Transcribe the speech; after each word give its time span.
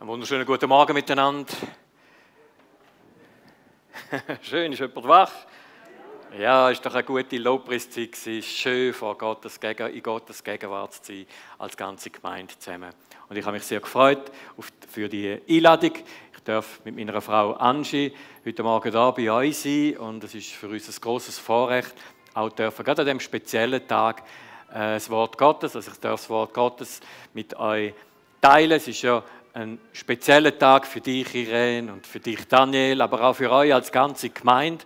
Einen 0.00 0.08
wunderschönen 0.08 0.46
guten 0.46 0.66
Morgen 0.66 0.94
miteinander. 0.94 1.52
Schön, 4.40 4.72
ist 4.72 4.78
jemand 4.78 5.06
wach? 5.06 5.32
Ja, 6.38 6.70
ist 6.70 6.86
doch 6.86 6.94
eine 6.94 7.04
gute 7.04 7.36
Lobpreiszeit. 7.36 8.16
Schön, 8.42 8.94
vor 8.94 9.18
Gottes 9.18 9.60
Gegen 9.60 9.88
in 9.88 10.02
Gottes 10.02 10.42
Gegenwart 10.42 10.94
zu 10.94 11.12
sein, 11.12 11.26
als 11.58 11.76
ganze 11.76 12.08
Gemeinde 12.08 12.58
zusammen. 12.58 12.94
Und 13.28 13.36
ich 13.36 13.44
habe 13.44 13.58
mich 13.58 13.64
sehr 13.64 13.80
gefreut 13.80 14.32
für 14.88 15.06
die 15.06 15.38
Einladung. 15.46 15.92
Ich 15.92 16.42
darf 16.44 16.80
mit 16.82 16.96
meiner 16.96 17.20
Frau 17.20 17.52
Angie 17.52 18.14
heute 18.42 18.62
Morgen 18.62 18.90
da 18.90 19.10
bei 19.10 19.30
euch 19.30 19.58
sein 19.58 19.98
und 19.98 20.24
es 20.24 20.34
ist 20.34 20.52
für 20.52 20.68
uns 20.68 20.88
ein 20.88 20.98
großes 20.98 21.38
Vorrecht, 21.38 21.92
auch 22.32 22.48
dürfen, 22.48 22.86
gerade 22.86 23.02
an 23.02 23.06
diesem 23.06 23.20
speziellen 23.20 23.86
Tag, 23.86 24.22
äh, 24.70 24.94
das 24.94 25.10
Wort 25.10 25.36
Gottes, 25.36 25.76
also 25.76 25.90
ich 25.90 26.00
darf 26.00 26.22
das 26.22 26.30
Wort 26.30 26.54
Gottes 26.54 27.00
mit 27.34 27.54
euch 27.54 27.92
teilen. 28.40 28.72
Es 28.72 28.88
ist 28.88 29.02
ja 29.02 29.22
ein 29.52 29.78
spezieller 29.92 30.56
Tag 30.56 30.86
für 30.86 31.00
dich, 31.00 31.34
Irene, 31.34 31.92
und 31.92 32.06
für 32.06 32.20
dich, 32.20 32.46
Daniel, 32.46 33.02
aber 33.02 33.22
auch 33.22 33.34
für 33.34 33.50
euch 33.50 33.74
als 33.74 33.90
ganze 33.90 34.30
Gemeinde. 34.30 34.84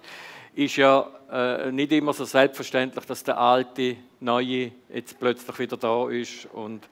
Ist 0.54 0.76
ja 0.76 1.06
äh, 1.30 1.70
nicht 1.70 1.92
immer 1.92 2.12
so 2.12 2.24
selbstverständlich, 2.24 3.04
dass 3.04 3.24
der 3.24 3.38
alte, 3.38 3.96
neue 4.20 4.72
jetzt 4.88 5.18
plötzlich 5.18 5.58
wieder 5.58 5.76
da 5.76 6.08
ist 6.08 6.46
und 6.52 6.88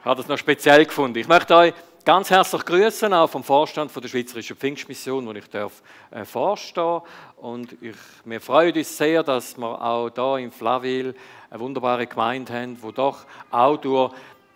ich 0.00 0.04
habe 0.04 0.20
das 0.20 0.28
noch 0.28 0.36
speziell 0.36 0.84
gefunden. 0.84 1.18
Ich 1.18 1.28
möchte 1.28 1.56
euch 1.56 1.72
ganz 2.04 2.28
herzlich 2.28 2.64
grüßen, 2.64 3.12
auch 3.14 3.30
vom 3.30 3.42
Vorstand 3.42 3.90
von 3.90 4.02
der 4.02 4.10
Schweizerischen 4.10 4.56
Pfingstmission, 4.56 5.26
wo 5.26 5.32
ich 5.32 5.48
darf, 5.48 5.82
äh, 6.10 6.24
vorstehen 6.24 7.00
Und 7.36 7.72
ich, 7.80 7.96
wir 8.24 8.40
freuen 8.40 8.76
uns 8.76 8.96
sehr, 8.96 9.22
dass 9.22 9.56
wir 9.56 9.80
auch 9.80 10.10
hier 10.14 10.44
in 10.44 10.52
Flaville 10.52 11.14
eine 11.48 11.60
wunderbare 11.60 12.06
Gemeinde 12.06 12.52
haben, 12.52 12.82
wo 12.82 12.90
doch 12.90 13.24
auch 13.50 13.76
durch 13.78 14.12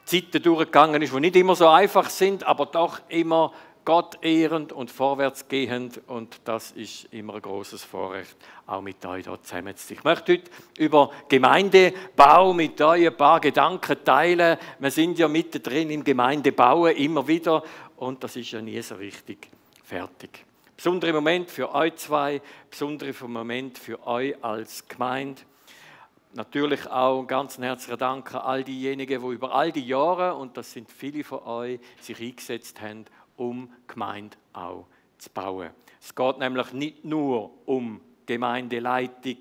Zeiten 0.09 0.43
durchgegangen 0.43 1.03
ist, 1.03 1.13
die 1.13 1.21
nicht 1.21 1.37
immer 1.37 1.55
so 1.55 1.69
einfach 1.69 2.09
sind, 2.09 2.45
aber 2.45 2.65
doch 2.65 3.01
immer 3.11 3.53
Gott 3.85 4.19
ehrend 4.23 4.73
und 4.73 4.91
vorwärtsgehend. 4.91 6.01
Und 6.07 6.41
das 6.45 6.71
ist 6.73 7.13
immer 7.13 7.35
ein 7.35 7.43
großes 7.43 7.85
Vorrecht, 7.85 8.35
auch 8.67 8.81
mit 8.81 9.05
euch 9.05 9.25
hier 9.25 9.43
zusammen 9.43 9.77
zu. 9.77 9.93
Ich 9.93 10.05
möchte 10.05 10.33
heute 10.33 10.51
über 10.79 11.11
Gemeindebau 11.29 12.55
mit 12.55 12.81
euch 12.81 13.07
ein 13.07 13.17
paar 13.19 13.41
Gedanken 13.41 14.03
teilen. 14.03 14.57
Wir 14.79 14.91
sind 14.91 15.19
ja 15.19 15.29
mittendrin 15.29 15.91
im 15.91 16.03
Gemeindebau 16.03 16.87
immer 16.87 17.29
wieder 17.29 17.63
und 17.97 18.25
das 18.25 18.37
ist 18.37 18.51
ja 18.51 18.63
nie 18.63 18.81
so 18.81 18.95
richtig 18.95 19.49
fertig. 19.85 20.45
Besonderer 20.75 21.13
Moment 21.13 21.51
für 21.51 21.75
euch 21.75 21.97
zwei, 21.97 22.41
besonderer 22.71 23.29
Moment 23.29 23.77
für 23.77 24.07
euch 24.07 24.43
als 24.43 24.89
Gemeinde. 24.89 25.43
Natürlich 26.39 26.87
auch 26.89 27.19
einen 27.19 27.27
ganz 27.27 27.59
herzlichen 27.59 27.99
Dank 27.99 28.33
an 28.33 28.43
all 28.43 28.63
diejenigen, 28.63 29.21
die 29.21 29.35
über 29.35 29.53
all 29.53 29.73
die 29.73 29.85
Jahre, 29.85 30.37
und 30.37 30.57
das 30.57 30.71
sind 30.71 30.89
viele 30.89 31.25
von 31.25 31.41
euch, 31.41 31.81
sich 32.01 32.21
eingesetzt 32.21 32.81
haben, 32.81 33.07
um 33.37 33.73
Gemeinde 33.89 34.37
auch 34.53 34.87
zu 35.19 35.31
bauen. 35.31 35.71
Es 36.01 36.15
geht 36.15 36.39
nämlich 36.39 36.73
nicht 36.73 37.05
nur 37.05 37.51
um 37.67 38.01
Gemeindeleitung 38.25 39.39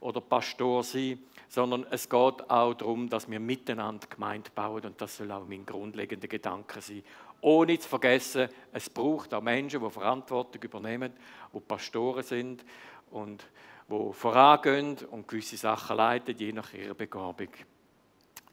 oder 0.00 0.20
Pastor 0.20 0.84
sein, 0.84 1.18
sondern 1.48 1.86
es 1.90 2.10
geht 2.10 2.50
auch 2.50 2.74
darum, 2.74 3.08
dass 3.08 3.30
wir 3.30 3.40
miteinander 3.40 4.06
Gemeinde 4.06 4.50
bauen 4.54 4.84
und 4.84 5.00
das 5.00 5.16
soll 5.16 5.32
auch 5.32 5.48
mein 5.48 5.64
grundlegender 5.64 6.28
Gedanke 6.28 6.82
sein. 6.82 7.02
Ohne 7.44 7.78
zu 7.78 7.86
vergessen, 7.86 8.48
es 8.72 8.88
braucht 8.88 9.34
auch 9.34 9.42
Menschen, 9.42 9.82
die 9.84 9.90
Verantwortung 9.90 10.62
übernehmen, 10.62 11.12
die 11.52 11.60
Pastoren 11.60 12.22
sind 12.22 12.64
und 13.10 13.46
die 13.86 14.12
vorangehen 14.14 14.96
und 15.10 15.28
gewisse 15.28 15.58
Sachen 15.58 15.98
leiten, 15.98 16.34
je 16.38 16.52
nach 16.52 16.72
ihrer 16.72 16.94
Begabung. 16.94 17.48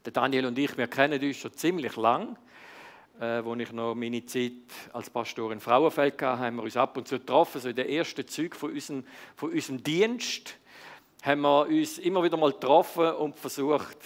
Der 0.03 0.11
Daniel 0.11 0.47
und 0.47 0.59
ich, 0.59 0.77
wir 0.77 0.87
kennen 0.87 1.23
uns 1.23 1.37
schon 1.37 1.53
ziemlich 1.53 1.95
lang 1.95 2.35
äh, 3.17 3.23
als 3.23 3.61
ich 3.61 3.71
noch 3.71 3.95
meine 3.95 4.25
Zeit 4.25 4.51
als 4.91 5.09
Pastor 5.09 5.53
in 5.53 5.61
Frauenfeld 5.61 6.21
hatte, 6.21 6.39
haben 6.39 6.57
wir 6.57 6.63
uns 6.63 6.75
ab 6.75 6.97
und 6.97 7.07
zu 7.07 7.17
getroffen. 7.17 7.61
So 7.61 7.69
in 7.69 7.75
den 7.77 7.87
ersten 7.87 8.27
Zügen 8.27 8.57
von 8.57 8.71
unserem, 8.71 9.05
von 9.37 9.51
unserem 9.51 9.81
Dienst 9.81 10.57
haben 11.21 11.41
wir 11.41 11.67
uns 11.67 11.97
immer 11.97 12.23
wieder 12.23 12.35
mal 12.35 12.51
getroffen 12.51 13.09
und 13.11 13.37
versucht, 13.37 13.97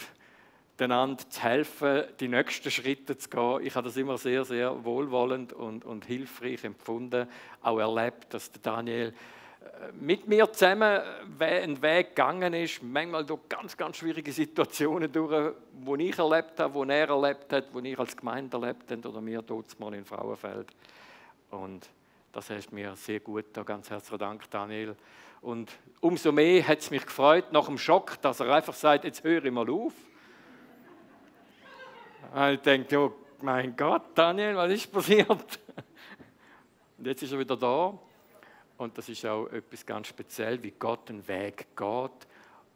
einander 0.82 1.28
zu 1.30 1.42
helfen, 1.42 2.04
die 2.20 2.28
nächsten 2.28 2.70
Schritte 2.70 3.18
zu 3.18 3.30
gehen. 3.30 3.62
Ich 3.64 3.76
habe 3.76 3.88
das 3.88 3.98
immer 3.98 4.18
sehr, 4.18 4.44
sehr 4.46 4.84
wohlwollend 4.84 5.54
und, 5.54 5.86
und 5.86 6.06
hilfreich 6.06 6.64
empfunden, 6.64 7.28
auch 7.62 7.80
erlebt, 7.80 8.34
dass 8.34 8.52
der 8.52 8.62
Daniel 8.62 9.14
mit 10.00 10.28
mir 10.28 10.52
zusammen 10.52 11.02
einen 11.40 11.82
Weg 11.82 12.10
gegangen 12.10 12.54
ist, 12.54 12.82
manchmal 12.84 13.26
durch 13.26 13.42
ganz, 13.50 13.76
ganz 13.76 13.98
schwierige 13.98 14.32
Situationen 14.32 15.12
durch, 15.12 15.54
die 15.72 16.10
ich 16.10 16.18
erlebt 16.18 16.60
habe, 16.60 16.86
die 16.86 16.92
er 16.92 17.10
erlebt 17.10 17.52
hat, 17.52 17.66
die 17.74 17.92
ich 17.92 18.00
als 18.00 18.16
Gemeinde 18.16 18.58
erlebt 18.58 18.92
habe 18.92 19.10
oder 19.10 19.22
mir 19.22 19.42
dort 19.42 19.80
mal 19.80 19.94
in 19.94 20.06
Frauenfeld. 20.06 20.72
Und 21.52 21.90
das 22.32 22.50
hast 22.50 22.72
mir 22.72 22.96
sehr 22.96 23.20
gut 23.20 23.46
da. 23.54 23.64
Ganz 23.64 23.90
herzlichen 23.90 24.20
Dank, 24.20 24.50
Daniel. 24.50 24.96
Und 25.42 25.72
umso 26.02 26.32
mehr 26.32 26.68
hat 26.68 26.80
es 26.80 26.92
mich 26.92 27.06
gefreut, 27.06 27.52
nach 27.52 27.68
dem 27.68 27.78
Schock, 27.78 28.22
dass 28.22 28.40
er 28.40 28.54
einfach 28.54 28.74
sagt, 28.74 29.06
jetzt 29.06 29.24
höre 29.24 29.46
ich 29.46 29.52
mal 29.52 29.70
auf. 29.70 29.94
Und 32.34 32.54
ich 32.54 32.60
denke, 32.62 33.00
oh 33.00 33.14
mein 33.42 33.76
Gott, 33.76 34.04
Daniel, 34.16 34.56
was 34.56 34.72
ist 34.72 34.92
passiert? 34.92 35.30
Und 36.98 37.08
jetzt 37.08 37.24
ist 37.24 37.32
er 37.32 37.40
wieder 37.40 37.58
da. 37.58 37.98
Und 38.78 38.98
das 38.98 39.08
ist 39.10 39.26
auch 39.26 39.48
etwas 39.48 39.86
ganz 39.86 40.08
speziell, 40.08 40.62
wie 40.62 40.72
Gott 40.72 41.08
den 41.08 41.26
Weg 41.28 41.68
geht 41.76 42.28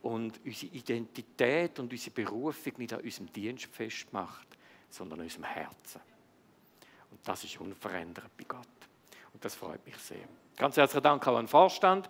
und 0.02 0.40
unsere 0.46 0.74
Identität 0.74 1.80
und 1.80 1.92
unsere 1.92 2.12
Berufung 2.12 2.74
nicht 2.78 2.94
an 2.94 3.02
unserem 3.02 3.32
Dienst 3.34 3.66
festmacht, 3.66 4.48
sondern 4.90 5.20
an 5.20 5.26
unserem 5.26 5.44
Herzen. 5.44 6.02
Und 7.12 7.28
das 7.28 7.44
ist 7.44 7.60
unverändert 7.60 8.30
bei 8.38 8.46
Gott. 8.48 8.68
Und 9.34 9.44
das 9.44 9.56
freut 9.56 9.86
mich 9.86 9.98
sehr. 9.98 10.28
Ganz 10.56 10.78
herzlichen 10.78 11.04
Dank 11.04 11.28
auch 11.28 11.36
an 11.36 11.46
den 11.46 11.50
Vorstand, 11.50 12.10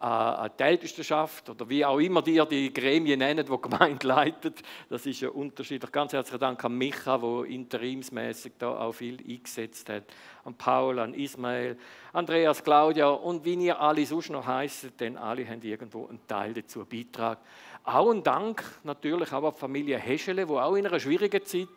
an 0.00 0.50
die 0.56 0.62
Ältestenschaft 0.62 1.50
oder 1.50 1.68
wie 1.68 1.84
auch 1.84 1.98
immer 1.98 2.24
ihr 2.26 2.44
die 2.44 2.72
Gremien 2.72 3.18
nennt, 3.18 3.40
die 3.40 3.44
die 3.52 3.60
Gemeinde 3.60 4.06
leitet. 4.06 4.62
Das 4.88 5.04
ist 5.06 5.20
ja 5.20 5.30
unterschiedlich. 5.30 5.90
Ganz 5.90 6.12
herzlichen 6.12 6.38
Dank 6.38 6.64
an 6.64 6.78
Micha, 6.78 7.18
der 7.18 7.44
interimsmäßig 7.46 8.52
da 8.58 8.78
auch 8.78 8.92
viel 8.92 9.18
eingesetzt 9.18 9.88
hat. 9.88 10.04
An 10.44 10.54
Paul, 10.54 11.00
an 11.00 11.14
Ismael, 11.14 11.76
Andreas, 12.12 12.62
Claudia 12.62 13.08
und 13.08 13.44
wie 13.44 13.54
ihr 13.54 13.80
alle 13.80 14.06
sonst 14.06 14.30
noch 14.30 14.46
heißt, 14.46 15.00
denn 15.00 15.16
alle 15.16 15.46
haben 15.48 15.62
irgendwo 15.62 16.06
einen 16.06 16.26
Teil 16.28 16.54
dazu 16.54 16.84
beitragen. 16.84 17.40
Auch 17.82 18.10
ein 18.10 18.22
Dank 18.22 18.62
natürlich 18.84 19.32
auch 19.32 19.44
an 19.44 19.52
die 19.52 19.58
Familie 19.58 19.98
Heschele, 19.98 20.46
die 20.46 20.52
auch 20.52 20.76
in 20.76 20.86
einer 20.86 21.00
schwierigen 21.00 21.44
Zeit 21.44 21.68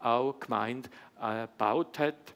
auch 0.00 0.38
Gemeinde 0.38 0.90
äh, 1.20 1.42
gebaut 1.42 1.98
hat 1.98 2.34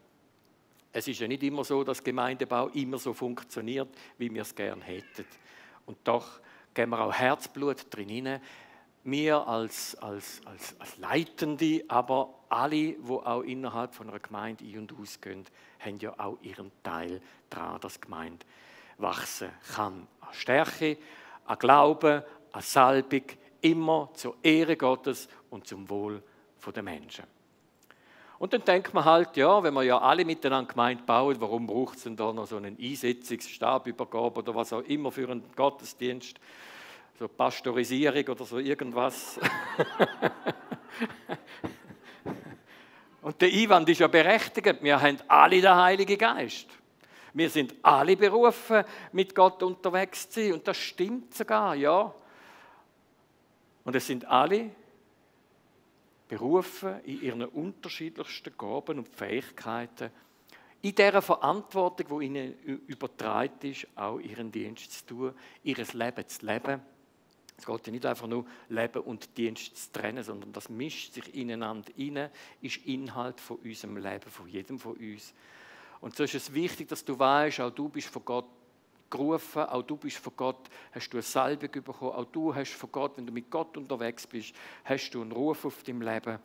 es 0.94 1.09
ist 1.09 1.19
ja 1.19 1.27
nicht 1.27 1.43
immer 1.43 1.65
so, 1.65 1.82
dass 1.82 2.05
Gemeindebau 2.05 2.69
immer 2.69 2.99
so 2.99 3.12
funktioniert, 3.12 3.88
wie 4.16 4.32
wir 4.32 4.43
es 4.43 4.55
gerne 4.55 4.82
hätten. 4.84 5.27
Und 5.87 5.99
doch 6.05 6.41
geben 6.72 6.93
wir 6.93 7.00
auch 7.00 7.12
Herzblut 7.12 7.87
drin 7.91 8.38
Wir 9.03 9.47
als, 9.47 9.97
als, 9.97 10.41
als, 10.47 10.81
als 10.81 10.97
Leitende, 10.99 11.84
aber 11.88 12.33
alle, 12.49 12.93
die 12.93 12.97
auch 13.09 13.43
innerhalb 13.43 13.93
von 13.93 14.09
einer 14.09 14.21
Gemeinde 14.21 14.65
ein- 14.65 14.78
und 14.78 14.94
ausgehen, 14.99 15.44
haben 15.81 15.99
ja 15.99 16.15
auch 16.16 16.38
ihren 16.43 16.71
Teil 16.84 17.21
daran, 17.50 17.81
dass 17.81 17.94
die 17.94 18.03
Gemeinde 18.03 18.47
wachsen 18.99 19.50
kann. 19.75 20.06
An 20.21 20.33
Stärke, 20.33 20.97
an 21.44 21.59
Glauben, 21.59 22.22
an 22.53 22.62
Salbung, 22.62 23.25
immer 23.62 24.10
zur 24.15 24.37
Ehre 24.44 24.77
Gottes 24.77 25.28
und 25.50 25.66
zum 25.66 25.91
Wohl 25.91 26.22
der 26.72 26.83
Menschen. 26.84 27.25
Und 28.44 28.53
dann 28.53 28.62
denkt 28.62 28.93
man 28.93 29.06
halt, 29.06 29.38
ja, 29.38 29.62
wenn 29.62 29.72
wir 29.72 29.84
ja 29.84 29.97
alle 29.97 30.22
miteinander 30.22 30.71
gemeint 30.71 31.06
bauen, 31.06 31.34
warum 31.38 31.66
braucht 31.66 31.97
es 31.97 32.03
denn 32.03 32.15
da 32.15 32.31
noch 32.31 32.47
so 32.47 32.59
einen 32.59 32.77
Einsetzungsstabübergabe 32.78 34.41
oder 34.41 34.55
was 34.55 34.71
auch 34.75 34.82
immer 34.82 35.10
für 35.10 35.31
einen 35.31 35.44
Gottesdienst, 35.56 36.38
so 37.19 37.27
Pastorisierung 37.27 38.28
oder 38.28 38.44
so 38.44 38.59
irgendwas. 38.59 39.41
Und 43.22 43.41
der 43.41 43.48
Einwand 43.48 43.89
ist 43.89 44.01
ja 44.01 44.09
berechtigt, 44.09 44.83
wir 44.83 45.01
haben 45.01 45.16
alle 45.27 45.63
den 45.63 45.74
Heiligen 45.74 46.19
Geist. 46.19 46.69
Wir 47.33 47.48
sind 47.48 47.74
alle 47.80 48.15
berufen, 48.15 48.84
mit 49.13 49.34
Gott 49.34 49.63
unterwegs 49.63 50.28
zu 50.28 50.42
sein. 50.42 50.53
Und 50.53 50.69
das 50.69 50.77
stimmt 50.77 51.33
sogar, 51.33 51.74
ja. 51.77 52.13
Und 53.84 53.97
es 53.97 54.07
sind 54.07 54.27
alle 54.27 54.69
berufen, 56.34 57.01
in 57.04 57.22
ihren 57.22 57.45
unterschiedlichsten 57.45 58.57
Gaben 58.59 58.98
und 58.98 59.09
Fähigkeiten, 59.09 60.10
in 60.83 60.95
dieser 60.95 61.22
Verantwortung, 61.22 62.21
die 62.21 62.27
ihnen 62.27 62.54
übertragen 62.86 63.71
ist, 63.71 63.86
auch 63.95 64.19
ihren 64.19 64.53
Dienst 64.53 64.92
zu 64.92 65.07
tun, 65.07 65.34
ihres 65.63 65.95
Leben 65.95 66.28
zu 66.28 66.45
leben. 66.45 66.83
Es 67.57 67.65
geht 67.65 67.86
ja 67.86 67.92
nicht 67.92 68.04
einfach 68.04 68.27
nur 68.27 68.45
Leben 68.69 69.03
und 69.03 69.36
Dienst 69.39 69.77
zu 69.77 69.92
trennen, 69.92 70.25
sondern 70.25 70.53
das 70.53 70.69
mischt 70.69 71.15
sich 71.15 71.34
ineinander 71.34 71.91
rein, 71.97 72.28
ist 72.60 72.84
Inhalt 72.84 73.41
von 73.41 73.59
unserem 73.59 73.97
Leben, 73.97 74.28
von 74.28 74.48
jedem 74.48 74.78
von 74.78 74.95
uns. 74.97 75.33
Und 76.01 76.16
so 76.16 76.25
ist 76.25 76.34
es 76.34 76.53
wichtig, 76.53 76.89
dass 76.89 77.04
du 77.04 77.19
weißt, 77.19 77.60
auch 77.60 77.71
du 77.71 77.89
bist 77.89 78.09
von 78.09 78.25
Gott 78.25 78.48
gerufen, 79.15 79.63
auch 79.63 79.83
du 79.83 79.97
bist 79.97 80.19
von 80.19 80.33
Gott, 80.37 80.69
hast 80.93 81.09
du 81.11 81.16
eine 81.16 81.22
Salbung 81.22 81.71
bekommen, 81.71 82.13
auch 82.13 82.25
du 82.25 82.55
hast 82.55 82.72
von 82.72 82.91
Gott, 82.93 83.13
wenn 83.16 83.27
du 83.27 83.33
mit 83.33 83.51
Gott 83.51 83.77
unterwegs 83.77 84.27
bist, 84.27 84.55
hast 84.84 85.11
du 85.11 85.22
einen 85.22 85.33
Ruf 85.33 85.65
auf 85.65 85.83
deinem 85.83 86.03
Leben. 86.03 86.39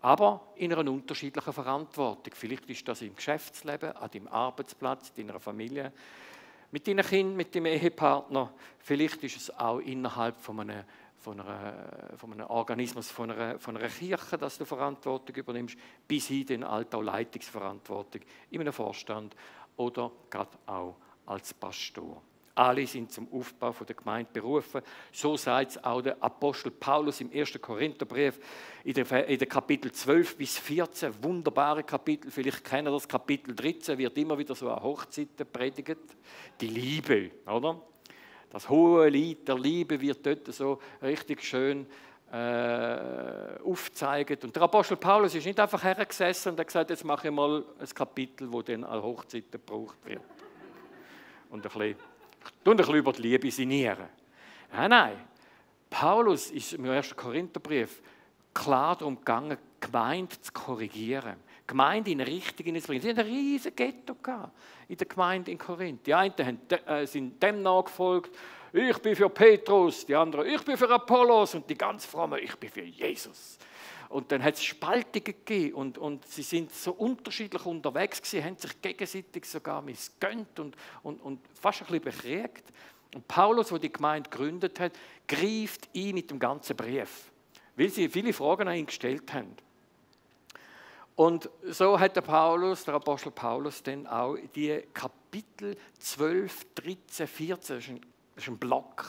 aber 0.00 0.52
in 0.56 0.72
einer 0.72 0.90
unterschiedlichen 0.90 1.52
Verantwortung. 1.52 2.32
Vielleicht 2.34 2.68
ist 2.70 2.86
das 2.86 3.02
im 3.02 3.16
Geschäftsleben, 3.16 3.96
an 3.96 4.10
deinem 4.10 4.28
Arbeitsplatz, 4.28 5.12
in 5.16 5.26
deiner 5.26 5.40
Familie, 5.40 5.92
mit 6.70 6.86
deinen 6.86 7.04
Kindern, 7.04 7.36
mit 7.36 7.54
deinem 7.54 7.66
Ehepartner. 7.66 8.52
Vielleicht 8.78 9.24
ist 9.24 9.36
es 9.36 9.58
auch 9.58 9.80
innerhalb 9.80 10.38
von 10.38 10.60
einem, 10.60 10.84
von 11.16 11.40
einer, 11.40 12.12
von 12.16 12.32
einem 12.32 12.46
Organismus, 12.46 13.10
von 13.10 13.30
einer, 13.30 13.58
von 13.58 13.76
einer 13.76 13.88
Kirche, 13.88 14.38
dass 14.38 14.58
du 14.58 14.64
Verantwortung 14.64 15.34
übernimmst, 15.34 15.76
bis 16.06 16.28
hin 16.28 16.46
in 16.48 16.64
auch 16.64 17.02
Leitungsverantwortung 17.02 18.22
in 18.50 18.60
einem 18.60 18.72
Vorstand 18.72 19.34
oder 19.76 20.12
gerade 20.30 20.58
auch 20.66 20.96
als 21.28 21.54
Pastor. 21.54 22.22
Alle 22.54 22.84
sind 22.88 23.12
zum 23.12 23.32
Aufbau 23.32 23.72
der 23.86 23.94
Gemeinde 23.94 24.30
berufen. 24.32 24.82
So 25.12 25.36
sagt 25.36 25.70
es 25.70 25.84
auch 25.84 26.02
der 26.02 26.20
Apostel 26.20 26.72
Paulus 26.72 27.20
im 27.20 27.30
1. 27.32 27.56
Korintherbrief 27.60 28.40
in 28.82 28.94
der, 28.94 29.28
in 29.28 29.38
Kapitel 29.48 29.92
12 29.92 30.36
bis 30.36 30.58
14. 30.58 31.22
Wunderbare 31.22 31.84
Kapitel. 31.84 32.32
Vielleicht 32.32 32.64
kennen 32.64 32.92
das 32.92 33.06
Kapitel 33.06 33.54
13, 33.54 33.96
wird 33.96 34.18
immer 34.18 34.36
wieder 34.36 34.56
so 34.56 34.68
an 34.70 34.82
Hochzeiten 34.82 35.46
predigt. 35.52 35.98
Die 36.60 36.66
Liebe, 36.66 37.30
oder? 37.46 37.80
Das 38.50 38.68
hohe 38.68 39.08
Lied 39.08 39.46
der 39.46 39.56
Liebe 39.56 40.00
wird 40.00 40.26
dort 40.26 40.52
so 40.52 40.80
richtig 41.00 41.44
schön 41.44 41.86
äh, 42.32 43.62
aufgezeigt. 43.64 44.42
Und 44.42 44.56
der 44.56 44.64
Apostel 44.64 44.96
Paulus 44.96 45.32
ist 45.34 45.46
nicht 45.46 45.60
einfach 45.60 45.84
hergesessen 45.84 46.52
und 46.52 46.58
hat 46.58 46.66
gesagt, 46.66 46.90
jetzt 46.90 47.04
mache 47.04 47.28
ich 47.28 47.32
mal 47.32 47.64
ein 47.78 47.88
Kapitel, 47.94 48.52
wo 48.52 48.62
dann 48.62 48.82
an 48.82 49.00
Hochzeiten 49.00 49.52
gebraucht 49.52 49.98
wird. 50.04 50.22
Und 51.50 51.64
ein 51.64 51.72
bisschen 51.72 51.96
tun 52.64 52.72
ein 52.72 52.76
bisschen 52.76 52.94
über 52.94 53.12
die 53.12 53.22
Liebe 53.22 53.50
sinnieren. 53.50 54.08
Nein, 54.72 54.90
nein. 54.90 55.16
Paulus 55.90 56.50
ist 56.50 56.74
im 56.74 56.88
1. 56.88 57.16
Korintherbrief 57.16 58.02
klar 58.52 58.96
darum 58.96 59.16
gegangen, 59.16 59.56
die 59.56 59.86
Gemeinde 59.86 60.40
zu 60.40 60.52
korrigieren. 60.52 61.36
Die 61.62 61.66
Gemeinde 61.66 62.10
in 62.10 62.20
Richtung 62.20 62.66
zu 62.80 62.86
bringen. 62.86 63.00
Sie 63.00 63.08
hatten 63.08 63.20
ein 63.20 63.26
riesiges 63.26 63.74
Ghetto 63.74 64.16
in 64.88 64.96
der 64.96 65.06
Gemeinde 65.06 65.50
in 65.50 65.58
Korinth. 65.58 66.06
Die 66.06 66.14
einen 66.14 66.34
äh, 66.86 67.06
sind 67.06 67.42
dem 67.42 67.62
nachgefolgt, 67.62 68.34
ich 68.72 68.98
bin 68.98 69.16
für 69.16 69.30
Petrus, 69.30 70.04
die 70.04 70.14
anderen, 70.14 70.46
ich 70.46 70.62
bin 70.62 70.76
für 70.76 70.90
Apollos 70.90 71.54
und 71.54 71.68
die 71.70 71.76
ganz 71.76 72.04
frommen, 72.04 72.38
ich 72.42 72.54
bin 72.56 72.70
für 72.70 72.82
Jesus. 72.82 73.58
Und 74.08 74.32
dann 74.32 74.42
hat 74.42 74.54
es 74.54 74.64
Spaltungen 74.64 75.24
gegeben 75.24 75.74
und, 75.74 75.98
und 75.98 76.26
sie 76.26 76.42
sind 76.42 76.72
so 76.72 76.92
unterschiedlich 76.92 77.66
unterwegs 77.66 78.22
gewesen, 78.22 78.44
haben 78.44 78.56
sich 78.56 78.80
gegenseitig 78.80 79.44
sogar 79.44 79.82
missgönnt 79.82 80.58
und, 80.58 80.76
und, 81.02 81.20
und 81.20 81.40
fast 81.54 81.82
ein 81.82 81.86
bisschen 81.86 82.04
bekriegt. 82.04 82.64
Und 83.14 83.28
Paulus, 83.28 83.68
der 83.68 83.78
die 83.78 83.92
Gemeinde 83.92 84.30
gegründet 84.30 84.80
hat, 84.80 84.92
greift 85.26 85.88
ein 85.94 86.14
mit 86.14 86.30
dem 86.30 86.38
ganzen 86.38 86.76
Brief, 86.76 87.30
weil 87.76 87.90
sie 87.90 88.08
viele 88.08 88.32
Fragen 88.32 88.68
an 88.68 88.76
ihn 88.76 88.86
gestellt 88.86 89.32
haben. 89.32 89.54
Und 91.14 91.50
so 91.64 91.98
hat 91.98 92.14
der 92.16 92.20
Paulus, 92.20 92.84
der 92.84 92.94
Apostel 92.94 93.32
Paulus, 93.32 93.82
dann 93.82 94.06
auch 94.06 94.36
die 94.54 94.84
Kapitel 94.94 95.76
12, 95.98 96.66
13, 96.76 97.26
14, 97.26 97.76
das 97.76 97.84
ist 97.84 97.90
ein, 97.90 98.00
das 98.34 98.44
ist 98.44 98.48
ein 98.48 98.58
Block, 98.58 99.04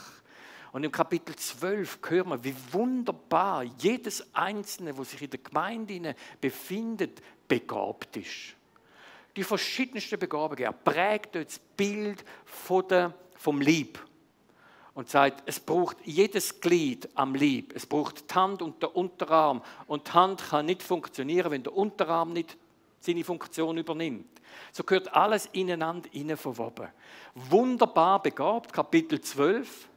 und 0.71 0.83
im 0.83 0.91
Kapitel 0.91 1.35
12 1.35 1.99
hören 2.07 2.29
wir, 2.29 2.43
wie 2.43 2.55
wunderbar 2.71 3.63
jedes 3.63 4.33
Einzelne, 4.33 4.95
wo 4.97 5.03
sich 5.03 5.21
in 5.21 5.29
der 5.31 5.39
Gemeinde 5.39 6.15
befindet, 6.39 7.21
begabt 7.47 8.17
ist. 8.17 8.55
Die 9.35 9.43
verschiedensten 9.43 10.19
Begabungen. 10.19 10.63
Er 10.63 10.73
prägt 10.73 11.35
das 11.35 11.59
Bild 11.77 12.23
vom 12.45 13.61
Lieb 13.61 13.99
und 14.93 15.09
sagt, 15.09 15.43
es 15.45 15.59
braucht 15.59 15.97
jedes 16.03 16.59
Glied 16.59 17.09
am 17.15 17.33
Lieb. 17.33 17.73
Es 17.75 17.85
braucht 17.85 18.29
die 18.29 18.35
Hand 18.35 18.61
und 18.61 18.81
der 18.81 18.95
Unterarm. 18.95 19.63
Und 19.87 20.07
die 20.07 20.11
Hand 20.11 20.49
kann 20.49 20.65
nicht 20.65 20.83
funktionieren, 20.83 21.51
wenn 21.51 21.63
der 21.63 21.75
Unterarm 21.75 22.33
nicht 22.33 22.57
seine 22.99 23.23
Funktion 23.23 23.77
übernimmt. 23.77 24.27
So 24.71 24.83
gehört 24.83 25.13
alles 25.13 25.47
ineinander 25.53 26.09
innen 26.11 26.37
verwoben. 26.37 26.89
Wunderbar 27.33 28.21
begabt, 28.21 28.73
Kapitel 28.73 29.21
12. 29.21 29.87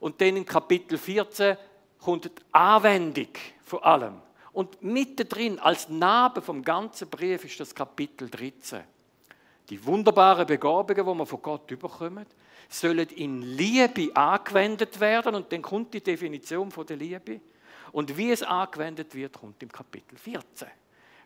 Und 0.00 0.20
dann 0.20 0.36
in 0.36 0.44
Kapitel 0.44 0.98
14 0.98 1.56
kommt 1.98 2.26
die 2.26 2.30
Anwendung 2.52 3.28
von 3.62 3.82
allem. 3.82 4.20
Und 4.52 4.82
mittendrin, 4.82 5.58
als 5.58 5.88
Narbe 5.88 6.40
vom 6.40 6.62
ganzen 6.62 7.08
Brief, 7.10 7.44
ist 7.44 7.60
das 7.60 7.74
Kapitel 7.74 8.30
13. 8.30 8.82
Die 9.68 9.84
wunderbaren 9.84 10.46
Begabungen, 10.46 11.04
die 11.04 11.18
wir 11.18 11.26
von 11.26 11.42
Gott 11.42 11.70
überkommen, 11.70 12.26
sollen 12.68 13.08
in 13.08 13.42
Liebe 13.42 14.14
angewendet 14.14 14.98
werden. 15.00 15.34
Und 15.34 15.52
dann 15.52 15.62
kommt 15.62 15.92
die 15.92 16.00
Definition 16.00 16.70
von 16.70 16.86
der 16.86 16.96
Liebe. 16.96 17.40
Und 17.92 18.16
wie 18.16 18.30
es 18.30 18.42
angewendet 18.42 19.14
wird, 19.14 19.34
kommt 19.34 19.62
im 19.62 19.70
Kapitel 19.70 20.16
14. 20.16 20.68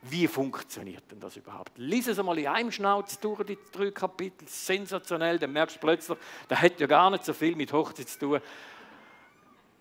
Wie 0.03 0.27
funktioniert 0.27 1.11
denn 1.11 1.21
das 1.21 1.37
überhaupt? 1.37 1.73
Lies 1.77 2.07
es 2.07 2.19
einmal 2.19 2.39
in 2.39 2.47
einem 2.47 2.73
Schnauz 2.73 3.21
durch, 3.21 3.43
die 3.45 3.59
drei 3.71 3.91
Kapitel. 3.91 4.49
Sensationell, 4.49 5.39
dann 5.39 5.53
merkst 5.53 5.77
du 5.77 5.81
plötzlich, 5.81 6.19
da 6.49 6.57
hat 6.57 6.81
ja 6.81 6.87
gar 6.87 7.11
nicht 7.11 7.25
so 7.25 7.35
viel 7.35 7.55
mit 7.55 7.73
Hochzeit 7.73 8.09
zu 8.09 8.19
tun. 8.19 8.41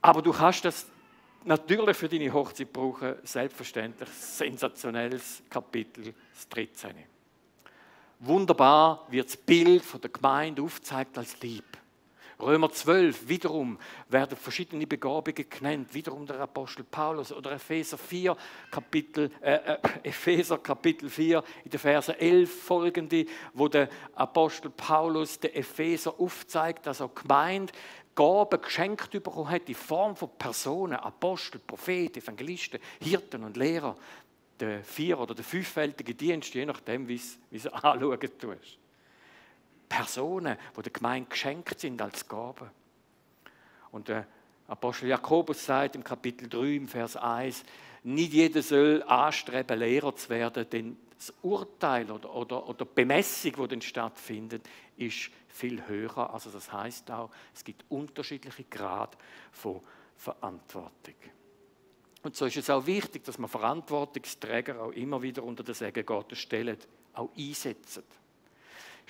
Aber 0.02 0.22
du 0.22 0.34
kannst 0.34 0.66
das 0.66 0.88
natürlich 1.46 1.96
für 1.96 2.10
deine 2.10 2.34
Hochzeit 2.34 2.72
brauchen, 2.74 3.16
selbstverständlich. 3.24 4.10
Sensationelles 4.10 5.42
Kapitel, 5.50 6.14
das 6.34 6.50
13. 6.50 6.96
Wunderbar 8.20 9.06
wird 9.10 9.28
das 9.28 9.38
Bild 9.38 9.86
von 9.86 10.02
der 10.02 10.10
Gemeinde 10.10 10.62
aufgezeigt 10.62 11.18
als 11.18 11.40
Lieb. 11.42 11.79
Römer 12.42 12.72
12, 12.72 13.28
wiederum 13.28 13.78
werden 14.08 14.38
verschiedene 14.38 14.88
Begabungen 14.88 15.50
genannt, 15.50 15.94
wiederum 15.94 16.26
der 16.26 16.40
Apostel 16.40 16.86
Paulus 16.86 17.34
oder 17.34 17.52
Epheser 17.52 17.98
4, 17.98 18.38
Kapitel, 18.72 19.30
äh, 19.42 19.56
äh, 19.56 19.78
Epheser 20.04 20.58
Kapitel 20.58 21.10
4, 21.10 21.44
in 21.66 21.72
den 21.72 21.80
Versen 21.80 22.16
11 22.16 22.64
folgende, 22.64 23.26
wo 23.54 23.68
der 23.68 23.90
Apostel 24.16 24.70
Paulus 24.70 25.38
der 25.42 25.58
Epheser 25.58 26.18
aufzeigt, 26.18 26.86
dass 26.86 27.02
er 27.02 27.10
Gemeinde 27.10 27.74
Gaben 28.16 28.62
geschenkt 28.62 29.12
bekommen 29.12 29.50
hat, 29.50 29.68
in 29.68 29.76
Form 29.76 30.16
von 30.16 30.30
Personen, 30.38 30.96
Apostel, 30.96 31.60
Propheten, 31.60 32.20
Evangelisten, 32.20 32.80
Hirten 33.02 33.44
und 33.44 33.58
Lehrer, 33.58 33.98
der 34.62 34.84
vier- 34.84 35.20
oder 35.20 35.36
der 35.36 35.44
fünffältige 35.44 36.16
Dienst, 36.16 36.54
je 36.54 36.66
nachdem, 36.66 37.08
wie 37.08 37.20
es 37.52 37.68
anschauen 37.68 38.20
tust. 38.40 38.78
Personen, 39.90 40.58
die 40.78 40.82
der 40.84 40.92
Gemeinde 40.92 41.30
geschenkt 41.30 41.80
sind 41.80 42.02
als 42.02 42.28
Gabe. 42.28 42.70
Und 43.92 44.08
der 44.08 44.28
Apostel 44.68 45.10
Jakobus 45.10 45.66
sagt 45.66 45.96
im 45.96 46.04
Kapitel 46.04 46.48
3, 46.48 46.76
im 46.76 46.88
Vers 46.88 47.18
1, 47.18 47.64
nicht 48.04 48.32
jeder 48.32 48.62
soll 48.62 49.04
anstreben, 49.04 49.80
Lehrer 49.80 50.16
zu 50.16 50.30
werden, 50.30 50.70
denn 50.70 50.98
das 51.18 51.34
Urteil 51.42 52.10
oder, 52.10 52.34
oder, 52.34 52.70
oder 52.70 52.86
Bemessung, 52.86 53.52
die 53.52 53.68
dann 53.68 53.82
stattfindet, 53.82 54.62
ist 54.96 55.32
viel 55.50 55.86
höher. 55.86 56.34
Also 56.34 56.50
das 56.50 56.72
heißt 56.72 57.12
auch, 57.12 57.30
es 57.54 57.64
gibt 57.64 57.84
unterschiedliche 57.90 58.64
Grade 58.66 59.18
von 59.52 59.82
Verantwortung. 60.16 61.16
Und 62.22 62.36
so 62.36 62.46
ist 62.46 62.58
es 62.58 62.70
auch 62.70 62.86
wichtig, 62.86 63.24
dass 63.26 63.38
man 63.38 63.50
Verantwortungsträger 63.50 64.82
auch 64.82 64.92
immer 64.92 65.22
wieder 65.22 65.44
unter 65.44 65.64
den 65.64 65.76
Segen 65.76 66.06
Gottes 66.06 66.40
stellen, 66.40 66.78
auch 67.14 67.30
einsetzen 67.38 68.04
ist 68.10 68.19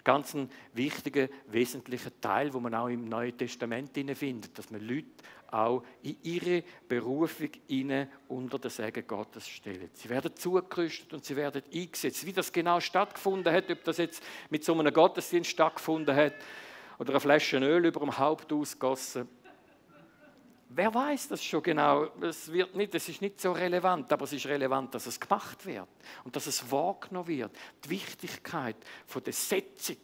ganz 0.04 0.34
ein 0.34 0.50
wichtiger, 0.74 1.28
wesentlicher 1.48 2.12
Teil, 2.22 2.54
wo 2.54 2.60
man 2.60 2.76
auch 2.76 2.88
im 2.88 3.06
Neuen 3.06 3.38
Testament 3.38 3.92
findet, 4.16 4.58
dass 4.58 4.70
man 4.70 4.82
Leute 4.82 5.08
auch 5.52 5.84
in 6.04 6.18
ihre 6.24 6.64
Berufung 6.88 7.50
unter 8.28 8.60
den 8.60 8.72
Segen 8.72 9.08
Gottes 9.08 9.48
stellen. 9.48 9.90
Sie 9.94 10.10
werden 10.10 10.36
zugerüstet 10.36 11.14
und 11.14 11.26
sie 11.26 11.36
werden 11.36 11.64
eingesetzt. 11.74 12.26
Wie 12.26 12.34
das 12.34 12.52
genau 12.52 12.80
stattgefunden 12.80 13.52
hat, 13.52 13.70
ob 13.72 13.84
das 13.84 13.98
jetzt 13.98 14.24
mit 14.50 14.64
so 14.64 14.78
einem 14.78 14.94
Gottesdienst 14.94 15.50
stattgefunden 15.50 16.16
hat 16.16 16.36
oder 17.00 17.12
eine 17.12 17.20
Flasche 17.20 17.58
Öl 17.58 17.86
über 17.86 18.00
dem 18.00 18.18
Haupt 18.18 18.52
ausgossen, 18.54 19.28
Wer 20.72 20.94
weiß 20.94 21.30
das 21.30 21.44
schon 21.44 21.64
genau? 21.64 22.04
Es, 22.22 22.52
wird 22.52 22.76
nicht, 22.76 22.94
es 22.94 23.10
ist 23.10 23.22
nicht 23.22 23.42
so 23.42 23.52
relevant, 23.52 24.14
aber 24.14 24.26
es 24.26 24.34
ist 24.34 24.46
relevant, 24.46 24.94
dass 24.94 25.08
es 25.08 25.20
gemacht 25.20 25.66
wird 25.66 25.88
und 26.24 26.36
dass 26.36 26.46
es 26.46 26.72
wahrgenommen 26.72 27.28
wird. 27.28 27.52
Die 27.86 27.90
Wichtigkeit 27.90 28.76
von 29.08 29.24
der 29.24 29.34
Setzung 29.34 29.98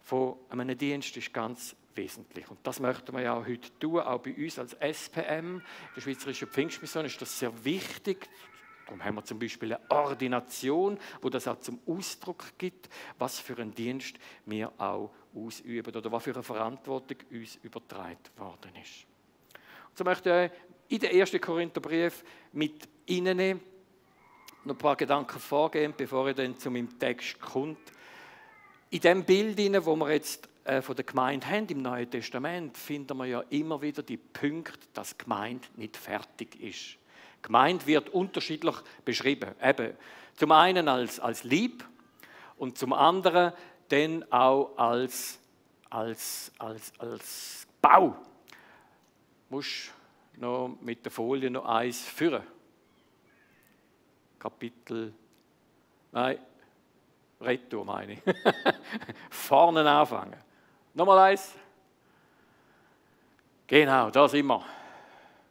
von 0.00 0.36
einem 0.48 0.78
Dienst 0.78 1.14
ist 1.18 1.34
ganz 1.34 1.76
wesentlich. 1.94 2.50
Und 2.50 2.60
das 2.62 2.80
möchten 2.80 3.12
wir 3.12 3.20
ja 3.20 3.34
auch 3.34 3.46
heute 3.46 3.70
tun, 3.78 4.00
auch 4.00 4.18
bei 4.18 4.34
uns 4.34 4.58
als 4.58 4.72
SPM, 4.72 5.60
der 5.94 6.00
Schweizerischen 6.00 6.48
Pfingstmission, 6.48 7.04
ist 7.04 7.20
das 7.20 7.38
sehr 7.38 7.52
wichtig. 7.64 8.30
Darum 8.86 9.04
haben 9.04 9.16
wir 9.16 9.24
zum 9.24 9.38
Beispiel 9.38 9.74
eine 9.74 9.90
Ordination, 9.90 10.98
wo 11.20 11.28
das 11.28 11.46
auch 11.46 11.60
zum 11.60 11.78
Ausdruck 11.86 12.44
gibt, 12.56 12.88
was 13.18 13.38
für 13.38 13.58
einen 13.58 13.74
Dienst 13.74 14.16
wir 14.46 14.72
auch 14.80 15.10
ausüben 15.34 15.94
oder 15.94 16.10
was 16.10 16.24
für 16.24 16.32
eine 16.32 16.42
Verantwortung 16.42 17.18
uns 17.30 17.56
übertragen 17.56 18.16
worden 18.38 18.72
ist. 18.82 19.06
So 19.98 20.04
möchte 20.04 20.52
ich 20.88 20.94
in 20.94 21.00
den 21.00 21.18
ersten 21.18 21.40
Korintherbrief 21.40 22.22
mit 22.52 22.88
Ihnen 23.06 23.60
noch 24.62 24.76
ein 24.76 24.78
paar 24.78 24.94
Gedanken 24.94 25.40
vorgehen, 25.40 25.92
bevor 25.96 26.28
ich 26.28 26.36
dann 26.36 26.56
zu 26.56 26.70
meinem 26.70 26.96
Text 27.00 27.40
kommt. 27.40 27.80
In 28.90 29.00
dem 29.00 29.24
Bild, 29.24 29.58
wo 29.84 29.96
wir 29.96 30.12
jetzt 30.12 30.48
äh, 30.62 30.82
von 30.82 30.94
der 30.94 31.04
Gemeinde 31.04 31.48
haben, 31.48 31.66
im 31.66 31.82
Neuen 31.82 32.08
Testament, 32.08 32.78
finden 32.78 33.18
wir 33.18 33.26
ja 33.26 33.40
immer 33.50 33.82
wieder 33.82 34.04
die 34.04 34.18
Punkte, 34.18 34.78
dass 34.94 35.16
die 35.16 35.24
Gemeinde 35.24 35.66
nicht 35.74 35.96
fertig 35.96 36.60
ist. 36.60 36.96
Gemeinde 37.42 37.84
wird 37.84 38.10
unterschiedlich 38.10 38.76
beschrieben. 39.04 39.50
Eben 39.60 39.96
zum 40.36 40.52
einen 40.52 40.86
als, 40.86 41.18
als 41.18 41.42
lieb 41.42 41.84
und 42.56 42.78
zum 42.78 42.92
anderen 42.92 43.52
dann 43.88 44.24
auch 44.30 44.78
als, 44.78 45.40
als, 45.90 46.52
als, 46.56 46.92
als 47.00 47.66
Bau. 47.82 48.14
Musst 49.48 49.92
noch 50.36 50.76
mit 50.80 51.04
der 51.04 51.12
Folie 51.12 51.50
noch 51.50 51.64
eins 51.64 52.02
führen. 52.02 52.42
Kapitel, 54.38 55.12
nein, 56.12 56.38
Retour 57.40 57.84
meine 57.84 58.14
ich. 58.14 58.20
Vorne 59.30 59.88
anfangen. 59.88 60.36
Nochmal 60.94 61.30
eins. 61.30 61.54
Genau, 63.66 64.10
da 64.10 64.28
sind 64.28 64.46
wir. 64.46 64.64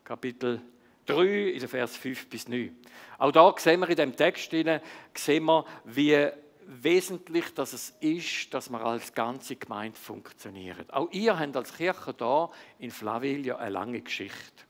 Kapitel 0.03 0.61
3, 1.05 1.51
in 1.51 1.59
den 1.59 1.67
Vers 1.67 1.97
5 1.97 2.29
bis 2.29 2.47
9. 2.47 2.75
Auch 3.17 3.31
da 3.31 3.53
sehen 3.57 3.79
wir 3.79 3.89
in 3.89 3.95
dem 3.95 4.15
Text, 4.15 4.51
sehen 4.51 5.45
wir, 5.45 5.65
wie 5.85 6.29
wesentlich 6.67 7.53
dass 7.53 7.73
es 7.73 7.93
ist, 8.01 8.53
dass 8.53 8.69
wir 8.69 8.81
als 8.81 9.13
ganze 9.13 9.55
Gemeinde 9.55 9.97
funktionieren. 9.97 10.89
Auch 10.89 11.09
ihr 11.11 11.39
habt 11.39 11.55
als 11.55 11.73
Kirche 11.73 12.13
da 12.13 12.51
in 12.77 12.91
Flaville 12.91 13.57
eine 13.57 13.69
lange 13.69 14.01
Geschichte. 14.01 14.63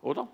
Oder? 0.00 0.28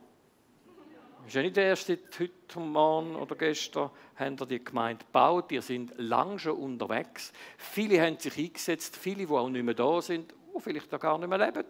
ist 1.26 1.34
ja 1.34 1.42
nicht 1.42 1.56
erst 1.56 1.88
heute 1.88 2.60
Morgen 2.60 3.16
oder 3.16 3.34
gestern 3.36 3.90
haben 4.16 4.36
ihr 4.38 4.46
die 4.46 4.64
Gemeinde 4.64 5.04
gebaut. 5.04 5.50
Ihr 5.52 5.62
sind 5.62 5.92
lang 5.96 6.38
schon 6.38 6.58
unterwegs. 6.58 7.32
Viele 7.56 8.00
haben 8.02 8.18
sich 8.18 8.36
eingesetzt, 8.36 8.96
viele, 8.96 9.26
die 9.26 9.32
auch 9.32 9.48
nicht 9.48 9.64
mehr 9.64 9.74
da 9.74 10.02
sind, 10.02 10.32
die 10.54 10.60
vielleicht 10.60 10.92
da 10.92 10.98
gar 10.98 11.18
nicht 11.18 11.28
mehr 11.28 11.38
leben. 11.38 11.64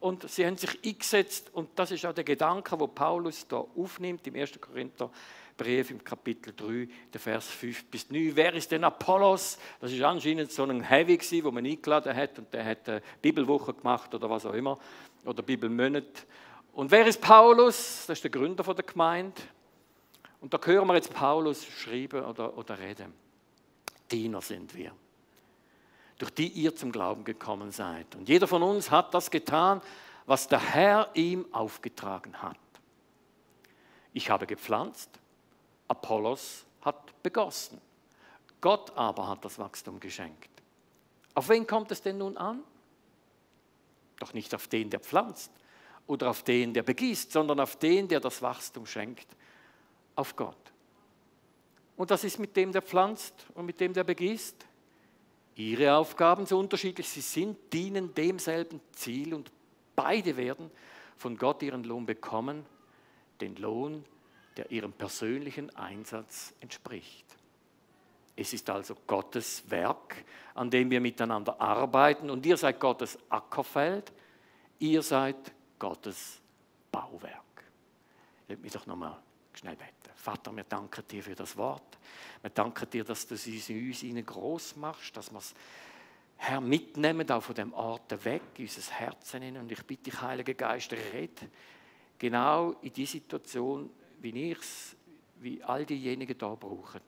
Und 0.00 0.28
sie 0.28 0.46
haben 0.46 0.56
sich 0.56 0.78
eingesetzt 0.84 1.50
und 1.52 1.70
das 1.78 1.90
ist 1.90 2.06
auch 2.06 2.14
der 2.14 2.24
Gedanke, 2.24 2.78
wo 2.80 2.86
Paulus 2.86 3.46
da 3.46 3.58
aufnimmt 3.58 4.26
im 4.26 4.34
1. 4.34 4.60
Korinther 4.60 5.10
Brief 5.60 5.90
im 5.90 6.02
Kapitel 6.02 6.54
3, 6.56 6.88
der 7.12 7.20
Vers 7.20 7.46
5 7.48 7.84
bis 7.90 8.10
9. 8.10 8.32
Wer 8.34 8.54
ist 8.54 8.70
denn 8.70 8.82
Apollos? 8.82 9.58
Das 9.78 9.92
ist 9.92 10.00
anscheinend 10.00 10.50
so 10.50 10.64
ein 10.64 10.80
Heavy 10.80 11.18
gewesen, 11.18 11.44
wo 11.44 11.50
man 11.50 11.66
eingeladen 11.66 12.16
hat 12.16 12.38
und 12.38 12.50
der 12.54 12.64
hat 12.64 12.88
eine 12.88 13.02
Bibelwoche 13.20 13.74
gemacht 13.74 14.14
oder 14.14 14.30
was 14.30 14.46
auch 14.46 14.54
immer 14.54 14.78
oder 15.26 15.42
Bibelmonat. 15.42 16.26
Und 16.72 16.90
wer 16.90 17.06
ist 17.06 17.20
Paulus? 17.20 18.06
Das 18.06 18.16
ist 18.16 18.24
der 18.24 18.30
Gründer 18.30 18.62
der 18.62 18.84
Gemeinde. 18.86 19.38
Und 20.40 20.54
da 20.54 20.58
hören 20.64 20.86
wir 20.86 20.94
jetzt 20.94 21.12
Paulus 21.12 21.66
schreiben 21.66 22.24
oder, 22.24 22.56
oder 22.56 22.78
reden. 22.78 23.12
Diener 24.10 24.40
sind 24.40 24.74
wir, 24.74 24.92
durch 26.16 26.30
die 26.30 26.48
ihr 26.48 26.74
zum 26.74 26.90
Glauben 26.90 27.22
gekommen 27.22 27.70
seid. 27.70 28.14
Und 28.14 28.30
jeder 28.30 28.46
von 28.46 28.62
uns 28.62 28.90
hat 28.90 29.12
das 29.12 29.30
getan, 29.30 29.82
was 30.24 30.48
der 30.48 30.60
Herr 30.60 31.10
ihm 31.12 31.44
aufgetragen 31.52 32.40
hat. 32.40 32.56
Ich 34.14 34.30
habe 34.30 34.46
gepflanzt, 34.46 35.20
Apollos 35.90 36.64
hat 36.82 37.22
begossen. 37.22 37.80
Gott 38.60 38.96
aber 38.96 39.26
hat 39.28 39.44
das 39.44 39.58
Wachstum 39.58 39.98
geschenkt. 39.98 40.50
Auf 41.34 41.48
wen 41.48 41.66
kommt 41.66 41.90
es 41.90 42.00
denn 42.00 42.18
nun 42.18 42.36
an? 42.36 42.62
Doch 44.20 44.32
nicht 44.32 44.54
auf 44.54 44.68
den, 44.68 44.90
der 44.90 45.00
pflanzt, 45.00 45.50
oder 46.06 46.30
auf 46.30 46.42
den, 46.42 46.74
der 46.74 46.82
begießt, 46.82 47.32
sondern 47.32 47.60
auf 47.60 47.76
den, 47.76 48.08
der 48.08 48.20
das 48.20 48.42
Wachstum 48.42 48.86
schenkt, 48.86 49.26
auf 50.14 50.36
Gott. 50.36 50.56
Und 51.96 52.10
das 52.10 52.24
ist 52.24 52.38
mit 52.38 52.56
dem, 52.56 52.72
der 52.72 52.82
pflanzt 52.82 53.46
und 53.54 53.66
mit 53.66 53.80
dem, 53.80 53.92
der 53.92 54.04
begießt. 54.04 54.66
Ihre 55.56 55.94
Aufgaben, 55.96 56.46
so 56.46 56.58
unterschiedlich 56.58 57.08
sie 57.08 57.20
sind, 57.20 57.72
dienen 57.72 58.14
demselben 58.14 58.80
Ziel 58.92 59.34
und 59.34 59.50
beide 59.94 60.36
werden 60.36 60.70
von 61.16 61.36
Gott 61.36 61.62
ihren 61.62 61.84
Lohn 61.84 62.06
bekommen, 62.06 62.64
den 63.40 63.56
Lohn, 63.56 64.04
der 64.60 64.70
ihrem 64.70 64.92
persönlichen 64.92 65.74
Einsatz 65.74 66.52
entspricht. 66.60 67.24
Es 68.36 68.52
ist 68.52 68.68
also 68.68 68.94
Gottes 69.06 69.62
Werk, 69.70 70.22
an 70.54 70.68
dem 70.70 70.90
wir 70.90 71.00
miteinander 71.00 71.58
arbeiten 71.58 72.28
und 72.28 72.44
ihr 72.44 72.58
seid 72.58 72.78
Gottes 72.78 73.18
Ackerfeld, 73.30 74.12
ihr 74.78 75.00
seid 75.00 75.50
Gottes 75.78 76.42
Bauwerk. 76.92 77.64
Lass 78.48 78.58
mich 78.58 78.70
doch 78.70 78.84
nochmal 78.84 79.16
schnell 79.54 79.76
beten. 79.76 79.94
Vater, 80.14 80.54
wir 80.54 80.64
danken 80.64 81.08
dir 81.08 81.22
für 81.22 81.34
das 81.34 81.56
Wort. 81.56 81.98
Wir 82.42 82.50
danken 82.50 82.90
dir, 82.90 83.04
dass 83.04 83.26
du 83.26 83.36
es 83.36 83.46
in 83.46 83.88
uns 83.88 84.02
ihnen 84.02 84.26
groß 84.26 84.76
machst, 84.76 85.16
dass 85.16 85.30
wir 85.30 85.38
es, 85.38 85.54
Herr, 86.36 86.60
mitnehmen, 86.60 87.30
auch 87.30 87.42
von 87.42 87.54
dem 87.54 87.72
Ort 87.72 88.24
weg, 88.26 88.42
in 88.58 88.64
unser 88.64 88.92
Herzen 88.92 89.40
hin. 89.40 89.56
Und 89.56 89.72
ich 89.72 89.82
bitte 89.86 90.10
dich, 90.10 90.20
Heiliger 90.20 90.52
Geist, 90.52 90.92
red 90.92 91.48
genau 92.18 92.72
in 92.82 92.92
die 92.92 93.06
Situation, 93.06 93.88
wie 94.20 94.50
ich 94.50 94.58
es, 94.58 94.96
wie 95.40 95.62
all 95.62 95.84
diejenigen 95.84 96.36
da 96.36 96.54
brauchen. 96.54 97.00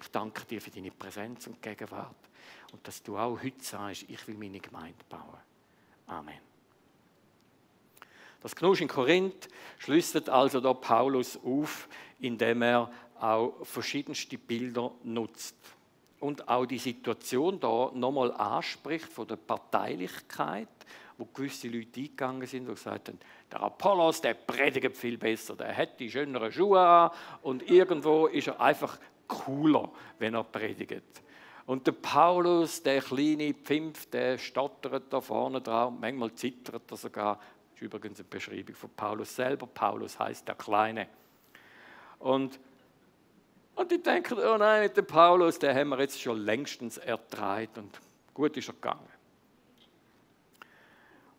Ich 0.00 0.08
danke 0.10 0.44
dir 0.44 0.60
für 0.60 0.70
deine 0.70 0.90
Präsenz 0.90 1.46
und 1.46 1.60
Gegenwart 1.60 2.16
und 2.72 2.86
dass 2.86 3.02
du 3.02 3.16
auch 3.16 3.42
heute 3.42 3.64
sagst, 3.64 4.04
ich 4.08 4.26
will 4.28 4.36
meine 4.36 4.60
Gemeinde 4.60 5.04
bauen. 5.08 5.40
Amen. 6.06 6.38
Das 8.40 8.54
Knusch 8.54 8.80
in 8.80 8.88
Korinth 8.88 9.48
schlüsselt 9.78 10.28
also 10.28 10.60
da 10.60 10.72
Paulus 10.74 11.38
auf, 11.42 11.88
indem 12.20 12.62
er 12.62 12.92
auch 13.18 13.54
verschiedenste 13.64 14.38
Bilder 14.38 14.92
nutzt 15.02 15.56
und 16.20 16.48
auch 16.48 16.66
die 16.66 16.78
Situation 16.78 17.58
da 17.58 17.90
nochmal 17.94 18.32
anspricht 18.32 19.06
von 19.06 19.26
der 19.26 19.36
Parteilichkeit, 19.36 20.68
wo 21.18 21.24
gewisse 21.26 21.68
Leute 21.68 22.00
eingegangen 22.00 22.46
sind 22.46 22.68
und 22.68 22.74
gesagt 22.74 23.08
haben, 23.08 23.18
der 23.50 23.62
Apollos, 23.62 24.20
der 24.20 24.34
predigt 24.34 24.96
viel 24.96 25.16
besser, 25.16 25.56
der 25.56 25.76
hat 25.76 25.98
die 25.98 26.10
schöneren 26.10 26.52
Schuhe 26.52 26.80
an 26.80 27.10
und 27.42 27.68
irgendwo 27.70 28.26
ist 28.26 28.48
er 28.48 28.60
einfach 28.60 28.98
cooler, 29.26 29.90
wenn 30.18 30.34
er 30.34 30.44
predigt. 30.44 31.22
Und 31.66 31.86
der 31.86 31.92
Paulus, 31.92 32.82
der 32.82 33.02
kleine 33.02 33.52
Pfimpf, 33.52 34.06
der 34.06 34.38
stottert 34.38 35.12
da 35.12 35.20
vorne 35.20 35.60
dran, 35.60 35.98
manchmal 36.00 36.32
zittert 36.34 36.90
er 36.90 36.96
sogar, 36.96 37.36
das 37.36 37.76
ist 37.76 37.82
übrigens 37.82 38.20
eine 38.20 38.28
Beschreibung 38.28 38.74
von 38.74 38.90
Paulus 38.90 39.34
selber. 39.34 39.66
Paulus 39.66 40.18
heißt 40.18 40.46
der 40.46 40.54
Kleine. 40.54 41.08
Und, 42.20 42.58
und 43.74 43.90
die 43.90 44.00
denken, 44.00 44.38
oh 44.38 44.56
nein, 44.56 44.84
mit 44.84 44.96
dem 44.96 45.06
Paulus, 45.06 45.58
der 45.58 45.74
haben 45.74 45.88
wir 45.88 45.98
jetzt 46.00 46.20
schon 46.20 46.38
längstens 46.38 46.98
ertreibt 46.98 47.76
und 47.78 48.00
gut 48.32 48.56
ist 48.56 48.68
er 48.68 48.74
gegangen. 48.74 49.15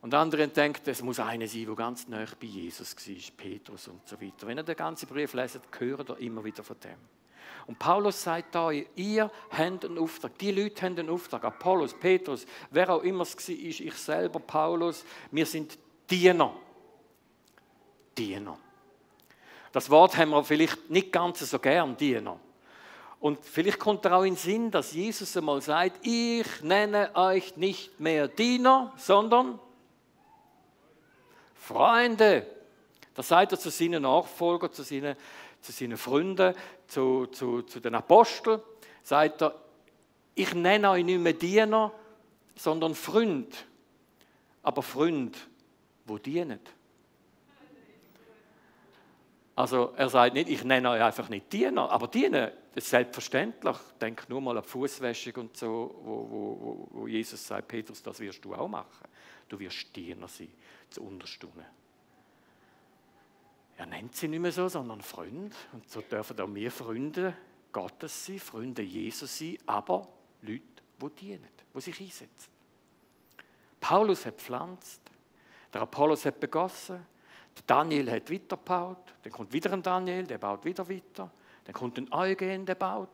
Und 0.02 0.14
andere 0.14 0.48
denken, 0.48 0.90
es 0.90 1.02
muss 1.02 1.20
einer 1.20 1.48
sein, 1.48 1.66
der 1.66 1.76
ganz 1.76 2.08
nah 2.08 2.24
bei 2.40 2.46
Jesus 2.46 2.96
war, 2.96 3.38
Petrus 3.38 3.88
und 3.88 4.08
so 4.08 4.22
weiter. 4.22 4.46
Wenn 4.48 4.60
ihr 4.60 4.64
den 4.64 4.76
ganzen 4.76 5.08
Brief 5.08 5.34
leset, 5.34 5.64
hört 5.80 6.10
ihr 6.10 6.18
immer 6.20 6.44
wieder 6.44 6.64
von 6.64 6.80
dem. 6.80 6.98
Und 7.66 7.78
Paulus 7.78 8.24
sagt 8.24 8.56
da, 8.56 8.72
ihr 8.72 9.32
habt 9.50 9.86
einen 9.86 9.98
Auftrag, 9.98 10.38
die 10.38 10.52
Leute 10.52 10.84
haben 10.84 10.98
einen 10.98 11.10
Auftrag, 11.10 11.44
Apollos, 11.44 11.94
Petrus, 11.94 12.46
wer 12.72 12.90
auch 12.90 13.04
immer 13.04 13.24
es 13.24 13.36
war, 13.36 13.56
ich 13.56 13.94
selber, 13.96 14.40
Paulus, 14.40 15.04
wir 15.32 15.46
sind 15.46 15.78
Diener. 16.10 16.54
Diener. 18.18 18.58
Das 19.74 19.90
Wort 19.90 20.16
haben 20.16 20.30
wir 20.30 20.44
vielleicht 20.44 20.90
nicht 20.90 21.12
ganz 21.12 21.40
so 21.40 21.60
gern, 21.60 21.98
Diener. 21.98 22.40
Und 23.20 23.44
vielleicht 23.44 23.80
kommt 23.80 24.08
auch 24.08 24.24
in 24.24 24.36
den 24.36 24.38
Sinn, 24.38 24.72
dass 24.72 24.94
Jesus 24.94 25.36
einmal 25.36 25.62
sagt, 25.62 26.06
ich 26.06 26.48
nenne 26.62 27.10
euch 27.16 27.58
nicht 27.58 28.00
mehr 28.00 28.28
Diener, 28.28 28.94
sondern 28.96 29.60
Freunde. 31.68 32.46
Das 33.14 33.28
sagt 33.28 33.52
er 33.52 33.60
zu 33.60 33.70
seinen 33.70 34.04
Nachfolgern, 34.04 34.72
zu 34.72 34.84
seinen, 34.84 35.16
zu 35.62 35.72
seinen 35.72 35.98
Freunden, 35.98 36.54
zu, 36.88 37.28
zu, 37.28 37.64
zu 37.64 37.80
den 37.80 37.96
Aposteln. 37.96 38.62
Sagt 39.04 39.42
er, 39.42 39.56
ich 40.36 40.54
nenne 40.54 40.92
euch 40.92 41.04
nicht 41.04 41.20
mehr 41.20 41.34
Diener, 41.34 41.92
sondern 42.56 42.96
Freund. 42.96 43.66
Aber 44.64 44.82
Freund 44.82 45.38
wo 46.08 46.18
dienen. 46.18 46.60
Also 49.56 49.94
er 49.98 50.10
sagt 50.10 50.36
nicht, 50.36 50.50
ich 50.50 50.64
nenne 50.64 50.92
euch 50.92 51.02
einfach 51.02 51.30
nicht 51.30 51.52
Diener, 51.52 51.90
aber 51.90 52.08
dienen, 52.08 52.52
das 52.76 52.84
ist 52.84 52.90
selbstverständlich. 52.92 53.76
Denk 54.00 54.30
nur 54.30 54.40
mal 54.40 54.56
an 54.56 54.64
die 54.64 54.70
Fußwäschung 54.70 55.34
und 55.36 55.58
so, 55.58 56.00
wo, 56.04 56.28
wo, 56.30 56.88
wo 56.92 57.08
Jesus 57.08 57.46
sagt, 57.46 57.68
Petrus, 57.68 58.04
das 58.04 58.20
wirst 58.20 58.46
du 58.46 58.54
auch 58.54 58.68
machen. 58.68 59.08
Du 59.50 59.58
wirst 59.60 59.96
Diener 59.96 60.28
sein, 60.28 60.50
zu 60.90 61.04
Unterstunden. 61.04 61.66
Er 63.78 63.86
nennt 63.86 64.16
sie 64.16 64.28
nicht 64.28 64.40
mehr 64.40 64.52
so, 64.52 64.68
sondern 64.68 65.02
Freund. 65.02 65.56
Und 65.72 65.90
so 65.90 66.02
dürfen 66.02 66.40
auch 66.40 66.54
wir 66.54 66.72
Freunde 66.72 67.36
Gottes 67.72 68.26
sein, 68.26 68.40
Freunde 68.40 68.82
Jesus 68.82 69.38
sein, 69.38 69.58
aber 69.68 70.08
Leute, 70.42 70.64
die 71.02 71.10
dienen, 71.10 71.48
die 71.76 71.82
sich 71.82 72.02
einsetzen. 72.02 72.50
Paulus 73.80 74.26
hat 74.26 74.36
pflanzt, 74.36 75.02
der 75.72 75.82
Apollos 75.82 76.26
hat 76.26 76.40
begossen, 76.40 77.06
der 77.56 77.64
Daniel 77.68 78.10
hat 78.12 78.32
weitergebaut, 78.32 79.14
dann 79.22 79.32
kommt 79.32 79.54
wieder 79.54 79.72
ein 79.74 79.84
Daniel, 79.84 80.26
der 80.26 80.40
baut 80.40 80.66
wieder 80.66 80.90
weiter, 80.90 81.32
dann 81.66 81.74
kommt 81.74 81.98
ein 82.00 82.12
Eugen, 82.12 82.66
der 82.66 82.76
baut, 82.76 83.10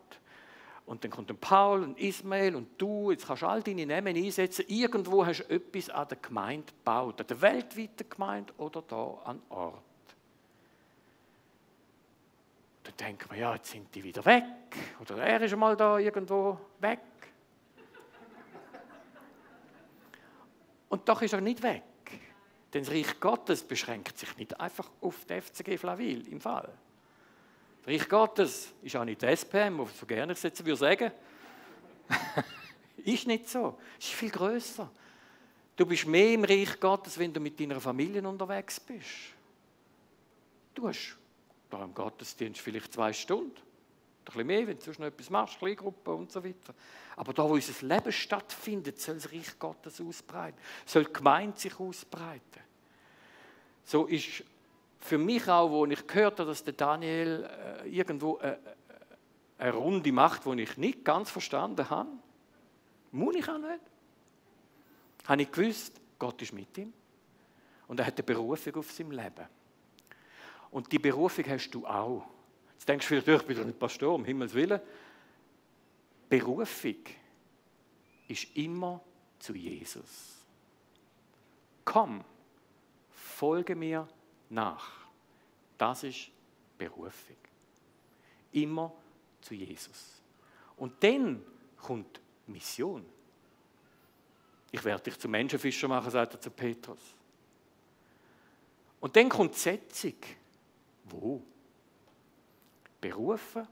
und 0.85 1.03
dann 1.03 1.11
kommt 1.11 1.39
Paul 1.39 1.81
und 1.81 1.97
Ismael 1.97 2.55
und 2.55 2.69
du, 2.77 3.11
jetzt 3.11 3.25
kannst 3.25 3.41
du 3.41 3.47
all 3.47 3.63
deine 3.63 3.85
Namen 3.85 4.15
einsetzen. 4.15 4.65
Irgendwo 4.67 5.25
hast 5.25 5.39
du 5.39 5.49
etwas 5.49 5.89
an 5.89 6.07
der 6.09 6.17
Gemeinde 6.17 6.73
gebaut, 6.73 7.21
an 7.21 7.27
der 7.27 7.41
weltweiten 7.41 8.09
Gemeinde 8.09 8.53
oder 8.57 8.81
da 8.81 9.21
an 9.23 9.41
Ort. 9.49 9.81
Dann 12.83 12.93
denkt 12.97 13.29
man, 13.29 13.39
ja, 13.39 13.55
jetzt 13.55 13.71
sind 13.71 13.95
die 13.95 14.03
wieder 14.03 14.25
weg. 14.25 14.43
Oder 14.99 15.17
er 15.17 15.41
ist 15.41 15.55
mal 15.55 15.77
da 15.77 15.97
irgendwo 15.99 16.59
weg. 16.79 16.99
Und 20.89 21.07
doch 21.07 21.21
ist 21.21 21.33
er 21.33 21.41
nicht 21.41 21.63
weg. 21.63 21.83
Denn 22.73 22.83
das 22.83 22.91
Reich 22.91 23.19
Gottes 23.21 23.63
beschränkt 23.63 24.17
sich 24.17 24.35
nicht 24.35 24.59
einfach 24.59 24.91
auf 24.99 25.25
die 25.25 25.41
FCG 25.41 25.77
Flaville 25.77 26.29
im 26.29 26.41
Fall. 26.41 26.73
Reich 27.85 28.07
Gottes 28.07 28.71
ist 28.81 28.95
auch 28.95 29.03
nicht 29.03 29.21
die 29.21 29.25
SPM, 29.25 29.77
wo 29.77 29.85
so 29.85 30.05
gerne 30.05 30.33
ich 30.33 30.41
jetzt 30.41 30.63
würde 30.63 30.77
sagen. 30.77 31.11
ist 32.97 33.27
nicht 33.27 33.49
so. 33.49 33.77
Es 33.99 34.05
ist 34.05 34.13
viel 34.13 34.29
größer. 34.29 34.89
Du 35.75 35.85
bist 35.85 36.05
mehr 36.05 36.33
im 36.33 36.43
Reich 36.43 36.79
Gottes, 36.79 37.17
wenn 37.17 37.33
du 37.33 37.39
mit 37.39 37.59
deiner 37.59 37.81
Familie 37.81 38.27
unterwegs 38.27 38.79
bist. 38.79 39.33
Du 40.73 40.87
hast 40.87 41.17
da 41.69 41.83
im 41.83 41.93
Gottesdienst 41.93 42.61
vielleicht 42.61 42.93
zwei 42.93 43.11
Stunden. 43.11 43.55
Ein 43.55 44.25
bisschen 44.25 44.47
mehr, 44.47 44.67
wenn 44.67 44.77
du 44.77 44.83
sonst 44.83 44.99
noch 44.99 45.07
etwas 45.07 45.29
machst, 45.29 45.59
Kleingruppe 45.59 46.13
und 46.13 46.31
so 46.31 46.43
weiter. 46.43 46.73
Aber 47.17 47.33
da, 47.33 47.43
wo 47.43 47.53
unser 47.53 47.85
Leben 47.85 48.11
stattfindet, 48.11 49.01
soll 49.01 49.15
das 49.15 49.31
Reich 49.31 49.59
Gottes 49.59 49.99
ausbreiten. 49.99 50.57
Soll 50.85 51.05
die 51.05 51.13
Gemeinde 51.13 51.59
sich 51.59 51.77
ausbreiten. 51.77 52.61
So 53.83 54.05
ist 54.05 54.43
für 55.03 55.17
mich 55.17 55.47
auch, 55.49 55.69
wo 55.69 55.85
ich 55.85 56.07
gehört 56.07 56.39
habe, 56.39 56.49
dass 56.49 56.63
der 56.63 56.73
Daniel 56.73 57.49
äh, 57.83 57.89
irgendwo 57.89 58.37
äh, 58.37 58.51
äh 58.51 58.57
eine 59.57 59.73
Runde 59.73 60.11
macht, 60.11 60.45
die 60.45 60.61
ich 60.61 60.77
nicht 60.77 61.05
ganz 61.05 61.29
verstanden 61.29 61.89
habe. 61.89 62.09
Muss 63.11 63.35
ich 63.35 63.47
auch 63.47 63.59
nicht. 63.59 63.81
Habe 65.25 65.41
ich 65.41 65.51
gewusst, 65.51 66.01
Gott 66.19 66.41
ist 66.41 66.53
mit 66.53 66.77
ihm. 66.77 66.91
Und 67.87 67.99
er 67.99 68.07
hat 68.07 68.15
eine 68.15 68.23
Berufung 68.23 68.75
auf 68.77 68.91
seinem 68.91 69.11
Leben. 69.11 69.47
Und 70.71 70.91
die 70.91 70.99
Berufung 70.99 71.45
hast 71.47 71.69
du 71.71 71.85
auch. 71.85 72.25
Jetzt 72.73 72.89
denkst 72.89 73.07
du 73.07 73.21
vielleicht, 73.21 73.41
ich 73.41 73.47
bin 73.47 73.57
doch 73.57 73.65
nicht 73.65 73.79
Pastor, 73.79 74.15
um 74.15 74.25
Himmels 74.25 74.53
Willen. 74.53 74.81
Berufung 76.27 76.95
ist 78.27 78.55
immer 78.55 78.99
zu 79.39 79.53
Jesus. 79.53 80.45
Komm, 81.85 82.23
folge 83.11 83.75
mir 83.75 84.07
nach. 84.49 84.91
Das 85.77 86.03
ist 86.03 86.29
Berufung. 86.77 87.37
Immer 88.51 88.93
zu 89.41 89.53
Jesus. 89.53 90.21
Und 90.77 91.03
dann 91.03 91.43
kommt 91.77 92.21
Mission. 92.47 93.05
Ich 94.71 94.83
werde 94.83 95.03
dich 95.03 95.19
zum 95.19 95.31
Menschenfischer 95.31 95.87
machen, 95.87 96.09
sagt 96.09 96.33
er 96.33 96.41
zu 96.41 96.49
Petrus. 96.49 96.99
Und 98.99 99.15
dann 99.15 99.29
kommt 99.29 99.53
die 99.53 99.59
Setzung. 99.59 100.15
Wo? 101.05 101.41
Berufen, 103.01 103.67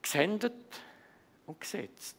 gesendet 0.00 0.54
und 1.44 1.60
gesetzt. 1.60 2.17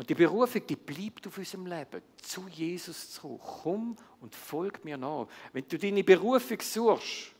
Und 0.00 0.08
die 0.08 0.14
Berufung, 0.14 0.66
die 0.66 0.76
bleibt 0.76 1.26
auf 1.26 1.36
unserem 1.36 1.66
Leben, 1.66 2.00
zu 2.22 2.48
Jesus 2.48 3.10
zurück. 3.10 3.38
Komm 3.62 3.94
und 4.22 4.34
folg 4.34 4.82
mir 4.82 4.96
nach. 4.96 5.28
Wenn 5.52 5.68
du 5.68 5.76
deine 5.76 6.02
Berufung 6.02 6.58
suchst, 6.58 7.32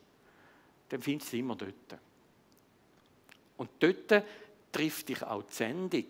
dann 0.91 1.01
findest 1.01 1.29
du 1.29 1.31
sie 1.31 1.39
immer 1.39 1.57
dort. 1.57 1.99
Und 3.57 3.71
dort 3.79 4.25
trifft 4.71 5.09
dich 5.09 5.23
auch 5.23 5.43
die 5.43 5.55
Sendung. 5.55 6.05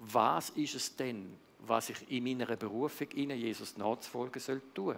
Was 0.00 0.50
ist 0.50 0.74
es 0.74 0.96
denn, 0.96 1.36
was 1.60 1.90
ich 1.90 2.10
in 2.10 2.24
meiner 2.24 2.56
Berufung, 2.56 3.08
Ihnen 3.12 3.38
Jesus 3.38 3.76
nachzufolgen 3.76 4.40
soll 4.40 4.62
tun? 4.74 4.96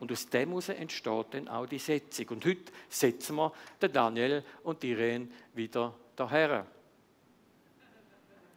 Und 0.00 0.10
aus 0.10 0.28
dem 0.28 0.48
heraus 0.48 0.68
entsteht 0.68 1.26
dann 1.30 1.46
auch 1.46 1.66
die 1.66 1.78
Setzung. 1.78 2.26
Und 2.30 2.44
heute 2.44 2.72
setzen 2.88 3.36
wir 3.36 3.52
den 3.80 3.92
Daniel 3.92 4.44
und 4.64 4.82
Irene 4.82 5.28
wieder 5.54 5.94
daher. 6.16 6.66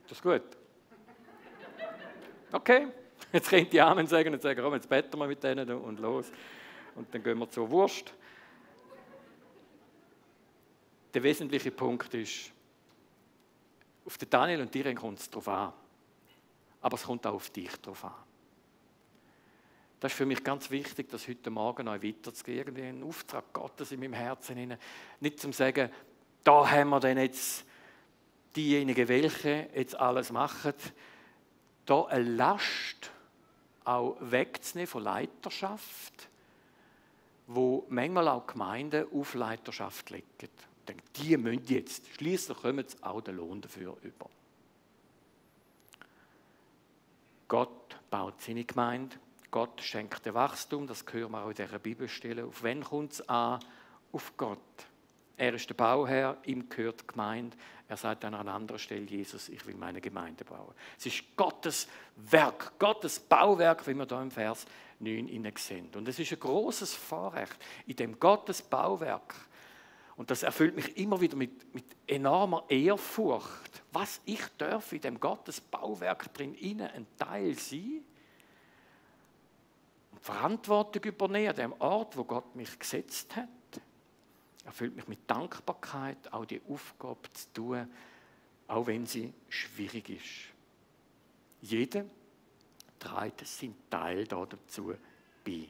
Ist 0.05 0.09
das 0.09 0.21
gut? 0.23 0.58
Okay, 2.51 2.87
jetzt 3.33 3.49
könnt 3.49 3.71
die 3.71 3.81
Amen 3.81 4.07
sagen 4.07 4.33
und 4.33 4.41
sagen, 4.41 4.61
komm, 4.63 4.73
jetzt 4.73 4.89
beten 4.89 5.17
wir 5.17 5.27
mit 5.27 5.43
denen 5.43 5.69
und 5.71 5.99
los. 5.99 6.31
Und 6.95 7.13
dann 7.13 7.23
gehen 7.23 7.37
wir 7.37 7.49
zur 7.49 7.69
Wurst. 7.69 8.13
Der 11.13 11.23
wesentliche 11.23 11.71
Punkt 11.71 12.13
ist, 12.13 12.51
auf 14.05 14.17
den 14.17 14.29
Daniel 14.29 14.61
und 14.61 14.73
dir 14.73 14.93
kommt 14.95 15.19
es 15.19 15.29
drauf 15.29 15.47
an. 15.47 15.73
Aber 16.81 16.95
es 16.95 17.03
kommt 17.03 17.25
auch 17.27 17.33
auf 17.33 17.49
dich 17.49 17.71
drauf 17.81 18.05
an. 18.05 18.13
Das 19.99 20.11
ist 20.11 20.17
für 20.17 20.25
mich 20.25 20.43
ganz 20.43 20.71
wichtig, 20.71 21.09
das 21.09 21.27
heute 21.27 21.49
Morgen 21.49 21.87
euch 21.87 22.01
weiterzugeben. 22.01 22.75
Irgendwie 22.75 22.83
einen 22.83 23.03
Auftrag 23.03 23.51
Gottes 23.51 23.91
in 23.91 23.99
meinem 23.99 24.13
Herzen. 24.13 24.77
Nicht 25.19 25.39
zum 25.39 25.51
sagen, 25.51 25.89
da 26.43 26.69
haben 26.69 26.89
wir 26.89 26.99
dann 26.99 27.17
jetzt 27.17 27.65
diejenigen, 28.55 29.07
welche 29.07 29.69
jetzt 29.75 29.99
alles 29.99 30.31
machen, 30.31 30.73
da 31.89 32.05
eine 32.05 32.23
Last 32.23 33.11
auch 33.83 34.17
wegzunehmen 34.19 34.87
von 34.87 35.03
Leiterschaft, 35.03 36.29
wo 37.47 37.85
manchmal 37.89 38.27
auch 38.27 38.45
Gemeinden 38.45 39.07
auf 39.11 39.33
Leiterschaft 39.33 40.11
legen. 40.11 40.27
Denke, 40.87 41.03
die 41.15 41.37
müssen 41.37 41.65
jetzt, 41.65 42.07
schließlich 42.15 42.57
kommen 42.57 42.85
sie 42.87 43.01
auch 43.03 43.21
den 43.21 43.37
Lohn 43.37 43.61
dafür 43.61 43.97
über. 44.03 44.29
Gott 47.47 47.97
baut 48.11 48.39
seine 48.41 48.63
Gemeinde, 48.63 49.15
Gott 49.49 49.81
schenkt 49.81 50.23
den 50.25 50.35
Wachstum, 50.35 50.85
das 50.85 51.03
hören 51.11 51.31
wir 51.31 51.43
auch 51.43 51.49
in 51.49 51.55
dieser 51.55 51.79
Bibelstelle. 51.79 52.45
Auf 52.45 52.61
wen 52.61 52.83
kommt 52.83 53.13
es 53.13 53.27
an? 53.27 53.59
Auf 54.11 54.37
Gott. 54.37 54.59
Er 55.39 55.53
ist 55.53 55.69
der 55.69 55.73
Bauherr, 55.73 56.37
ihm 56.43 56.67
gehört 56.67 56.99
die 56.99 57.07
Gemeinde. 57.07 57.55
Er 57.87 57.95
sagt 57.95 58.25
an 58.25 58.35
einer 58.35 58.53
anderen 58.53 58.77
Stelle, 58.77 59.05
Jesus, 59.05 59.47
ich 59.47 59.65
will 59.65 59.75
meine 59.75 60.01
Gemeinde 60.01 60.43
bauen. 60.43 60.75
Es 60.97 61.05
ist 61.05 61.23
Gottes 61.37 61.87
Werk, 62.17 62.77
Gottes 62.77 63.21
Bauwerk, 63.21 63.87
wie 63.87 63.93
wir 63.93 64.05
da 64.05 64.21
im 64.21 64.31
Vers 64.31 64.65
9 64.99 65.53
sehen. 65.55 65.87
Und 65.95 66.09
es 66.09 66.19
ist 66.19 66.33
ein 66.33 66.41
großes 66.41 66.93
Vorrecht, 66.93 67.55
in 67.87 67.95
dem 67.95 68.19
Gottes 68.19 68.61
Bauwerk, 68.61 69.33
und 70.17 70.29
das 70.29 70.43
erfüllt 70.43 70.75
mich 70.75 70.97
immer 70.97 71.21
wieder 71.21 71.37
mit, 71.37 71.73
mit 71.73 71.85
enormer 72.05 72.65
Ehrfurcht, 72.67 73.81
was 73.93 74.19
ich 74.25 74.41
darf 74.57 74.91
in 74.91 74.99
dem 74.99 75.21
Gottes 75.21 75.61
Bauwerk 75.61 76.33
drin 76.33 76.53
innen 76.55 76.89
ein 76.89 77.07
Teil 77.17 77.57
sein 77.57 78.03
und 80.11 80.19
Verantwortung 80.19 81.01
übernehmen 81.05 81.47
an 81.47 81.55
dem 81.55 81.73
Ort, 81.79 82.17
wo 82.17 82.25
Gott 82.25 82.53
mich 82.57 82.77
gesetzt 82.77 83.37
hat 83.37 83.47
erfüllt 84.69 84.95
mich 84.95 85.07
mit 85.07 85.19
Dankbarkeit, 85.27 86.31
auch 86.31 86.45
die 86.45 86.61
Aufgabe 86.69 87.27
zu 87.33 87.53
tun, 87.53 87.87
auch 88.67 88.85
wenn 88.85 89.03
sie 89.03 89.33
schwierig 89.49 90.09
ist. 90.09 90.53
Jeder 91.61 92.05
trägt 92.99 93.47
seinen 93.47 93.89
Teil 93.89 94.25
dazu 94.25 94.93
bei. 95.43 95.67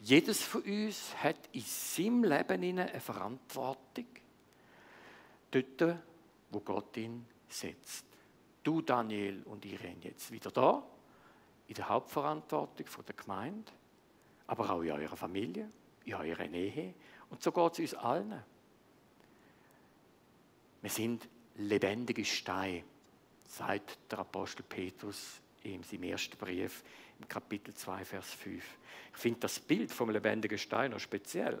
Jedes 0.00 0.42
von 0.42 0.62
uns 0.62 1.14
hat 1.22 1.36
in 1.52 1.60
seinem 1.60 2.24
Leben 2.24 2.62
eine 2.62 2.98
Verantwortung, 2.98 4.06
dort, 5.50 5.98
wo 6.50 6.60
Gott 6.60 6.96
ihn 6.96 7.26
setzt. 7.46 8.06
Du, 8.62 8.80
Daniel 8.80 9.42
und 9.44 9.66
Irene, 9.66 10.04
jetzt 10.04 10.32
wieder 10.32 10.50
da, 10.50 10.82
in 11.68 11.74
der 11.74 11.90
Hauptverantwortung 11.90 12.86
der 13.06 13.14
Gemeinde, 13.14 13.70
aber 14.46 14.70
auch 14.70 14.80
in 14.80 14.92
eurer 14.92 15.16
Familie, 15.16 15.68
in 16.06 16.14
eurer 16.14 16.46
Nähe 16.46 16.94
und 17.30 17.42
so 17.42 17.52
geht 17.52 17.72
es 17.72 17.78
uns 17.78 17.94
allen. 17.94 18.42
Wir 20.82 20.90
sind 20.90 21.28
lebendige 21.56 22.24
Steine, 22.24 22.84
sagt 23.46 23.98
der 24.10 24.20
Apostel 24.20 24.62
Petrus 24.62 25.40
in 25.62 25.82
seinem 25.82 26.04
ersten 26.04 26.36
Brief 26.36 26.84
im 27.18 27.26
Kapitel 27.28 27.74
2, 27.74 28.04
Vers 28.04 28.30
5. 28.34 28.64
Ich 29.12 29.18
finde 29.18 29.40
das 29.40 29.58
Bild 29.58 29.90
vom 29.90 30.10
lebendigen 30.10 30.58
Stein 30.58 30.90
noch 30.90 31.00
speziell. 31.00 31.60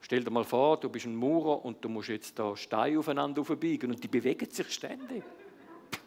Stell 0.00 0.24
dir 0.24 0.30
mal 0.30 0.44
vor, 0.44 0.80
du 0.80 0.88
bist 0.88 1.06
ein 1.06 1.14
Maurer 1.14 1.64
und 1.64 1.84
du 1.84 1.88
musst 1.88 2.08
jetzt 2.08 2.38
da 2.38 2.56
Steine 2.56 2.98
aufeinander 2.98 3.42
aufbiegen 3.42 3.90
und 3.90 4.02
die 4.02 4.08
bewegen 4.08 4.50
sich 4.50 4.72
ständig. 4.72 5.22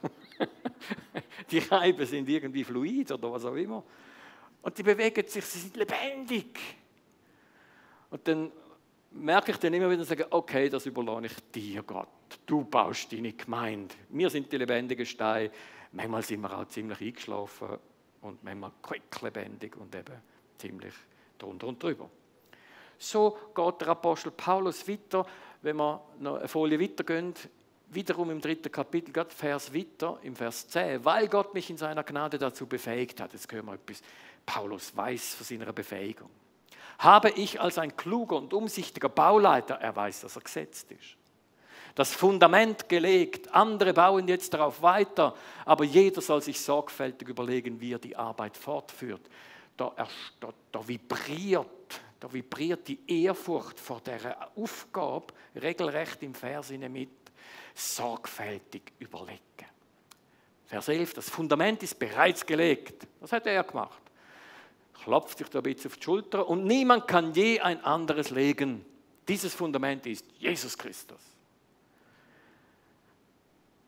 die 1.52 1.60
Reiben 1.60 2.06
sind 2.06 2.28
irgendwie 2.28 2.64
fluid 2.64 3.12
oder 3.12 3.32
was 3.32 3.46
auch 3.46 3.56
immer. 3.56 3.84
Und 4.62 4.78
die 4.78 4.84
bewegen 4.84 5.28
sich, 5.28 5.46
sie 5.46 5.60
sind 5.60 5.78
lebendig. 5.78 6.60
Und 8.12 8.28
dann 8.28 8.52
merke 9.12 9.52
ich 9.52 9.58
dann 9.58 9.74
immer 9.74 9.90
wieder 9.90 10.02
und 10.02 10.06
sage, 10.06 10.28
okay, 10.30 10.70
das 10.70 10.86
überlasse 10.86 11.28
ich 11.28 11.34
dir, 11.54 11.82
Gott. 11.82 12.08
Du 12.46 12.64
baust 12.64 13.12
deine 13.12 13.34
Gemeinde. 13.34 13.96
Wir 14.10 14.30
sind 14.30 14.52
die 14.52 14.58
lebendigen 14.58 15.06
Steine. 15.06 15.50
Manchmal 15.94 16.22
sind 16.22 16.42
wir 16.42 16.58
auch 16.58 16.68
ziemlich 16.68 17.02
eingeschlafen 17.02 17.80
und 18.22 18.44
manchmal 18.44 18.72
quicklebendig 18.82 19.76
und 19.78 19.96
eben 19.96 20.16
ziemlich 20.58 20.94
drunter 21.38 21.68
und 21.68 21.82
drüber. 21.82 22.10
So 22.98 23.38
geht 23.56 23.82
der 23.82 23.88
Apostel 23.90 24.32
Paulus 24.32 24.88
weiter, 24.88 25.26
wenn 25.62 25.78
wir 25.78 26.02
noch 26.20 26.38
eine 26.38 26.48
Folie 26.48 26.80
weitergehen, 26.80 27.34
wiederum 27.90 28.30
im 28.30 28.40
dritten 28.40 28.72
Kapitel, 28.72 29.12
gerade 29.12 29.32
Vers 29.32 29.74
weiter, 29.74 30.20
im 30.22 30.36
Vers 30.36 30.68
10, 30.68 31.04
weil 31.04 31.28
Gott 31.28 31.54
mich 31.54 31.70
in 31.70 31.78
seiner 31.78 32.04
Gnade 32.04 32.38
dazu 32.38 32.68
befähigt 32.68 33.20
hat. 33.20 33.34
Jetzt 33.34 33.52
hören 33.52 33.66
wir 33.66 33.74
etwas. 33.74 34.02
Paulus 34.46 34.96
weiß 34.96 35.36
von 35.36 35.46
seiner 35.46 35.74
Befähigung 35.74 36.30
habe 37.02 37.32
ich 37.32 37.60
als 37.60 37.78
ein 37.78 37.98
kluger 37.98 38.38
und 38.38 38.54
umsichtiger 38.54 39.10
Bauleiter, 39.10 39.76
er 39.76 39.96
weiß, 39.96 40.22
dass 40.22 40.36
er 40.36 40.44
gesetzt 40.44 40.92
ist, 40.92 41.18
das 41.96 42.14
Fundament 42.14 42.88
gelegt, 42.88 43.54
andere 43.54 43.94
bauen 43.94 44.28
jetzt 44.28 44.54
darauf 44.54 44.82
weiter, 44.82 45.36
aber 45.66 45.84
jeder 45.84 46.22
soll 46.22 46.42
sich 46.42 46.62
sorgfältig 46.62 47.28
überlegen, 47.28 47.82
wie 47.82 47.94
er 47.94 48.00
die 48.00 48.16
Arbeit 48.16 48.56
fortführt. 48.56 49.22
Da, 49.76 49.94
da, 50.40 50.54
da 50.72 50.88
vibriert, 50.88 52.02
da 52.20 52.32
vibriert 52.32 52.88
die 52.88 53.00
Ehrfurcht 53.08 53.80
vor 53.80 54.00
der 54.00 54.52
Aufgabe 54.56 55.34
regelrecht 55.60 56.24
im 56.24 56.34
Vers 56.34 56.70
mit, 56.70 57.10
sorgfältig 57.74 58.94
überlegen. 59.00 59.42
Vers 60.68 60.88
11, 60.88 61.16
das 61.16 61.30
Fundament 61.30 61.84
ist 61.84 62.00
bereits 62.00 62.46
gelegt. 62.46 63.06
Was 63.20 63.34
hat 63.34 63.46
er 63.48 63.64
gemacht? 63.64 64.01
Klopft 65.04 65.40
sich 65.40 65.48
da 65.50 65.60
ein 65.60 65.64
bisschen 65.64 65.90
auf 65.90 65.98
die 65.98 66.04
Schulter 66.04 66.48
und 66.48 66.66
niemand 66.66 67.08
kann 67.08 67.34
je 67.34 67.60
ein 67.60 67.84
anderes 67.84 68.30
legen. 68.30 68.86
Dieses 69.28 69.54
Fundament 69.54 70.06
ist 70.06 70.26
Jesus 70.38 70.78
Christus. 70.78 71.20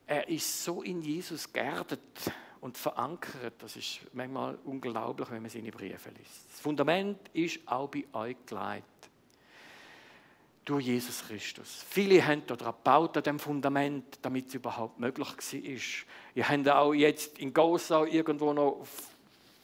Er 0.08 0.28
ist 0.28 0.64
so 0.64 0.82
in 0.82 1.02
Jesus 1.02 1.52
geerdet 1.52 2.02
und 2.62 2.78
verankert, 2.78 3.54
das 3.60 3.76
ist 3.76 4.00
manchmal 4.14 4.58
unglaublich, 4.64 5.30
wenn 5.32 5.42
man 5.42 5.52
seine 5.52 5.72
Briefe 5.72 6.10
liest. 6.10 6.46
Das 6.50 6.60
Fundament 6.62 7.20
ist 7.34 7.60
auch 7.66 7.90
bei 7.90 8.06
euch 8.14 8.38
gelegt. 8.46 8.84
Durch 10.66 10.86
Jesus 10.86 11.28
Christus. 11.28 11.84
Viele 11.90 12.26
haben 12.26 12.46
daran 12.48 12.74
gebaut, 12.74 13.18
an 13.18 13.24
dem 13.24 13.40
Fundament, 13.40 14.18
damit 14.22 14.48
es 14.48 14.54
überhaupt 14.54 14.98
möglich 14.98 15.28
war. 15.28 16.10
Ihr 16.36 16.50
habt 16.50 16.70
auch 16.70 16.94
jetzt 16.94 17.38
in 17.38 17.54
Gosau 17.54 18.06
irgendwo 18.06 18.54
noch 18.54 18.88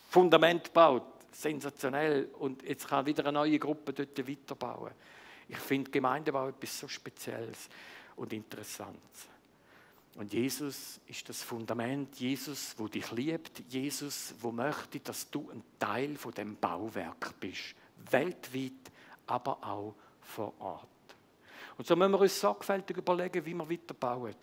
Fundament 0.09 0.65
gebaut. 0.65 1.03
Sensationell. 1.31 2.29
Und 2.39 2.63
jetzt 2.63 2.87
kann 2.87 3.05
wieder 3.05 3.23
eine 3.23 3.33
neue 3.33 3.59
Gruppe 3.59 3.93
dort 3.93 4.27
weiterbauen. 4.27 4.91
Ich 5.47 5.57
finde 5.57 5.89
Gemeindebau 5.89 6.49
etwas 6.49 6.79
so 6.79 6.87
Spezielles 6.87 7.69
und 8.15 8.31
Interessantes. 8.33 9.27
Und 10.15 10.33
Jesus 10.33 10.99
ist 11.07 11.29
das 11.29 11.41
Fundament, 11.41 12.15
Jesus, 12.19 12.75
wo 12.77 12.87
dich 12.87 13.11
liebt, 13.11 13.59
Jesus, 13.69 14.33
wo 14.41 14.51
möchte, 14.51 14.99
dass 14.99 15.29
du 15.29 15.49
ein 15.49 15.63
Teil 15.79 16.17
von 16.17 16.33
dem 16.33 16.57
Bauwerk 16.57 17.39
bist, 17.39 17.75
weltweit, 18.11 18.91
aber 19.27 19.57
auch 19.61 19.95
vor 20.19 20.53
Ort. 20.59 20.87
Und 21.77 21.87
so 21.87 21.95
müssen 21.95 22.11
wir 22.11 22.19
uns 22.19 22.39
sorgfältig 22.39 22.97
überlegen, 22.97 23.45
wie 23.45 23.53
wir 23.53 23.69
weiter 23.69 23.93
bauen. 23.93 24.35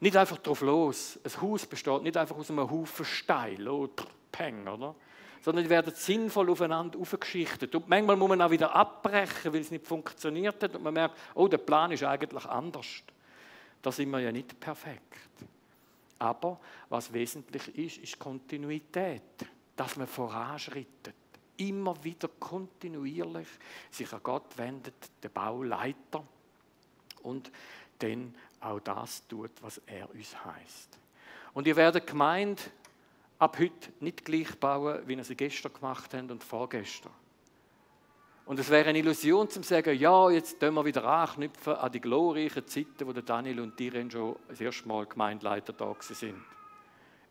Nicht 0.00 0.16
einfach 0.16 0.38
drauf 0.38 0.62
los. 0.62 1.18
Ein 1.22 1.42
Haus 1.42 1.66
besteht 1.66 2.02
nicht 2.02 2.16
einfach 2.16 2.36
aus 2.36 2.50
einem 2.50 2.70
Haufen 2.70 3.04
Stein, 3.04 3.68
oh, 3.68 3.88
peng, 4.32 4.66
oder? 4.66 4.94
Sondern 5.44 5.64
die 5.64 5.70
werden 5.70 5.94
sinnvoll 5.94 6.48
aufeinander 6.48 6.98
aufgeschichtet. 6.98 7.74
Und 7.74 7.86
manchmal 7.86 8.16
muss 8.16 8.30
man 8.30 8.40
auch 8.40 8.50
wieder 8.50 8.74
abbrechen, 8.74 9.52
weil 9.52 9.60
es 9.60 9.70
nicht 9.70 9.86
funktioniert 9.86 10.62
hat 10.62 10.74
und 10.74 10.82
man 10.82 10.94
merkt, 10.94 11.18
oh, 11.34 11.46
der 11.46 11.58
Plan 11.58 11.92
ist 11.92 12.02
eigentlich 12.02 12.46
anders. 12.46 12.86
Da 13.82 13.92
sind 13.92 14.08
wir 14.08 14.20
ja 14.20 14.32
nicht 14.32 14.58
perfekt. 14.58 15.18
Aber 16.18 16.58
was 16.88 17.12
wesentlich 17.12 17.76
ist, 17.76 17.98
ist 17.98 18.18
Kontinuität, 18.18 19.22
dass 19.76 19.96
man 19.96 20.06
voranschrittet. 20.06 21.14
Immer 21.58 22.02
wieder 22.02 22.28
kontinuierlich 22.40 23.48
sich 23.90 24.10
an 24.14 24.20
Gott 24.22 24.56
wendet, 24.56 24.94
der 25.22 25.28
Bauleiter, 25.28 26.24
und 27.22 27.50
dann 27.98 28.34
auch 28.60 28.80
das 28.80 29.26
tut, 29.26 29.50
was 29.60 29.80
er 29.86 30.10
uns 30.10 30.44
heißt. 30.44 30.98
Und 31.52 31.66
ihr 31.66 31.76
werdet 31.76 32.06
gemeint, 32.06 32.70
ab 33.38 33.58
heute 33.58 33.92
nicht 34.00 34.24
gleich 34.24 34.58
bauen, 34.58 35.02
wie 35.06 35.16
wir 35.16 35.24
sie 35.24 35.36
gestern 35.36 35.72
gemacht 35.72 36.14
haben 36.14 36.30
und 36.30 36.42
vorgestern. 36.42 37.12
Und 38.46 38.58
es 38.58 38.68
wäre 38.68 38.90
eine 38.90 38.98
Illusion 38.98 39.48
zu 39.48 39.62
sagen, 39.62 39.98
ja, 39.98 40.30
jetzt 40.30 40.60
tun 40.60 40.74
wir 40.74 40.84
wieder 40.84 41.04
anknüpfen 41.04 41.74
an 41.74 41.90
die 41.90 42.00
glorreichen 42.00 42.66
Zeiten, 42.66 43.06
wo 43.06 43.12
Daniel 43.12 43.60
und 43.60 43.78
Diren 43.78 44.10
schon 44.10 44.36
das 44.48 44.60
erste 44.60 44.86
Mal 44.86 45.06
Gemeindeleiter 45.06 45.72
da 45.72 45.94
sind. 46.00 46.34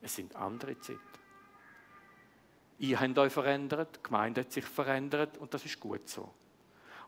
Es 0.02 0.16
sind 0.16 0.36
andere 0.36 0.80
Zeiten. 0.80 1.00
Ihr 2.80 3.00
habt 3.00 3.18
euch 3.18 3.32
verändert, 3.32 3.98
die 3.98 4.04
Gemeinde 4.04 4.42
hat 4.42 4.52
sich 4.52 4.66
verändert 4.66 5.38
und 5.38 5.54
das 5.54 5.64
ist 5.66 5.80
gut 5.80 6.10
so. 6.10 6.30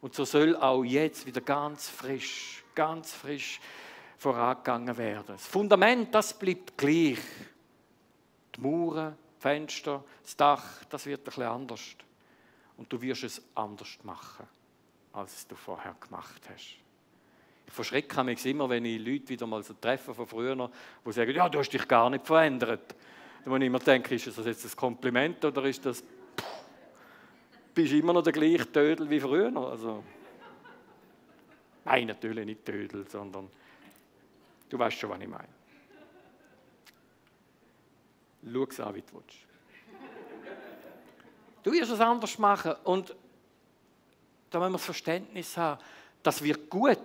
Und 0.01 0.13
so 0.13 0.23
soll 0.23 0.55
auch 0.55 0.84
jetzt 0.84 1.25
wieder 1.25 1.41
ganz 1.41 1.89
frisch, 1.89 2.63
ganz 2.75 3.12
frisch 3.12 3.60
vorangegangen 4.17 4.95
werden. 4.97 5.25
Das 5.27 5.47
Fundament, 5.47 6.13
das 6.13 6.38
bleibt 6.38 6.77
gleich. 6.77 7.17
Die 8.55 8.61
Mauern, 8.61 9.15
die 9.37 9.41
Fenster, 9.41 10.03
das 10.23 10.35
Dach, 10.35 10.83
das 10.89 11.05
wird 11.05 11.21
ein 11.21 11.23
bisschen 11.23 11.43
anders 11.43 11.95
und 12.77 12.91
du 12.91 13.01
wirst 13.01 13.23
es 13.23 13.41
anders 13.53 13.97
machen, 14.03 14.47
als 15.13 15.47
du 15.47 15.55
vorher 15.55 15.95
gemacht 15.99 16.41
hast. 16.51 16.77
Ich 17.67 17.73
verschrecke 17.73 18.23
mich 18.23 18.45
immer, 18.45 18.69
wenn 18.69 18.85
ich 18.85 18.99
Leute 18.99 19.29
wieder 19.29 19.47
mal 19.47 19.63
so 19.63 19.73
treffe 19.73 20.13
von 20.13 20.27
früher, 20.27 20.69
die 21.05 21.11
sagen, 21.11 21.35
ja, 21.35 21.49
du 21.49 21.59
hast 21.59 21.69
dich 21.69 21.87
gar 21.87 22.09
nicht 22.09 22.25
verändert. 22.25 22.95
Da 23.43 23.49
muss 23.49 23.59
ich 23.59 23.65
immer 23.65 23.79
denken, 23.79 24.13
ist 24.13 24.27
das 24.27 24.45
jetzt 24.45 24.65
ein 24.65 24.75
Kompliment 24.75 25.43
oder 25.43 25.63
ist 25.65 25.85
das, 25.85 26.01
pff, 26.01 26.45
bist 27.73 27.93
immer 27.93 28.13
noch 28.13 28.23
der 28.23 28.33
gleiche 28.33 28.71
Tödel 28.71 29.09
wie 29.09 29.19
früher? 29.19 29.55
Also, 29.55 30.03
nein, 31.83 32.07
natürlich 32.07 32.45
nicht 32.45 32.65
Tödel, 32.65 33.07
sondern 33.09 33.49
du 34.69 34.79
weißt 34.79 34.97
schon, 34.97 35.09
was 35.09 35.19
ich 35.19 35.27
meine. 35.27 35.64
Schau 38.51 38.63
es 38.63 38.79
an, 38.79 38.95
wie 38.95 39.01
du 39.01 39.13
willst. 39.13 39.39
Du 41.63 41.71
wirst 41.71 41.91
es 41.91 41.99
anders 41.99 42.38
machen. 42.38 42.75
Und 42.84 43.15
da 44.51 44.60
müssen 44.60 44.71
wir 44.73 44.77
das 44.77 44.86
Verständnis 44.86 45.58
haben, 45.58 45.81
das 46.23 46.41
wird 46.41 46.69
gut 46.69 46.97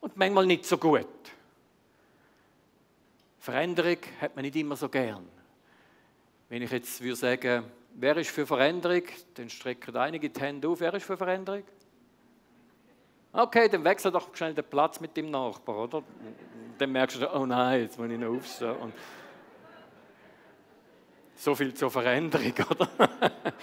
und 0.00 0.16
manchmal 0.16 0.46
nicht 0.46 0.66
so 0.66 0.76
gut. 0.76 1.06
Veränderung 3.38 3.96
hat 4.20 4.36
man 4.36 4.44
nicht 4.44 4.56
immer 4.56 4.76
so 4.76 4.88
gern. 4.88 5.26
Wenn 6.48 6.62
ich 6.62 6.70
jetzt 6.70 7.00
würde 7.00 7.16
sagen, 7.16 7.64
wer 7.94 8.16
ist 8.16 8.30
für 8.30 8.46
Veränderung, 8.46 9.02
dann 9.34 9.48
strecken 9.48 9.96
einige 9.96 10.28
die 10.28 10.40
Hände 10.40 10.68
auf. 10.68 10.80
Wer 10.80 10.94
ist 10.94 11.06
für 11.06 11.16
Veränderung? 11.16 11.62
Okay, 13.32 13.68
dann 13.68 13.84
wechsel 13.84 14.10
doch 14.10 14.34
schnell 14.34 14.54
den 14.54 14.64
Platz 14.64 15.00
mit 15.00 15.16
dem 15.16 15.30
Nachbar, 15.30 15.76
oder? 15.76 16.02
Dann 16.78 16.92
merkst 16.92 17.20
du, 17.20 17.34
oh 17.34 17.46
nein, 17.46 17.82
jetzt 17.82 17.98
muss 17.98 18.10
ich 18.10 18.18
noch 18.18 18.36
aufstehen. 18.36 18.92
So 21.38 21.54
viel 21.54 21.72
zur 21.72 21.88
Veränderung, 21.88 22.52
oder? 22.70 22.90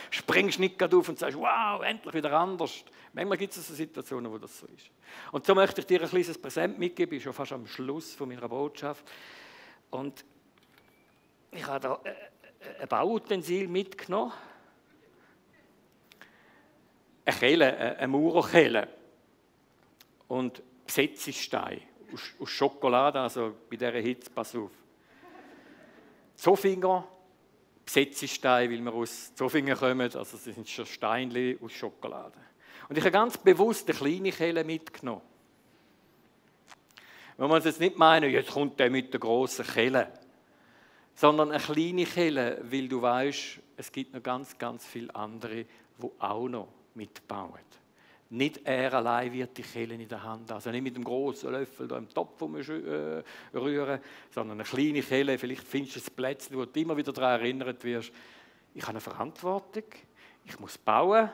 Springst 0.09 0.59
nicht 0.59 0.79
gerade 0.79 0.95
auf 0.95 1.09
und 1.09 1.19
sagst, 1.19 1.37
wow, 1.37 1.83
endlich 1.83 2.13
wieder 2.13 2.31
anders. 2.31 2.85
Manchmal 3.11 3.37
gibt 3.37 3.53
es 3.53 3.67
so 3.67 3.73
Situationen, 3.73 4.31
wo 4.31 4.37
das 4.37 4.59
so 4.59 4.65
ist. 4.67 4.89
Und 5.33 5.45
so 5.45 5.53
möchte 5.53 5.81
ich 5.81 5.87
dir 5.87 6.01
ein 6.01 6.07
kleines 6.07 6.37
Präsent 6.37 6.79
mitgeben, 6.79 7.17
ich 7.17 7.19
bin 7.19 7.21
schon 7.21 7.33
fast 7.33 7.51
am 7.51 7.67
Schluss 7.67 8.13
von 8.13 8.29
meiner 8.29 8.47
Botschaft. 8.47 9.05
Und 9.89 10.23
ich 11.51 11.67
habe 11.67 11.79
da 11.81 11.99
äh, 12.05 12.11
äh, 12.11 12.81
ein 12.83 12.87
Bauutensil 12.87 13.67
mitgenommen. 13.67 14.31
Eine 17.25 17.35
Kelle, 17.37 17.75
äh, 17.75 17.95
eine 17.97 18.07
Maurerkelle. 18.07 18.87
Und 20.29 20.63
Besetzungsstein 20.85 21.81
aus, 22.13 22.49
Schokolade, 22.49 23.19
also 23.19 23.53
bei 23.69 23.75
dieser 23.75 23.91
Hitze, 23.91 24.29
pass 24.29 24.55
auf. 24.55 24.71
Zofinger, 26.35 27.05
Besetzesteine, 27.85 28.73
weil 28.73 28.81
wir 28.81 28.93
aus 28.93 29.33
Zofingen 29.35 29.77
kommen, 29.77 30.01
also 30.01 30.19
das 30.19 30.43
sind 30.43 30.67
schon 30.67 30.85
Steinchen 30.85 31.59
aus 31.61 31.71
Schokolade. 31.71 32.37
Und 32.89 32.97
ich 32.97 33.03
habe 33.03 33.11
ganz 33.11 33.37
bewusst 33.37 33.89
eine 33.89 33.97
kleine 33.97 34.31
Kelle 34.31 34.63
mitgenommen. 34.63 35.21
Wenn 37.37 37.49
man 37.49 37.61
jetzt 37.61 37.79
nicht 37.79 37.97
meinen, 37.97 38.31
jetzt 38.31 38.51
kommt 38.51 38.79
der 38.79 38.89
mit 38.89 39.11
der 39.13 39.19
großen 39.19 39.65
Kelle, 39.65 40.11
sondern 41.13 41.51
eine 41.51 41.61
kleine 41.61 42.05
Kelle, 42.05 42.61
weil 42.63 42.87
du 42.87 43.01
weißt, 43.01 43.59
es 43.77 43.91
gibt 43.91 44.13
noch 44.13 44.23
ganz, 44.23 44.57
ganz 44.57 44.85
viele 44.85 45.13
andere, 45.15 45.65
die 45.65 46.09
auch 46.19 46.47
noch 46.47 46.67
mitbauen. 46.93 47.59
Nicht 48.29 48.61
er 48.65 48.93
allein 48.93 49.31
wird 49.31 49.55
die 49.57 49.61
Kelle 49.61 49.93
in 49.93 50.07
der 50.07 50.23
Hand 50.23 50.51
Also 50.51 50.71
nicht 50.71 50.81
mit 50.81 50.95
dem 50.95 51.03
großen 51.03 51.51
Löffel 51.51 51.87
da 51.87 51.97
im 51.97 52.09
Topf 52.09 52.41
äh, 52.41 53.23
rühren, 53.53 53.99
sondern 54.31 54.59
eine 54.59 54.67
kleine 54.67 55.03
Kelle. 55.03 55.37
Vielleicht 55.37 55.63
findest 55.63 55.95
du 55.95 55.99
ein 55.99 56.15
Plätzchen, 56.15 56.57
wo 56.57 56.65
du 56.65 56.79
immer 56.79 56.97
wieder 56.97 57.13
daran 57.13 57.39
erinnert 57.39 57.83
wirst. 57.83 58.11
Ich 58.73 58.81
habe 58.81 58.91
eine 58.91 59.01
Verantwortung. 59.01 59.83
Ich 60.43 60.59
muss 60.59 60.77
bauen. 60.77 61.29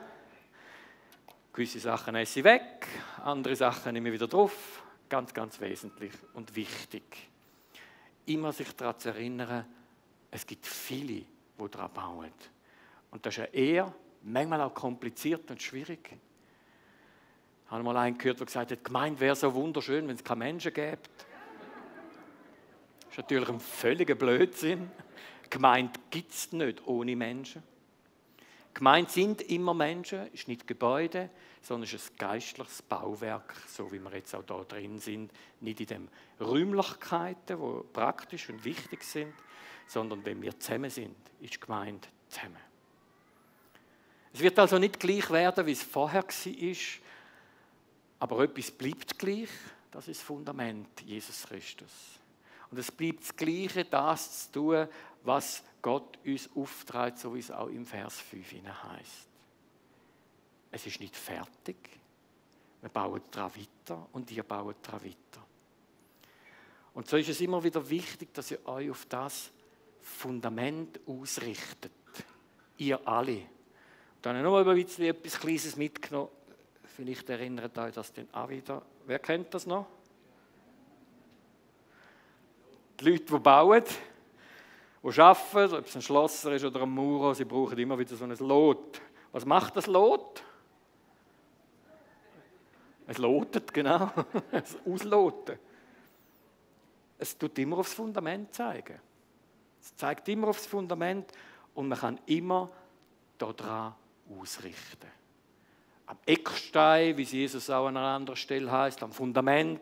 Gewisse 1.52 1.80
Sachen 1.80 2.14
esse 2.14 2.40
ich 2.40 2.44
weg. 2.44 2.86
Andere 3.24 3.56
Sachen 3.56 3.92
nehme 3.94 4.10
ich 4.10 4.14
wieder 4.14 4.28
drauf. 4.28 4.82
Ganz, 5.08 5.32
ganz 5.32 5.60
wesentlich 5.60 6.12
und 6.34 6.54
wichtig. 6.54 7.02
Immer 8.26 8.52
sich 8.52 8.72
daran 8.76 8.98
zu 8.98 9.08
erinnern, 9.08 9.66
es 10.30 10.46
gibt 10.46 10.66
viele, 10.66 11.24
die 11.58 11.70
daran 11.70 11.92
bauen. 11.92 12.32
Und 13.10 13.26
das 13.26 13.34
ist 13.34 13.38
ja 13.38 13.44
eher 13.46 13.94
manchmal 14.22 14.60
auch 14.62 14.72
kompliziert 14.72 15.50
und 15.50 15.60
schwierig. 15.60 16.16
Habe 17.72 17.84
mal 17.84 17.96
einen 17.96 18.18
gehört, 18.18 18.38
der 18.38 18.44
gesagt 18.44 18.70
hat, 18.70 18.84
Gemeinde 18.84 19.18
wäre 19.18 19.34
so 19.34 19.54
wunderschön, 19.54 20.06
wenn 20.06 20.14
es 20.14 20.22
keine 20.22 20.40
Menschen 20.40 20.74
gäbe. 20.74 20.98
Das 23.00 23.12
ist 23.12 23.16
natürlich 23.16 23.48
ein 23.48 23.60
völliger 23.60 24.14
Blödsinn. 24.14 24.90
Gemeinde 25.48 25.98
gibt 26.10 26.32
es 26.32 26.52
nicht 26.52 26.86
ohne 26.86 27.16
Menschen. 27.16 27.62
Gemeint 28.74 29.10
sind 29.10 29.40
immer 29.40 29.72
Menschen, 29.72 30.30
ist 30.34 30.48
nicht 30.48 30.66
Gebäude, 30.66 31.30
sondern 31.62 31.88
ist 31.88 32.12
ein 32.12 32.16
geistliches 32.18 32.82
Bauwerk, 32.82 33.54
so 33.66 33.90
wie 33.90 34.00
wir 34.00 34.12
jetzt 34.16 34.34
auch 34.34 34.44
da 34.44 34.62
drin 34.68 34.98
sind. 34.98 35.32
Nicht 35.60 35.80
in 35.80 35.86
den 35.86 36.08
Räumlichkeiten, 36.42 37.58
die 37.58 37.92
praktisch 37.94 38.50
und 38.50 38.66
wichtig 38.66 39.02
sind, 39.02 39.32
sondern 39.86 40.22
wenn 40.26 40.42
wir 40.42 40.60
zusammen 40.60 40.90
sind, 40.90 41.16
ist 41.40 41.58
Gemeinde 41.58 42.06
zusammen. 42.28 42.56
Es 44.34 44.40
wird 44.40 44.58
also 44.58 44.78
nicht 44.78 45.00
gleich 45.00 45.30
werden, 45.30 45.64
wie 45.64 45.72
es 45.72 45.82
vorher 45.82 46.22
war, 46.22 46.74
aber 48.22 48.44
etwas 48.44 48.70
bleibt 48.70 49.18
gleich, 49.18 49.48
das 49.90 50.06
ist 50.06 50.20
das 50.20 50.24
Fundament, 50.24 51.00
Jesus 51.00 51.42
Christus. 51.42 51.90
Und 52.70 52.78
es 52.78 52.92
bleibt 52.92 53.22
das 53.22 53.34
Gleiche, 53.34 53.84
das 53.84 54.44
zu 54.44 54.52
tun, 54.52 54.88
was 55.24 55.64
Gott 55.82 56.20
uns 56.24 56.48
aufträgt, 56.54 57.18
so 57.18 57.34
wie 57.34 57.40
es 57.40 57.50
auch 57.50 57.66
im 57.66 57.84
Vers 57.84 58.20
5 58.20 58.46
heißt. 58.62 59.28
Es 60.70 60.86
ist 60.86 61.00
nicht 61.00 61.16
fertig. 61.16 61.76
Wir 62.80 62.90
bauen 62.90 63.22
daran 63.32 63.50
weiter 63.56 64.08
und 64.12 64.30
ihr 64.30 64.44
baut 64.44 64.76
daran 64.82 65.04
weiter. 65.04 65.44
Und 66.94 67.08
so 67.08 67.16
ist 67.16 67.28
es 67.28 67.40
immer 67.40 67.64
wieder 67.64 67.90
wichtig, 67.90 68.32
dass 68.34 68.52
ihr 68.52 68.64
euch 68.68 68.88
auf 68.88 69.04
das 69.06 69.50
Fundament 70.00 71.00
ausrichtet. 71.08 71.90
Ihr 72.76 73.04
alle. 73.04 73.42
Dann 74.22 74.36
habe 74.36 74.60
ich 74.60 74.66
mal 74.66 74.68
ein 74.68 74.84
bisschen 74.84 75.06
etwas 75.06 75.40
Kleines 75.40 75.74
mitgenommen. 75.74 76.30
Vielleicht 76.96 77.28
erinnert 77.30 77.76
euch 77.78 77.94
das 77.94 78.12
dann 78.12 78.28
auch 78.32 78.48
wieder. 78.48 78.82
Wer 79.06 79.18
kennt 79.18 79.54
das 79.54 79.66
noch? 79.66 79.86
Die 83.00 83.10
Leute, 83.10 83.24
die 83.24 83.38
bauen, 83.38 83.84
die 85.02 85.20
arbeiten, 85.20 85.74
ob 85.74 85.86
es 85.86 85.96
ein 85.96 86.02
Schlosser 86.02 86.52
ist 86.52 86.64
oder 86.64 86.82
ein 86.82 86.90
Maurer, 86.90 87.34
sie 87.34 87.46
brauchen 87.46 87.78
immer 87.78 87.98
wieder 87.98 88.14
so 88.14 88.24
ein 88.24 88.36
Lot. 88.36 89.00
Was 89.32 89.46
macht 89.46 89.76
das 89.76 89.86
Lot? 89.86 90.44
Es 93.06 93.18
lotet, 93.18 93.72
genau. 93.72 94.10
Es 94.52 94.76
ausloten. 94.86 95.58
Es 97.18 97.36
tut 97.36 97.58
immer 97.58 97.78
aufs 97.78 97.94
Fundament 97.94 98.54
zeigen. 98.54 99.00
Es 99.80 99.96
zeigt 99.96 100.28
immer 100.28 100.48
aufs 100.48 100.66
Fundament 100.66 101.32
und 101.74 101.88
man 101.88 101.98
kann 101.98 102.20
immer 102.26 102.70
daran 103.38 103.94
ausrichten. 104.28 105.21
Am 106.12 106.18
Eckstein, 106.26 107.16
wie 107.16 107.22
es 107.22 107.32
Jesus 107.32 107.70
auch 107.70 107.86
an 107.86 107.96
einer 107.96 108.06
anderen 108.06 108.36
Stelle 108.36 108.70
heißt, 108.70 109.02
am 109.02 109.12
Fundament, 109.12 109.80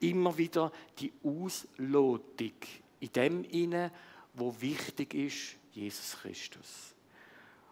immer 0.00 0.36
wieder 0.36 0.72
die 0.98 1.12
Auslotung 1.22 2.50
in 2.98 3.12
dem 3.12 3.44
inne, 3.44 3.92
wo 4.34 4.52
wichtig 4.60 5.14
ist, 5.14 5.56
Jesus 5.70 6.18
Christus. 6.20 6.96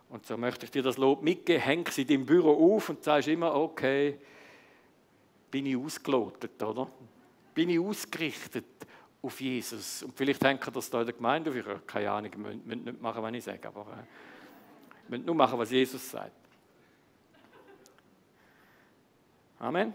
Und 0.08 0.24
so 0.24 0.36
möchte 0.36 0.66
ich 0.66 0.70
dir 0.70 0.84
das 0.84 0.98
Lob 0.98 1.20
mitgeben. 1.20 1.60
Häng 1.60 1.88
sie 1.90 2.04
deinem 2.04 2.24
Büro 2.24 2.76
auf 2.76 2.90
und 2.90 3.02
sagst 3.02 3.26
immer, 3.26 3.52
okay, 3.52 4.20
bin 5.50 5.66
ich 5.66 5.76
ausgelotet, 5.76 6.62
oder? 6.62 6.88
Bin 7.54 7.70
ich 7.70 7.80
ausgerichtet 7.80 8.66
auf 9.20 9.40
Jesus? 9.40 10.04
Und 10.04 10.16
vielleicht 10.16 10.44
hängt 10.44 10.64
das 10.76 10.88
da 10.88 11.00
in 11.00 11.06
der 11.06 11.14
Gemeinde. 11.16 11.58
Ich 11.58 11.66
habe 11.66 11.80
keine 11.84 12.08
Ahnung, 12.12 12.30
muss 12.36 12.76
nicht 12.76 13.02
machen, 13.02 13.20
was 13.20 13.34
ich 13.34 13.42
sage, 13.42 13.66
aber 13.66 13.98
äh, 15.10 15.16
ich 15.16 15.24
nur 15.24 15.34
machen, 15.34 15.58
was 15.58 15.72
Jesus 15.72 16.08
sagt. 16.08 16.45
Amen. 19.58 19.94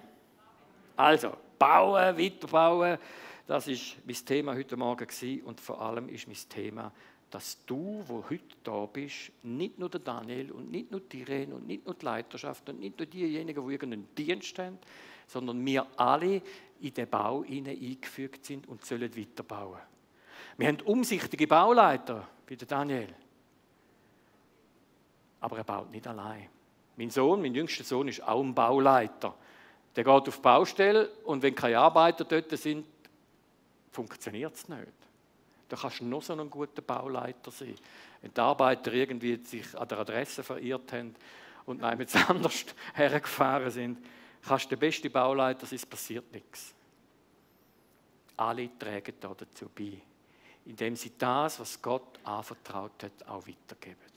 Also, 0.95 1.33
bauen, 1.59 2.17
weiterbauen, 2.17 2.97
das 3.45 3.67
ist 3.67 3.97
mein 4.05 4.15
Thema 4.15 4.55
heute 4.55 4.75
Morgen 4.75 5.05
gewesen. 5.05 5.43
und 5.43 5.59
vor 5.59 5.81
allem 5.81 6.09
ist 6.09 6.27
mein 6.27 6.37
Thema, 6.49 6.91
dass 7.29 7.63
du, 7.65 8.03
wo 8.07 8.23
heute 8.29 8.55
da 8.63 8.85
bist, 8.87 9.31
nicht 9.43 9.77
nur 9.77 9.89
der 9.89 10.01
Daniel 10.01 10.51
und 10.51 10.69
nicht 10.71 10.91
nur 10.91 10.99
die 10.99 11.21
Irene 11.21 11.55
und 11.55 11.67
nicht 11.67 11.85
nur 11.85 11.95
die 11.95 12.05
Leiterschaft 12.05 12.67
und 12.69 12.79
nicht 12.79 12.97
nur 12.97 13.05
diejenigen, 13.05 13.65
die 13.65 13.73
irgendeinen 13.73 14.15
Dienst 14.15 14.57
haben, 14.59 14.79
sondern 15.27 15.65
wir 15.65 15.87
alle 15.95 16.41
in 16.81 16.93
den 16.93 17.07
Bau 17.07 17.43
eingefügt 17.43 18.45
sind 18.45 18.67
und 18.67 18.83
sollen 18.83 19.15
weiterbauen. 19.15 19.79
Wir 20.57 20.67
haben 20.67 20.81
umsichtige 20.81 21.47
Bauleiter, 21.47 22.27
wie 22.47 22.57
der 22.57 22.67
Daniel. 22.67 23.15
Aber 25.39 25.57
er 25.57 25.63
baut 25.63 25.91
nicht 25.91 26.05
allein. 26.05 26.49
Mein 26.97 27.09
Sohn, 27.09 27.41
mein 27.41 27.55
jüngster 27.55 27.83
Sohn, 27.83 28.07
ist 28.09 28.21
auch 28.27 28.43
ein 28.43 28.53
Bauleiter. 28.53 29.35
Der 29.95 30.03
geht 30.03 30.13
auf 30.13 30.35
die 30.35 30.41
Baustelle 30.41 31.09
und 31.25 31.41
wenn 31.41 31.53
keine 31.53 31.79
Arbeiter 31.79 32.23
dort 32.23 32.49
sind, 32.57 32.85
funktioniert 33.91 34.55
es 34.55 34.69
nicht. 34.69 34.93
Da 35.67 35.77
kannst 35.77 35.99
du 35.99 36.05
noch 36.05 36.21
so 36.21 36.33
ein 36.33 36.49
guter 36.49 36.81
Bauleiter 36.81 37.51
sein. 37.51 37.75
Wenn 38.21 38.33
die 38.33 38.39
Arbeiter 38.39 38.93
irgendwie 38.93 39.37
sich 39.43 39.77
an 39.77 39.87
der 39.87 39.99
Adresse 39.99 40.43
verirrt 40.43 40.91
haben 40.93 41.15
und 41.65 41.77
jemand 41.77 42.29
anders 42.29 42.65
hergefahren 42.93 43.71
sind, 43.71 43.97
kannst 44.45 44.65
du 44.65 44.69
der 44.69 44.77
beste 44.77 45.09
Bauleiter 45.09 45.65
sein, 45.65 45.77
es 45.77 45.85
passiert 45.85 46.31
nichts. 46.33 46.73
Alle 48.37 48.69
tragen 48.77 49.13
da 49.19 49.33
dazu 49.37 49.69
bei, 49.73 50.01
indem 50.65 50.95
sie 50.95 51.11
das, 51.17 51.59
was 51.59 51.81
Gott 51.81 52.19
anvertraut 52.23 53.03
hat, 53.03 53.27
auch 53.27 53.45
weitergeben. 53.47 54.11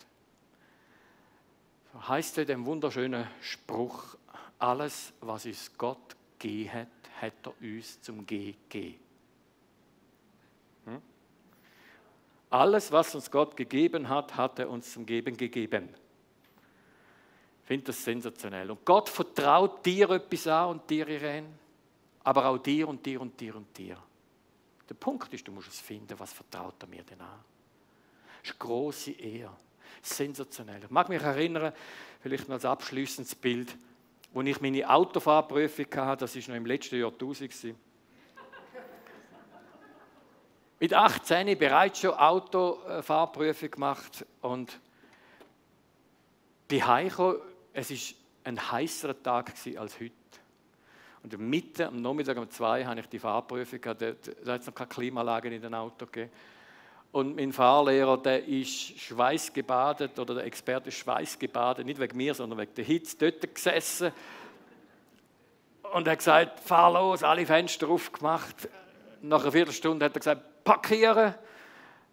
So 1.92 2.08
heißt 2.08 2.32
es 2.32 2.38
in 2.38 2.46
dem 2.48 2.66
wunderschönen 2.66 3.28
Spruch, 3.40 4.16
alles, 4.64 5.12
was 5.20 5.44
uns 5.44 5.70
Gott 5.76 6.16
gegeben 6.38 6.72
hat, 6.72 6.88
hat 7.20 7.34
er 7.46 7.52
uns 7.60 8.00
zum 8.00 8.26
Gehen 8.26 8.56
gegeben. 8.68 9.00
Hm? 10.86 11.02
Alles, 12.50 12.90
was 12.90 13.14
uns 13.14 13.30
Gott 13.30 13.56
gegeben 13.56 14.08
hat, 14.08 14.36
hat 14.36 14.58
er 14.58 14.70
uns 14.70 14.92
zum 14.92 15.04
Geben 15.04 15.36
gegeben. 15.36 15.90
Ich 17.62 17.68
finde 17.68 17.86
das 17.86 18.02
sensationell. 18.04 18.70
Und 18.70 18.84
Gott 18.84 19.08
vertraut 19.08 19.84
dir 19.84 20.10
etwas 20.10 20.46
an 20.46 20.70
und 20.70 20.90
dir, 20.90 21.08
Irene, 21.08 21.48
aber 22.22 22.46
auch 22.46 22.58
dir 22.58 22.88
und 22.88 23.04
dir 23.04 23.20
und 23.20 23.38
dir 23.38 23.54
und 23.56 23.76
dir. 23.76 23.96
Der 24.88 24.94
Punkt 24.94 25.32
ist, 25.32 25.46
du 25.46 25.52
musst 25.52 25.68
es 25.68 25.80
finden, 25.80 26.18
was 26.18 26.32
vertraut 26.32 26.74
er 26.80 26.88
mir 26.88 27.02
denn 27.02 27.20
an. 27.20 27.40
Das 28.42 28.50
ist 28.50 28.60
eine 28.60 28.68
grosse 28.68 29.12
Ehre. 29.12 29.56
Sensationell. 30.02 30.84
Ich 30.84 30.90
mag 30.90 31.08
mich 31.08 31.22
erinnern, 31.22 31.72
vielleicht 32.20 32.48
noch 32.48 32.54
als 32.54 32.66
abschließendes 32.66 33.34
Bild, 33.34 33.74
wo 34.34 34.42
ich 34.42 34.60
meine 34.60 34.90
Autofahrprüfung 34.90 35.86
hatte, 35.94 36.24
das 36.24 36.34
war 36.34 36.48
noch 36.48 36.56
im 36.56 36.66
letzten 36.66 37.00
Jahrtausend. 37.00 37.54
Mit 40.80 40.92
18 40.92 41.56
bereits 41.56 42.00
schon 42.00 42.10
Autofahrprüfung 42.10 43.70
gemacht 43.70 44.26
und 44.42 44.78
bin 46.68 46.86
heimgekommen 46.86 47.38
es 47.72 47.90
war 47.90 48.16
ein 48.44 48.72
heißerer 48.72 49.22
Tag 49.22 49.52
als 49.76 50.00
heute. 50.00 50.12
Und 51.22 51.38
mitten 51.38 51.82
am 51.82 52.02
Nachmittag 52.02 52.36
um 52.36 52.50
zwei 52.50 52.84
hatte 52.84 53.00
ich 53.00 53.08
die 53.08 53.18
Fahrprüfung. 53.18 53.80
Da, 53.80 53.94
da 53.94 54.52
hat 54.52 54.60
es 54.60 54.66
noch 54.66 54.74
keine 54.74 54.88
Klimaanlage 54.88 55.54
in 55.54 55.62
den 55.62 55.74
Auto 55.74 56.06
gegeben. 56.06 56.30
Und 57.14 57.36
mein 57.36 57.52
Fahrlehrer, 57.52 58.18
der 58.18 58.44
ist 58.48 58.98
schweißgebadet, 58.98 60.18
oder 60.18 60.34
der 60.34 60.46
Experte 60.46 60.88
ist 60.88 60.96
schweißgebadet, 60.96 61.86
nicht 61.86 62.00
wegen 62.00 62.16
mir, 62.16 62.34
sondern 62.34 62.58
wegen 62.58 62.74
der 62.74 62.84
Hitze, 62.84 63.16
dort 63.16 63.54
gesessen. 63.54 64.10
Und 65.92 66.08
er 66.08 66.10
hat 66.10 66.18
gesagt, 66.18 66.58
fahr 66.58 66.92
los, 66.92 67.22
alle 67.22 67.46
Fenster 67.46 67.88
aufgemacht. 67.88 68.68
Nach 69.22 69.42
einer 69.42 69.52
Viertelstunde 69.52 70.04
hat 70.04 70.16
er 70.16 70.18
gesagt, 70.18 70.64
parkieren. 70.64 71.36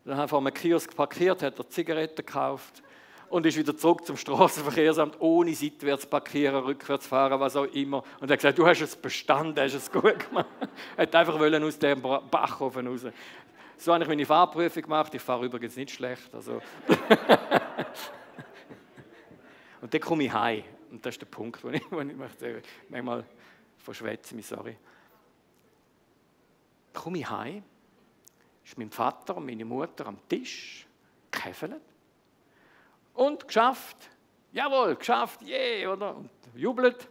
Dann 0.06 0.18
hat 0.18 0.26
er 0.26 0.28
vor 0.28 0.38
einem 0.38 0.54
Kiosk 0.54 0.96
parkiert, 0.96 1.42
hat 1.42 1.58
er 1.58 1.68
Zigaretten 1.68 2.24
gekauft 2.24 2.84
und 3.32 3.46
ist 3.48 3.58
wieder 3.58 3.76
zurück 3.76 4.06
zum 4.06 4.18
Straßenverkehrsamt, 4.18 5.20
ohne 5.20 5.56
seitwärts 5.56 6.06
parkieren, 6.06 6.64
rückwärts 6.64 7.08
fahren, 7.08 7.40
was 7.40 7.56
auch 7.56 7.66
immer. 7.66 8.04
Und 8.20 8.30
er 8.30 8.34
hat 8.34 8.40
gesagt, 8.40 8.60
du 8.60 8.68
hast 8.68 8.82
es 8.82 8.96
bestanden, 8.96 9.64
hast 9.64 9.74
es 9.74 9.92
gut 9.92 10.30
gemacht. 10.30 10.46
Er 10.96 11.04
hat 11.04 11.16
einfach 11.16 11.40
aus 11.40 11.80
dem 11.80 12.02
Bachhofen 12.02 12.86
raus. 12.86 13.06
So 13.82 13.92
habe 13.92 14.04
ich 14.04 14.08
meine 14.08 14.28
Fahrprüfung 14.28 14.84
gemacht. 14.84 15.12
Ich 15.16 15.22
fahre 15.24 15.44
übrigens 15.44 15.76
nicht 15.76 15.90
schlecht. 15.90 16.32
Also. 16.36 16.62
und 19.82 19.92
dann 19.92 20.02
komme 20.02 20.26
ich 20.26 20.32
heim. 20.32 20.64
Und 20.92 21.04
das 21.04 21.16
ist 21.16 21.22
der 21.22 21.26
Punkt, 21.26 21.64
wo 21.64 21.70
ich, 21.70 21.82
wo 21.90 22.00
ich 22.00 22.16
möchte, 22.16 22.62
manchmal 22.90 23.26
verschwätze 23.80 24.36
mich, 24.36 24.46
sorry. 24.46 24.78
Komme 26.94 27.18
ich 27.18 27.28
heim, 27.28 27.64
ist 28.64 28.78
mein 28.78 28.92
Vater 28.92 29.38
und 29.38 29.48
meine 29.48 29.66
Mutter 29.66 30.06
am 30.06 30.20
Tisch, 30.30 30.86
käfeln. 31.32 31.82
Und 33.16 33.48
geschafft. 33.48 33.98
Jawohl, 34.52 34.96
geschafft, 34.96 35.42
je, 35.42 35.80
yeah, 35.82 35.92
oder? 35.92 36.18
Und 36.18 36.30
jubelt. 36.54 37.10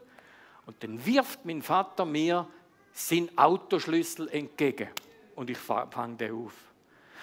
Und 0.67 0.81
dann 0.85 1.05
wirft 1.05 1.45
mein 1.45 1.63
Vater 1.63 2.05
mir 2.05 2.47
seinen 2.93 3.37
Autoschlüssel 3.37 4.29
entgegen. 4.29 4.91
Und 5.41 5.49
ich 5.49 5.57
fange 5.57 6.17
den 6.17 6.35
auf. 6.35 6.53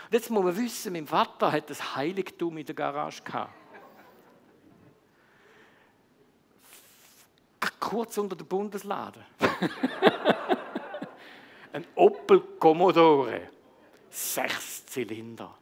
Und 0.05 0.13
jetzt 0.13 0.31
muss 0.31 0.43
man 0.43 0.57
wissen, 0.57 0.91
mein 0.91 1.05
Vater 1.05 1.51
hat 1.51 1.69
das 1.69 1.95
Heiligtum 1.95 2.57
in 2.57 2.65
der 2.65 2.73
Garage 2.73 3.21
gehabt. 3.21 3.53
Kurz 7.79 8.17
unter 8.17 8.35
der 8.35 8.45
Bundeslade. 8.45 9.23
Ein 11.73 11.85
Opel 11.93 12.39
Commodore. 12.59 13.51
Sechs 14.09 14.87
Zylinder. 14.87 15.55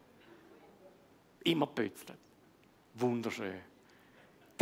Immer 1.44 1.66
pötzelt. 1.66 2.18
Wunderschön. 2.94 3.60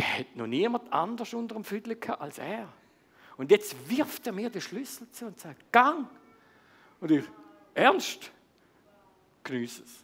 hat 0.01 0.35
noch 0.35 0.47
niemand 0.47 0.91
anders 0.91 1.33
unter 1.33 1.55
dem 1.55 1.63
Viertel 1.63 1.95
gehabt 1.95 2.21
als 2.21 2.39
er. 2.39 2.67
Und 3.37 3.51
jetzt 3.51 3.89
wirft 3.89 4.27
er 4.27 4.33
mir 4.33 4.49
den 4.49 4.59
Schlüssel 4.59 5.09
zu 5.11 5.27
und 5.27 5.39
sagt, 5.39 5.71
Gang. 5.71 6.09
Und 6.99 7.11
ich, 7.11 7.23
ernst? 7.75 8.31
Genieße 9.43 9.83
es. 9.83 10.03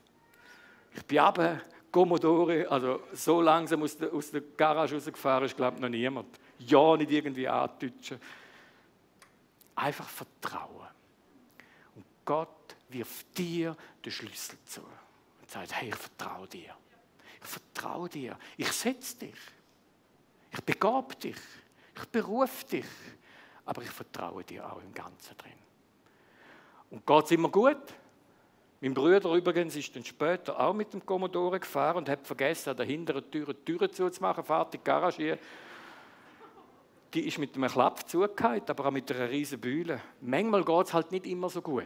Ich 0.93 1.03
bin 1.05 1.19
aber 1.19 1.61
Commodore, 1.91 2.69
also 2.69 3.01
so 3.13 3.41
langsam 3.41 3.83
aus 3.83 3.97
der, 3.97 4.13
aus 4.13 4.29
der 4.31 4.41
Garage 4.41 4.95
rausgefahren 4.95 5.45
ist, 5.45 5.57
glaube 5.57 5.77
ich, 5.77 5.81
noch 5.81 5.89
niemand. 5.89 6.39
Ja, 6.59 6.95
nicht 6.95 7.11
irgendwie 7.11 7.47
antutschen. 7.47 8.19
Einfach 9.75 10.07
vertrauen. 10.07 10.87
Und 11.95 12.05
Gott 12.23 12.75
wirft 12.89 13.37
dir 13.37 13.75
den 14.05 14.11
Schlüssel 14.11 14.57
zu 14.65 14.81
und 14.81 15.49
sagt, 15.49 15.73
hey, 15.73 15.89
ich 15.89 15.95
vertraue 15.95 16.47
dir. 16.47 16.75
Ich 17.41 17.49
vertraue 17.49 18.09
dir. 18.09 18.37
Ich 18.57 18.71
setze 18.71 19.17
dich. 19.17 19.39
Ich 20.51 20.61
begab 20.61 21.19
dich. 21.19 21.37
Ich 21.95 22.05
berufe 22.09 22.65
dich. 22.65 22.85
Aber 23.65 23.81
ich 23.81 23.89
vertraue 23.89 24.43
dir 24.43 24.71
auch 24.71 24.81
im 24.81 24.93
Ganzen 24.93 25.35
drin. 25.37 25.70
Und 26.91 27.07
geht 27.07 27.25
es 27.25 27.31
immer 27.31 27.49
gut? 27.49 27.77
Mein 28.81 28.93
Bruder 28.93 29.33
übrigens 29.33 29.75
ist 29.75 29.95
dann 29.95 30.03
später 30.03 30.59
auch 30.59 30.73
mit 30.73 30.91
dem 30.91 31.05
Commodore 31.05 31.59
gefahren 31.59 31.97
und 31.97 32.09
hat 32.09 32.25
vergessen, 32.25 32.71
an 32.71 32.77
der 32.77 32.85
hinteren 32.85 33.29
Tür 33.31 33.53
die 33.53 33.63
Türe 33.63 33.89
zuzumachen, 33.89 34.43
fährt 34.43 34.73
die 34.73 34.79
Garage 34.83 35.37
Die 37.13 37.27
ist 37.27 37.37
mit 37.37 37.55
einem 37.55 37.69
Klapp 37.69 38.09
zugehört, 38.09 38.69
aber 38.69 38.87
auch 38.87 38.91
mit 38.91 39.11
einer 39.11 39.29
riesen 39.29 39.59
Bühle. 39.59 40.01
Manchmal 40.19 40.63
geht 40.63 40.87
es 40.87 40.93
halt 40.93 41.11
nicht 41.11 41.27
immer 41.27 41.49
so 41.49 41.61
gut. 41.61 41.85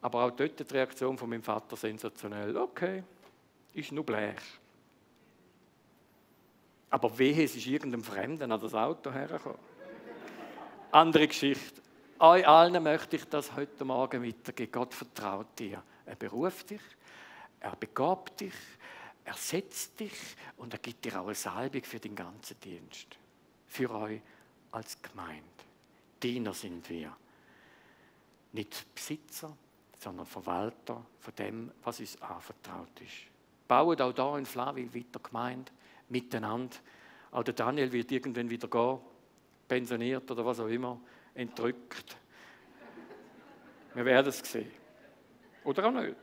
Aber 0.00 0.24
auch 0.24 0.30
dort 0.30 0.58
die 0.58 0.74
Reaktion 0.74 1.18
von 1.18 1.28
meinem 1.28 1.42
Vater 1.42 1.76
sensationell. 1.76 2.56
Okay, 2.56 3.02
ist 3.72 3.90
nur 3.90 4.04
Blech. 4.04 4.36
Aber 6.90 7.18
wehe, 7.18 7.42
es 7.42 7.56
ist 7.56 7.66
irgendeinem 7.66 8.04
Fremden 8.04 8.52
an 8.52 8.60
das 8.60 8.74
Auto 8.74 9.10
hergekommen. 9.10 9.73
Andere 10.94 11.26
Geschichte. 11.26 11.82
Euch 12.20 12.46
allen 12.46 12.80
möchte 12.80 13.16
ich 13.16 13.24
das 13.24 13.56
heute 13.56 13.84
Morgen 13.84 14.24
weitergeben. 14.24 14.70
Gott 14.70 14.94
vertraut 14.94 15.58
dir. 15.58 15.82
Er 16.06 16.14
beruft 16.14 16.70
dich, 16.70 16.82
er 17.58 17.74
begabt 17.74 18.40
dich, 18.40 18.54
er 19.24 19.34
setzt 19.34 19.98
dich 19.98 20.12
und 20.56 20.72
er 20.72 20.78
gibt 20.78 21.04
dir 21.04 21.20
auch 21.20 21.24
eine 21.24 21.34
Salbung 21.34 21.82
für 21.82 21.98
den 21.98 22.14
ganzen 22.14 22.60
Dienst. 22.60 23.08
Für 23.66 23.90
euch 23.90 24.20
als 24.70 25.02
Gemeinde. 25.02 25.42
Diener 26.22 26.54
sind 26.54 26.88
wir. 26.88 27.12
Nicht 28.52 28.94
Besitzer, 28.94 29.52
sondern 29.98 30.26
Verwalter 30.26 31.04
von 31.18 31.34
dem, 31.34 31.72
was 31.82 31.98
uns 31.98 32.22
anvertraut 32.22 33.00
ist. 33.00 33.66
Bauen 33.66 34.00
auch 34.00 34.12
da 34.12 34.38
in 34.38 34.46
Flavil 34.46 34.94
weiter 34.94 35.18
Gemeinde 35.18 35.72
miteinander. 36.08 36.76
Auch 37.32 37.42
der 37.42 37.54
Daniel 37.54 37.90
wird 37.90 38.12
irgendwann 38.12 38.48
wieder 38.48 38.68
gehen, 38.68 39.00
pensioniert 39.68 40.30
oder 40.30 40.44
was 40.44 40.60
auch 40.60 40.68
immer, 40.68 41.00
entrückt. 41.34 42.16
Wir 43.94 44.04
werden 44.04 44.28
es 44.28 44.38
sehen. 44.38 44.70
Oder 45.64 45.86
auch 45.86 45.92
nicht. 45.92 46.16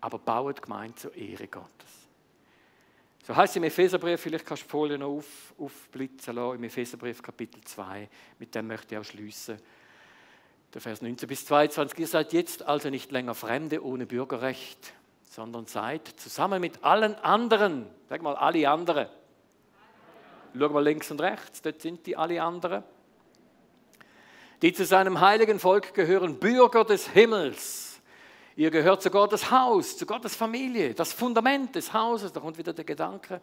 Aber 0.00 0.18
bauen 0.18 0.54
die 0.54 0.60
Gemeinde 0.60 0.94
zur 0.96 1.14
Ehre 1.14 1.46
Gottes. 1.46 2.02
So 3.24 3.36
heißt 3.36 3.52
es 3.52 3.56
im 3.56 3.64
Epheserbrief, 3.64 4.20
vielleicht 4.20 4.44
kannst 4.44 4.64
du 4.64 4.66
die 4.66 4.70
Folie 4.70 4.98
noch 4.98 5.18
auf, 5.18 5.54
aufblitzen 5.56 6.34
lassen, 6.34 6.56
im 6.56 6.64
Epheserbrief 6.64 7.22
Kapitel 7.22 7.60
2, 7.62 8.08
mit 8.40 8.52
dem 8.52 8.66
möchte 8.66 8.94
ich 8.94 9.00
auch 9.00 9.04
schließen. 9.04 9.58
Der 10.74 10.80
Vers 10.80 11.02
19 11.02 11.28
bis 11.28 11.46
22. 11.46 11.98
Ihr 12.00 12.06
seid 12.08 12.32
jetzt 12.32 12.62
also 12.64 12.90
nicht 12.90 13.12
länger 13.12 13.34
Fremde 13.34 13.84
ohne 13.84 14.06
Bürgerrecht, 14.06 14.94
sondern 15.22 15.66
seid 15.66 16.08
zusammen 16.08 16.60
mit 16.60 16.82
allen 16.82 17.14
anderen, 17.16 17.86
sag 18.08 18.22
mal 18.22 18.34
alle 18.34 18.68
anderen. 18.68 19.06
Schau 20.58 20.68
mal 20.68 20.84
links 20.84 21.10
und 21.10 21.20
rechts, 21.20 21.62
dort 21.62 21.80
sind 21.80 22.06
die 22.06 22.16
alle 22.16 22.42
anderen 22.42 22.84
die 24.62 24.72
zu 24.72 24.84
seinem 24.86 25.20
heiligen 25.20 25.58
Volk 25.58 25.92
gehören, 25.92 26.38
Bürger 26.38 26.84
des 26.84 27.08
Himmels. 27.08 28.00
Ihr 28.54 28.70
gehört 28.70 29.02
zu 29.02 29.10
Gottes 29.10 29.50
Haus, 29.50 29.96
zu 29.96 30.06
Gottes 30.06 30.36
Familie. 30.36 30.94
Das 30.94 31.12
Fundament 31.12 31.74
des 31.74 31.92
Hauses, 31.92 32.32
da 32.32 32.40
kommt 32.40 32.58
wieder 32.58 32.72
der 32.72 32.84
Gedanke, 32.84 33.40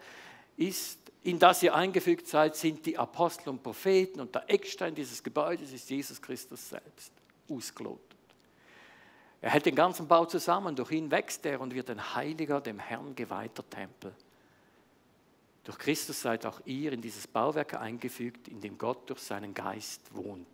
ist, 0.55 0.99
in 1.23 1.37
das 1.37 1.61
ihr 1.61 1.75
eingefügt 1.75 2.27
seid, 2.27 2.55
sind 2.55 2.85
die 2.85 2.97
Apostel 2.97 3.49
und 3.49 3.61
Propheten 3.61 4.21
und 4.21 4.33
der 4.33 4.49
Eckstein 4.49 4.95
dieses 4.95 5.21
Gebäudes 5.21 5.73
ist 5.73 5.89
Jesus 5.89 6.21
Christus 6.21 6.69
selbst, 6.69 7.11
ausgelotet. 7.49 8.05
Er 9.41 9.51
hält 9.51 9.65
den 9.65 9.75
ganzen 9.75 10.07
Bau 10.07 10.25
zusammen, 10.25 10.75
durch 10.75 10.91
ihn 10.91 11.11
wächst 11.11 11.45
er 11.45 11.59
und 11.59 11.73
wird 11.73 11.89
ein 11.89 12.15
heiliger, 12.15 12.61
dem 12.61 12.79
Herrn 12.79 13.15
geweihter 13.15 13.67
Tempel. 13.69 14.13
Durch 15.69 15.77
Christus 15.77 16.19
seid 16.19 16.47
auch 16.47 16.61
ihr 16.65 16.93
in 16.93 16.99
dieses 16.99 17.27
Bauwerk 17.27 17.75
eingefügt, 17.75 18.47
in 18.47 18.59
dem 18.59 18.75
Gott 18.75 19.07
durch 19.07 19.19
seinen 19.19 19.53
Geist 19.53 20.01
wohnt. 20.15 20.47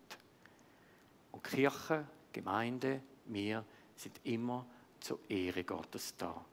Und 1.31 1.41
Kirche, 1.41 2.05
Gemeinde, 2.33 3.01
wir 3.23 3.63
sind 3.95 4.19
immer 4.25 4.65
zur 4.99 5.19
Ehre 5.29 5.63
Gottes 5.63 6.17
da. 6.17 6.43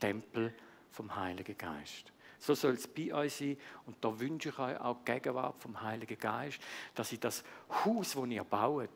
Tempel 0.00 0.54
vom 0.92 1.14
Heiligen 1.14 1.58
Geist. 1.58 2.10
So 2.38 2.54
soll 2.54 2.72
es 2.72 2.88
bei 2.88 3.12
euch 3.12 3.34
sein. 3.34 3.58
Und 3.84 4.02
da 4.02 4.18
wünsche 4.18 4.48
ich 4.48 4.58
euch 4.58 4.80
auch 4.80 5.04
Gegenwart 5.04 5.60
vom 5.60 5.82
Heiligen 5.82 6.18
Geist, 6.18 6.58
dass 6.94 7.12
ihr 7.12 7.20
das 7.20 7.44
Haus, 7.84 8.12
das 8.12 8.26
ihr 8.28 8.44
baut, 8.44 8.88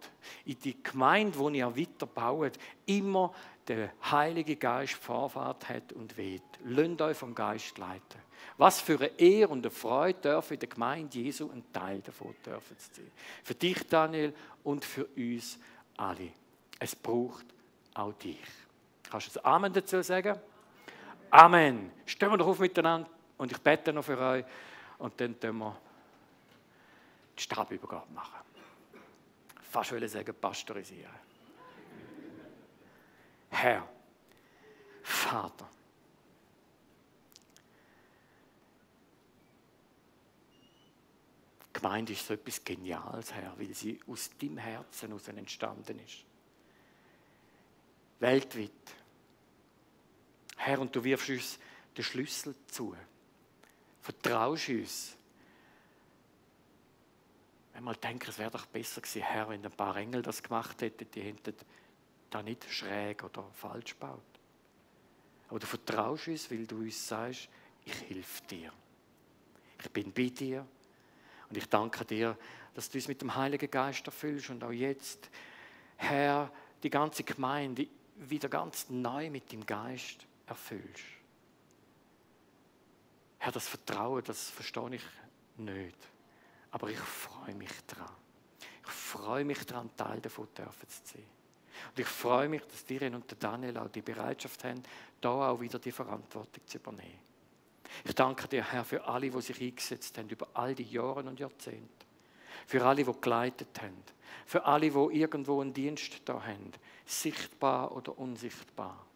in 0.47 0.59
die 0.61 0.83
Gemeinde, 0.83 1.39
die 1.51 1.59
ihr 1.59 1.77
weiter 1.77 2.07
baut, 2.07 2.53
immer 2.87 3.35
der 3.69 3.93
Heilige 4.11 4.57
Geist 4.57 4.95
Vorfahrt 4.95 5.69
hat 5.69 5.93
und 5.93 6.17
weht. 6.17 6.43
Lasst 6.65 7.03
euch 7.03 7.17
vom 7.19 7.35
Geist 7.35 7.77
leiten. 7.77 8.30
Was 8.57 8.81
für 8.81 8.97
eine 8.97 9.19
Ehre 9.19 9.53
und 9.53 9.65
eine 9.65 9.71
Freude 9.71 10.21
dürfen 10.21 10.55
in 10.55 10.61
der 10.61 10.69
Gemeinde 10.69 11.19
Jesu 11.19 11.51
ein 11.51 11.65
Teil 11.73 12.01
davon 12.01 12.35
dürfen 12.45 12.77
sein. 12.79 13.11
Für 13.43 13.55
dich, 13.55 13.87
Daniel, 13.87 14.35
und 14.65 14.85
für 14.85 15.07
uns 15.17 15.59
alle. 15.97 16.31
Es 16.79 16.95
braucht 16.95 17.47
auch 17.95 18.13
dich. 18.15 18.39
Kannst 19.11 19.29
du 19.29 19.33
das 19.35 19.45
Amen 19.45 19.73
dazu 19.73 20.03
sagen? 20.03 20.39
Amen. 21.31 21.91
Stehen 22.07 22.31
wir 22.31 22.39
doch 22.39 22.49
auf 22.49 22.59
miteinander 22.59 23.09
und 23.39 23.53
ich 23.53 23.59
bete 23.59 23.93
noch 23.93 24.05
für 24.05 24.19
euch 24.19 24.45
und 24.99 25.21
dann 25.21 25.39
tun 25.39 25.59
wir 25.59 25.77
die 27.37 27.43
Stabübergabe 27.43 28.13
machen. 28.13 28.41
Fast 29.71 29.93
will 29.93 30.03
ich 30.03 30.11
sagen, 30.11 30.35
pastorisieren. 30.39 31.15
Herr, 33.51 33.87
Vater, 35.03 35.69
Gemeinde 41.81 42.13
ist 42.13 42.27
so 42.27 42.35
etwas 42.35 42.63
Geniales, 42.63 43.33
Herr, 43.33 43.59
weil 43.59 43.73
sie 43.75 43.99
aus 44.07 44.31
deinem 44.39 44.59
Herzen 44.59 45.09
heraus 45.09 45.29
entstanden 45.29 45.99
ist. 45.99 46.25
Weltweit. 48.19 48.71
Herr, 50.57 50.79
und 50.79 50.95
du 50.95 51.03
wirfst 51.03 51.31
uns 51.31 51.59
den 51.97 52.05
Schlüssel 52.05 52.55
zu. 52.67 52.95
Vertraust 54.03 54.69
uns. 54.69 55.17
Wenn 57.73 57.85
man 57.85 57.99
denkt, 57.99 58.29
es 58.29 58.39
wäre 58.39 58.51
doch 58.51 58.67
besser 58.67 59.01
gewesen, 59.01 59.23
Herr, 59.23 59.49
wenn 59.49 59.65
ein 59.65 59.73
paar 59.73 59.97
Engel 59.97 60.21
das 60.21 60.43
gemacht 60.43 60.83
hätten, 60.83 61.11
die 61.11 61.23
hätten 61.23 61.55
da 62.29 62.43
nicht 62.43 62.71
schräg 62.71 63.25
oder 63.25 63.51
falsch 63.55 63.93
gebaut. 63.93 64.21
Aber 65.49 65.59
du 65.59 65.67
vertraust 65.67 66.29
uns, 66.29 66.51
weil 66.51 66.67
du 66.67 66.77
uns 66.77 67.09
sagst, 67.09 67.49
ich 67.87 68.01
helfe 68.03 68.47
dir. 68.49 68.73
Ich 69.83 69.91
bin 69.91 70.13
bei 70.13 70.29
dir 70.29 70.67
und 71.51 71.57
ich 71.57 71.69
danke 71.69 72.05
dir, 72.05 72.39
dass 72.75 72.89
du 72.89 72.99
uns 72.99 73.09
mit 73.09 73.21
dem 73.21 73.35
Heiligen 73.35 73.71
Geist 73.71 74.07
erfüllst 74.07 74.51
und 74.51 74.63
auch 74.63 74.71
jetzt, 74.71 75.29
Herr, 75.97 76.51
die 76.83 76.91
ganze 76.91 77.25
Gemeinde 77.25 77.89
wieder 78.17 78.49
ganz 78.49 78.89
neu 78.89 79.31
mit 79.31 79.51
dem 79.51 79.67
Geist 79.67 80.27
erfüllst. 80.47 81.05
Herr, 83.39 83.53
das 83.53 83.67
Vertrauen, 83.67 84.23
das 84.25 84.51
verstehe 84.51 84.95
ich 84.95 85.05
nicht. 85.57 85.97
Aber 86.71 86.89
ich 86.89 86.99
freue 86.99 87.55
mich 87.55 87.73
daran. 87.87 88.15
Ich 88.85 88.91
freue 88.91 89.45
mich 89.45 89.65
daran, 89.67 89.91
Teil 89.97 90.21
davon 90.21 90.49
dürfen 90.57 90.89
zu 90.89 91.15
sein. 91.15 91.25
Und 91.89 91.99
ich 91.99 92.07
freue 92.07 92.49
mich, 92.49 92.63
dass 92.63 92.85
Diren 92.85 93.15
und 93.15 93.43
Daniel 93.43 93.79
auch 93.79 93.89
die 93.89 94.03
Bereitschaft 94.03 94.63
haben, 94.65 94.83
da 95.21 95.51
auch 95.51 95.61
wieder 95.61 95.79
die 95.79 95.93
Verantwortung 95.93 96.67
zu 96.67 96.79
übernehmen. 96.79 97.30
Ich 98.05 98.15
danke 98.15 98.49
dir, 98.49 98.65
Herr, 98.65 98.85
für 98.85 99.05
alle, 99.05 99.31
die 99.31 99.41
sich 99.41 99.61
eingesetzt 99.61 100.17
haben 100.19 100.29
über 100.29 100.49
all 100.55 100.75
die 100.75 100.85
Jahre 100.85 101.21
und 101.21 101.39
Jahrzehnte. 101.39 102.07
Für 102.67 102.85
alle, 102.85 103.05
die 103.05 103.21
geleitet 103.21 103.81
haben. 103.81 104.03
Für 104.47 104.65
alle, 104.65 104.91
die 104.91 105.19
irgendwo 105.21 105.61
einen 105.61 105.75
Dienst 105.75 106.23
da 106.25 106.43
haben. 106.43 106.73
Sichtbar 107.05 107.95
oder 107.97 108.19
unsichtbar. 108.19 109.07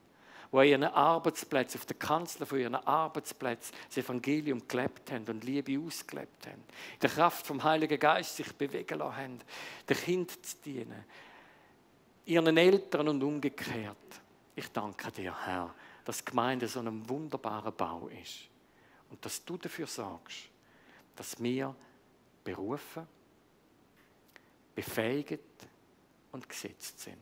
Wo 0.51 0.59
an 0.59 0.67
ihren 0.69 0.85
Arbeitsplätzen, 0.85 1.81
auf 1.81 1.87
der 1.87 1.97
Kanzler 1.97 2.47
von 2.47 2.59
ihren 2.59 2.75
Arbeitsplätzen 2.75 3.75
das 3.89 3.97
Evangelium 3.97 4.69
gelebt 4.69 5.11
haben 5.11 5.25
und 5.27 5.45
Liebe 5.45 5.81
ausgelebt 5.85 6.47
haben. 6.47 6.63
In 6.95 7.01
der 7.01 7.11
Kraft 7.11 7.47
vom 7.47 7.63
Heiligen 7.65 7.99
Geist 7.99 8.37
sich 8.37 8.53
bewegen 8.53 8.99
lassen 8.99 9.17
haben, 9.17 9.39
den 9.89 9.97
Kind 9.97 10.31
zu 10.31 10.57
dienen. 10.65 11.05
Ihren 12.27 12.57
Eltern 12.57 13.09
und 13.09 13.23
umgekehrt. 13.23 13.97
Ich 14.57 14.69
danke 14.69 15.11
dir, 15.11 15.35
Herr, 15.45 15.75
dass 16.05 16.25
Gemeinde 16.25 16.69
so 16.69 16.81
ein 16.81 17.09
wunderbarer 17.09 17.73
Bau 17.73 18.09
ist. 18.23 18.49
Und 19.11 19.25
dass 19.25 19.45
du 19.45 19.57
dafür 19.57 19.87
sorgst, 19.87 20.49
dass 21.17 21.41
wir 21.43 21.75
berufen, 22.43 23.07
befähigt 24.75 25.41
und 26.33 26.49
gesetzt 26.49 27.01
sind. 27.01 27.19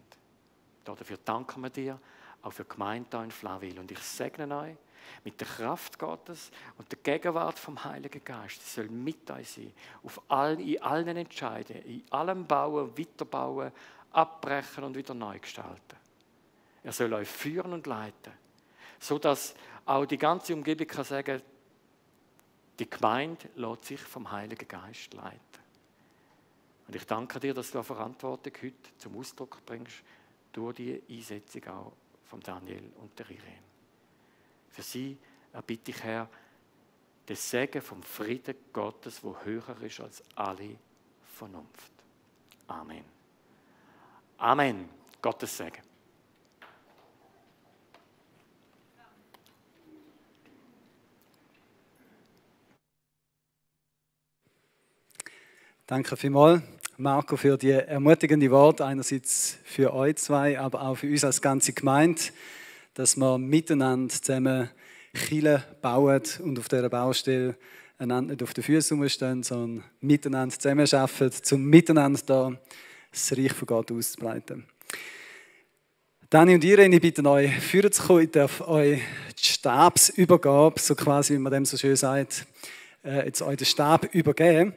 Dafür 0.85 1.19
danken 1.25 1.61
wir 1.61 1.71
dir, 1.71 1.99
auch 2.43 2.53
für 2.53 2.65
die 2.65 2.71
Gemeinde 2.71 3.23
in 3.23 3.31
Flawil. 3.31 3.79
Und 3.79 3.91
ich 3.91 3.99
segne 4.01 4.57
euch 4.57 4.77
mit 5.25 5.41
der 5.41 5.47
Kraft 5.47 5.99
Gottes 5.99 6.51
und 6.79 6.91
der 6.91 6.99
Gegenwart 6.99 7.59
vom 7.59 7.83
Heiligen 7.85 8.25
Geist. 8.25 8.63
Es 8.63 8.75
soll 8.75 8.89
mit 8.89 9.31
euch 9.31 9.51
sein, 9.51 9.73
auf 10.03 10.21
all, 10.29 10.61
in 10.61 10.81
allen 10.83 11.17
Entscheidungen, 11.17 11.83
in 11.83 12.05
allem 12.11 12.47
Bauen, 12.47 12.97
Weiterbauen, 12.97 13.73
abbrechen 14.11 14.85
und 14.85 14.97
wieder 14.97 15.15
neu 15.15 15.39
gestalten. 15.39 15.97
Er 16.83 16.93
soll 16.93 17.13
euch 17.13 17.29
führen 17.29 17.73
und 17.73 17.87
leiten, 17.87 18.33
so 18.99 19.19
dass 19.19 19.55
auch 19.85 20.05
die 20.05 20.19
ganze 20.19 20.55
Umgebung 20.55 20.87
kann 20.87 21.05
sagen, 21.05 21.43
die 22.83 22.91
Gemeinde 22.91 23.49
lässt 23.55 23.85
sich 23.85 24.01
vom 24.01 24.29
Heiligen 24.33 24.67
Geist 24.67 25.15
leiten. 25.15 25.39
Und 26.89 26.97
ich 26.97 27.07
danke 27.07 27.39
dir, 27.39 27.55
dass 27.55 27.71
du 27.71 27.79
eine 27.79 27.85
Verantwortung 27.85 28.53
heute 28.61 28.97
zum 28.99 29.17
Ausdruck 29.19 29.65
bringst, 29.65 30.03
durch 30.53 30.75
die 30.75 31.01
Einsetzung 31.09 31.65
auch 31.69 31.93
von 32.25 32.41
Daniel 32.41 32.91
und 33.01 33.17
der 33.17 33.31
Irene. 33.31 33.63
Für 34.71 34.83
sie 34.83 35.17
erbitte 35.53 35.93
ich, 35.93 36.03
Herr, 36.03 36.29
den 37.29 37.37
Segen 37.37 37.81
vom 37.81 38.03
Frieden 38.03 38.57
Gottes, 38.73 39.23
wo 39.23 39.37
höher 39.45 39.81
ist 39.81 40.01
als 40.01 40.25
alle 40.35 40.77
Vernunft. 41.37 41.93
Amen. 42.67 43.05
Amen. 44.39 44.89
Gottes 45.21 45.57
Segen. 45.57 45.92
Danke 55.85 56.17
vielmals, 56.17 56.63
Marco, 56.97 57.37
für 57.37 57.59
die 57.59 57.73
ermutigenden 57.73 58.53
Worte. 58.53 58.85
Einerseits 58.85 59.59
für 59.65 59.93
euch 59.93 60.15
zwei, 60.15 60.57
aber 60.57 60.81
auch 60.81 60.95
für 60.95 61.09
uns 61.09 61.25
als 61.25 61.43
ganze 61.43 61.73
Gemeinde, 61.73 62.23
dass 62.95 63.17
wir 63.17 63.37
miteinander 63.37 64.15
zusammen 64.15 64.71
Chile 65.13 65.65
bauen 65.83 66.23
und 66.45 66.61
auf 66.61 66.69
dieser 66.69 66.89
Baustelle 66.89 67.57
einander 67.99 68.35
nicht 68.35 68.45
auf 68.45 68.55
den 68.55 68.63
Füßen 68.63 68.97
rumstehen, 68.97 69.43
sondern 69.43 69.85
miteinander 70.01 70.57
zusammenarbeiten, 70.57 71.33
um 71.51 71.65
miteinander 71.65 72.21
da 72.27 72.53
das 73.11 73.37
Reich 73.37 73.53
von 73.53 73.67
Gott 73.67 73.91
auszubreiten. 73.91 74.65
Dani 76.31 76.55
und 76.55 76.63
Irene, 76.63 76.95
ich 76.95 77.03
bitte 77.03 77.29
euch, 77.29 77.59
führen 77.59 77.91
zu 77.91 78.05
kommen. 78.05 78.23
Ich 78.23 78.31
darf 78.31 78.61
euch 78.61 79.01
die 79.37 79.45
Stabsübergabe, 79.45 80.79
so 80.79 80.95
quasi, 80.95 81.35
wie 81.35 81.39
man 81.39 81.53
dem 81.53 81.65
so 81.65 81.77
schön 81.77 81.97
sagt, 81.97 82.47
äh, 83.05 83.27
jetzt 83.27 83.43
euch 83.43 83.57
den 83.57 83.67
Stab 83.67 84.15
übergeben. 84.15 84.75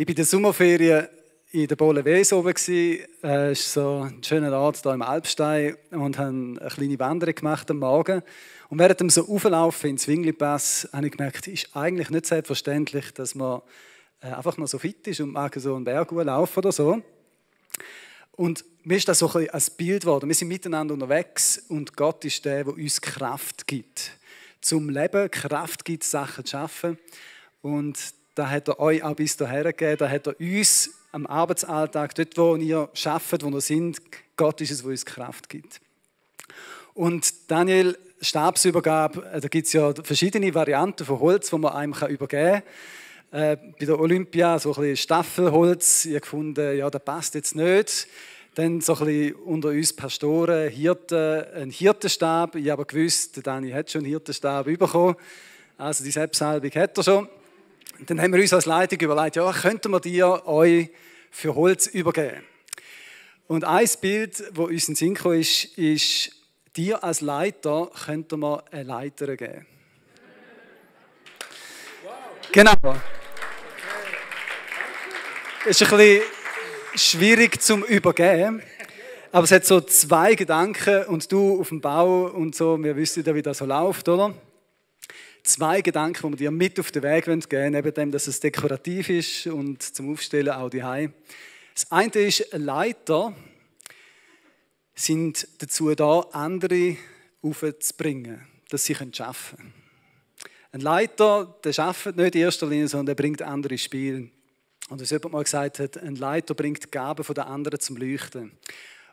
Ich 0.00 0.06
war 0.06 0.10
in 0.10 0.14
der 0.14 0.26
Sommerferien 0.26 1.08
in 1.50 1.66
der 1.66 1.74
Bolle 1.74 2.04
Wes 2.04 2.32
oben. 2.32 2.52
Es 2.54 2.68
äh, 2.68 3.50
ist 3.50 3.72
so 3.72 4.02
ein 4.02 4.22
schöner 4.22 4.56
Ort 4.56 4.80
hier 4.80 4.92
im 4.92 5.02
Alpstein 5.02 5.74
und 5.90 6.16
habe 6.18 6.28
eine 6.28 6.70
kleine 6.72 7.00
Wanderung 7.00 7.34
gemacht 7.34 7.68
am 7.68 7.80
Morgen. 7.80 8.22
Und 8.68 8.78
während 8.78 9.00
dem 9.00 9.10
so 9.10 9.26
Auflaufen 9.26 9.90
ins 9.90 10.02
Zwinglipass 10.02 10.88
habe 10.92 11.06
ich 11.06 11.16
gemerkt, 11.16 11.48
es 11.48 11.64
ist 11.64 11.74
eigentlich 11.76 12.10
nicht 12.10 12.26
selbstverständlich, 12.26 13.12
dass 13.12 13.34
man 13.34 13.60
äh, 14.20 14.28
einfach 14.28 14.56
noch 14.56 14.68
so 14.68 14.78
fit 14.78 15.04
ist 15.08 15.18
und 15.18 15.32
mag 15.32 15.52
so 15.56 15.74
einen 15.74 15.84
Berg 15.84 16.12
laufen 16.12 16.58
oder 16.60 16.70
so. 16.70 17.02
Und 18.36 18.64
mir 18.84 18.98
ist 18.98 19.08
das 19.08 19.18
so 19.18 19.28
ein, 19.32 19.50
ein 19.50 19.62
Bild 19.76 20.02
geworden. 20.02 20.28
Wir 20.28 20.36
sind 20.36 20.46
miteinander 20.46 20.94
unterwegs 20.94 21.64
und 21.70 21.96
Gott 21.96 22.24
ist 22.24 22.44
der, 22.44 22.62
der 22.62 22.72
uns 22.72 23.00
Kraft 23.00 23.66
gibt. 23.66 24.12
Zum 24.60 24.90
Leben, 24.90 25.28
Kraft 25.28 25.84
gibt, 25.84 26.04
Sachen 26.04 26.44
zu 26.44 26.52
schaffen. 26.52 26.98
Und 27.62 27.98
da 28.38 28.48
hat 28.48 28.68
er 28.68 28.78
euch 28.78 29.02
auch 29.02 29.16
bis 29.16 29.36
dahin 29.36 29.64
gegeben, 29.64 29.96
da 29.98 30.08
hat 30.08 30.28
er 30.28 30.40
uns 30.40 30.90
am 31.10 31.26
Arbeitsalltag, 31.26 32.14
dort 32.14 32.38
wo 32.38 32.54
ihr 32.54 32.88
arbeitet, 33.04 33.42
wo 33.42 33.50
wir 33.50 33.60
sind, 33.60 34.00
Gott 34.36 34.60
ist 34.60 34.70
es, 34.70 34.84
wo 34.84 34.90
uns 34.90 35.04
Kraft 35.04 35.48
gibt. 35.48 35.80
Und 36.94 37.50
Daniel, 37.50 37.98
Stabsübergabe, 38.20 39.26
äh, 39.32 39.40
da 39.40 39.48
gibt 39.48 39.66
es 39.66 39.72
ja 39.72 39.92
verschiedene 40.02 40.54
Varianten 40.54 41.04
von 41.04 41.18
Holz, 41.18 41.52
wo 41.52 41.58
man 41.58 41.72
einem 41.72 41.92
übergeben 41.92 42.62
kann. 43.30 43.40
Äh, 43.40 43.56
bei 43.78 43.86
der 43.86 43.98
Olympia 43.98 44.58
so 44.58 44.70
ein 44.70 44.80
bisschen 44.80 44.96
Staffelholz, 44.96 46.04
ich 46.04 46.20
gefunden, 46.20 46.78
ja, 46.78 46.88
das 46.90 47.04
passt 47.04 47.34
jetzt 47.34 47.56
nicht. 47.56 48.06
Dann 48.54 48.80
so 48.80 48.94
ein 48.94 49.06
bisschen 49.06 49.34
unter 49.34 49.68
uns 49.68 49.92
Pastoren, 49.92 50.70
Hirten, 50.70 51.44
ein 51.54 51.70
Hirtenstab. 51.70 52.54
Ich 52.56 52.70
habe 52.70 52.84
gewusst, 52.84 53.44
Dani 53.44 53.70
hat 53.70 53.90
schon 53.90 54.00
einen 54.00 54.10
Hirtenstab 54.10 54.66
bekommen. 54.66 55.16
Also 55.76 56.02
die 56.02 56.10
Selbstsalbung 56.10 56.70
hat 56.70 56.96
er 56.96 57.04
schon 57.04 57.28
dann 58.06 58.20
haben 58.20 58.32
wir 58.32 58.40
uns 58.40 58.52
als 58.52 58.66
Leitung 58.66 59.00
überlegt, 59.00 59.36
ja, 59.36 59.52
könnten 59.52 59.90
wir 59.90 60.00
dir 60.00 60.46
euch 60.46 60.90
für 61.30 61.54
Holz 61.54 61.86
übergeben? 61.86 62.42
Und 63.46 63.64
ein 63.64 63.88
Bild, 64.00 64.38
das 64.38 64.58
uns 64.58 64.88
in 64.88 64.94
Sinn 64.94 65.14
kam, 65.14 65.32
ist, 65.32 65.64
ist, 65.78 66.32
dir 66.76 67.02
als 67.02 67.20
Leiter 67.22 67.90
könnten 68.04 68.40
wir 68.40 68.62
eine 68.70 68.84
Leiter 68.84 69.36
geben. 69.36 69.66
Wow. 72.04 72.12
Genau. 72.52 72.74
Das 75.64 75.80
ist 75.80 75.82
ein 75.82 75.98
bisschen 75.98 76.22
schwierig 76.94 77.60
zum 77.60 77.82
Übergeben. 77.84 78.62
Aber 79.32 79.44
es 79.44 79.50
hat 79.50 79.66
so 79.66 79.80
zwei 79.80 80.34
Gedanken 80.34 81.04
und 81.04 81.30
du 81.30 81.60
auf 81.60 81.68
dem 81.68 81.80
Bau 81.80 82.26
und 82.26 82.54
so, 82.54 82.82
wir 82.82 82.96
wissen 82.96 83.24
ja, 83.24 83.34
wie 83.34 83.42
das 83.42 83.58
so 83.58 83.66
läuft, 83.66 84.08
oder? 84.08 84.34
Zwei 85.48 85.80
Gedanken, 85.80 86.30
die 86.32 86.38
wir 86.40 86.50
dir 86.50 86.50
mit 86.50 86.78
auf 86.78 86.90
den 86.90 87.02
Weg 87.02 87.24
geben 87.24 87.42
wollen, 87.50 87.72
neben 87.72 87.94
dem, 87.94 88.12
dass 88.12 88.26
es 88.26 88.40
dekorativ 88.40 89.08
ist 89.08 89.46
und 89.46 89.82
zum 89.82 90.12
Aufstellen 90.12 90.50
auch 90.50 90.70
die 90.70 90.82
Das 91.74 91.90
eine 91.90 92.12
ist, 92.12 92.52
Leiter 92.52 93.34
sind 94.94 95.46
dazu 95.58 95.94
da, 95.94 96.20
andere 96.32 96.96
aufzubringen, 97.40 98.46
dass 98.68 98.84
sie 98.84 98.94
arbeiten 98.94 99.12
können. 99.12 99.74
Ein 100.72 100.80
Leiter, 100.80 101.56
der 101.64 101.78
arbeitet 101.78 102.16
nicht 102.16 102.34
in 102.34 102.42
erster 102.42 102.66
Linie, 102.66 102.88
sondern 102.88 103.06
der 103.06 103.14
bringt 103.14 103.40
andere 103.40 103.74
ins 103.74 103.82
Spiel. 103.82 104.30
Und 104.90 105.00
was 105.00 105.10
jemand 105.10 105.32
mal 105.32 105.44
gesagt 105.44 105.78
hat, 105.78 105.96
ein 105.98 106.16
Leiter 106.16 106.54
bringt 106.54 106.92
Gaben 106.92 107.24
von 107.24 107.34
den 107.34 107.44
anderen 107.44 107.80
zum 107.80 107.96
Leuchten. 107.96 108.52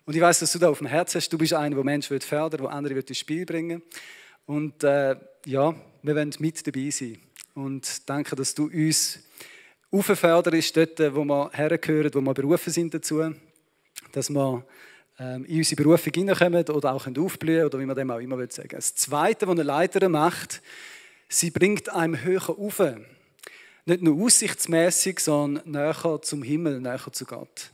Und 0.05 0.15
ich 0.15 0.21
weiß, 0.21 0.39
dass 0.39 0.51
du 0.51 0.59
da 0.59 0.69
auf 0.69 0.79
dem 0.79 0.87
Herz 0.87 1.15
hast. 1.15 1.29
Du 1.29 1.37
bist 1.37 1.53
einer, 1.53 1.75
der 1.75 1.83
Menschen 1.83 2.19
fördern 2.19 2.59
will, 2.59 2.67
der 2.67 2.75
andere 2.75 2.99
ins 2.99 3.17
Spiel 3.17 3.45
bringen 3.45 3.81
Und 4.45 4.83
äh, 4.83 5.15
ja, 5.45 5.75
wir 6.01 6.15
wollen 6.15 6.33
mit 6.39 6.65
dabei 6.65 6.89
sein. 6.89 7.17
Und 7.53 8.09
danke, 8.09 8.35
dass 8.35 8.53
du 8.55 8.65
uns 8.65 9.19
aufförderst, 9.91 10.75
dort, 10.75 11.15
wo 11.15 11.23
wir 11.23 11.51
hergehören, 11.53 12.13
wo 12.13 12.21
wir 12.21 12.33
berufen 12.33 12.73
sind 12.73 12.93
dazu, 12.93 13.31
dass 14.11 14.29
wir 14.29 14.65
ähm, 15.19 15.45
in 15.45 15.59
unsere 15.59 15.81
Berufung 15.81 16.13
hineinkommen 16.13 16.65
oder 16.69 16.93
auch 16.93 17.07
aufblühen 17.07 17.65
oder 17.65 17.79
wie 17.79 17.85
man 17.85 17.95
dem 17.95 18.11
auch 18.11 18.19
immer 18.19 18.37
sagen 18.49 18.71
will. 18.71 18.77
Das 18.77 18.95
Zweite, 18.95 19.47
was 19.47 19.53
eine 19.53 19.63
Leiterin 19.63 20.11
macht, 20.11 20.61
sie 21.29 21.51
bringt 21.51 21.89
einem 21.89 22.21
höher 22.21 22.49
auf. 22.49 22.81
Nicht 23.85 24.01
nur 24.01 24.25
aussichtsmäßig, 24.25 25.19
sondern 25.19 25.71
näher 25.71 26.19
zum 26.23 26.41
Himmel, 26.41 26.81
näher 26.81 27.11
zu 27.11 27.25
Gott. 27.25 27.71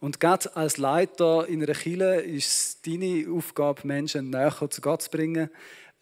Und 0.00 0.20
gerade 0.20 0.54
als 0.54 0.76
Leiter 0.76 1.48
in 1.48 1.62
einer 1.62 1.74
Kirche 1.74 2.20
ist 2.20 2.46
es 2.46 2.82
deine 2.82 3.26
Aufgabe, 3.28 3.84
Menschen 3.84 4.30
näher 4.30 4.54
zu 4.70 4.80
Gott 4.80 5.02
zu 5.02 5.10
bringen, 5.10 5.50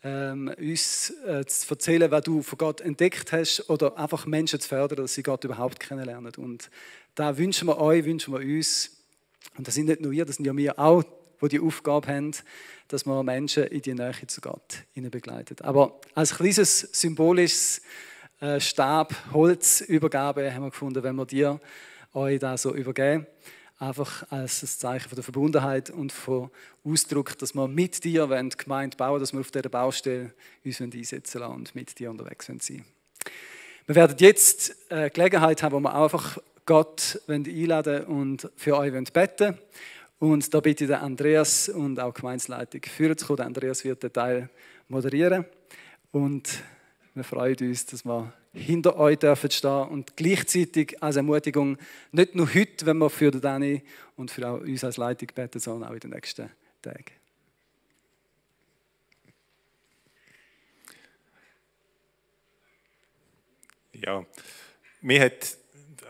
ähm, 0.03 0.53
uns 0.59 1.11
äh, 1.26 1.44
zu 1.47 1.74
erzählen, 1.74 2.11
was 2.11 2.22
du 2.22 2.42
von 2.42 2.59
Gott 2.59 2.80
entdeckt 2.80 3.32
hast 3.32 3.68
oder 3.70 3.99
einfach 3.99 4.26
Menschen 4.26 4.61
zu 4.61 4.68
fördern, 4.68 4.99
dass 4.99 5.14
sie 5.14 5.22
Gott 5.22 5.44
überhaupt 5.44 5.80
kennenlernen. 5.80 6.32
Und 6.36 6.70
da 7.14 7.36
wünschen 7.36 7.68
wir 7.68 7.78
euch, 7.78 8.05
wünschen 8.05 8.34
wir 8.34 8.40
uns, 8.40 8.90
und 9.57 9.66
das 9.66 9.74
sind 9.74 9.86
nicht 9.86 10.01
nur 10.01 10.12
wir, 10.12 10.24
das 10.24 10.36
sind 10.36 10.44
ja 10.44 10.57
wir 10.57 10.78
auch, 10.78 11.03
die 11.42 11.49
die 11.49 11.61
Aufgabe 11.61 12.09
haben, 12.09 12.32
dass 12.88 13.05
man 13.05 13.24
Menschen 13.24 13.64
in 13.64 13.82
die 13.82 13.94
Nähe 13.94 14.26
zu 14.26 14.40
Gott 14.40 14.84
begleitet. 14.94 15.62
Aber 15.62 16.01
als 16.14 16.34
kleines 16.34 16.80
symbolisches 16.92 17.82
äh, 18.40 18.61
Stab, 18.61 19.14
Holzübergabe 19.32 20.53
haben 20.53 20.64
wir 20.64 20.70
gefunden, 20.70 21.03
wenn 21.03 21.16
wir 21.16 21.26
dir 21.26 21.61
euch 22.12 22.38
da 22.38 22.57
so 22.57 22.74
übergeben 22.74 23.26
einfach 23.79 24.31
als 24.31 24.62
ein 24.62 24.66
Zeichen 24.68 25.09
von 25.09 25.16
der 25.16 25.24
Verbundenheit 25.24 25.91
und 25.91 26.12
von 26.12 26.51
Ausdruck, 26.85 27.37
dass 27.39 27.55
wir 27.55 27.68
mit 27.68 28.05
dir 28.05 28.29
wollen, 28.29 28.51
Gemeinde 28.51 28.97
bauen, 28.97 29.20
dass 29.20 29.33
wir 29.33 29.41
auf 29.41 29.51
dieser 29.51 29.68
Baustelle 29.68 30.33
uns 30.64 30.81
einsetzen 30.81 31.41
lassen 31.41 31.55
und 31.55 31.74
mit 31.74 31.99
dir 31.99 32.11
unterwegs 32.11 32.47
sind. 32.47 32.85
Wir 33.87 33.95
werden 33.95 34.16
jetzt 34.18 34.74
eine 34.91 35.11
Gelegenheit 35.11 35.62
haben, 35.62 35.74
wo 35.74 35.81
wir 35.81 35.95
einfach 35.95 36.39
Gott 36.64 37.20
einladen 37.29 38.05
und 38.07 38.51
für 38.57 38.77
euch 38.77 38.93
beten 39.12 39.59
Und 40.18 40.53
da 40.53 40.61
bitte 40.61 40.85
ich 40.85 40.91
den 40.91 40.99
Andreas 40.99 41.68
und 41.68 42.01
auch 42.01 42.12
die 42.12 42.20
Gemeinsleitung 42.20 42.81
führen 42.83 43.16
zu 43.16 43.27
kommen. 43.27 43.37
Der 43.37 43.47
Andreas 43.47 43.85
wird 43.85 44.03
den 44.03 44.12
Teil 44.12 44.51
moderieren. 44.89 45.45
Und 46.11 46.49
wir 47.17 47.25
freuen 47.25 47.57
uns, 47.62 47.87
dass 47.87 48.05
wir 48.05 48.31
hinter 48.53 48.99
euch 48.99 49.19
dürfen 49.19 49.51
stehen 49.51 49.89
und 49.89 50.19
gleichzeitig 50.19 51.03
als 51.03 51.17
Ermutigung, 51.17 51.79
nicht 52.12 52.35
nur 52.35 52.53
heute, 52.53 52.85
wenn 52.85 52.99
wir 52.99 53.09
für 53.09 53.31
Dani 53.31 53.83
und 54.17 54.31
für 54.31 54.47
auch 54.47 54.61
uns 54.61 54.85
als 54.85 54.99
Leitung 54.99 55.31
beten, 55.35 55.59
sondern 55.59 55.89
auch 55.89 55.95
in 55.95 56.01
den 56.01 56.11
nächsten 56.11 56.51
Tagen. 56.83 57.07
Ja, 63.95 64.27
mir 65.01 65.23
hat, 65.23 65.57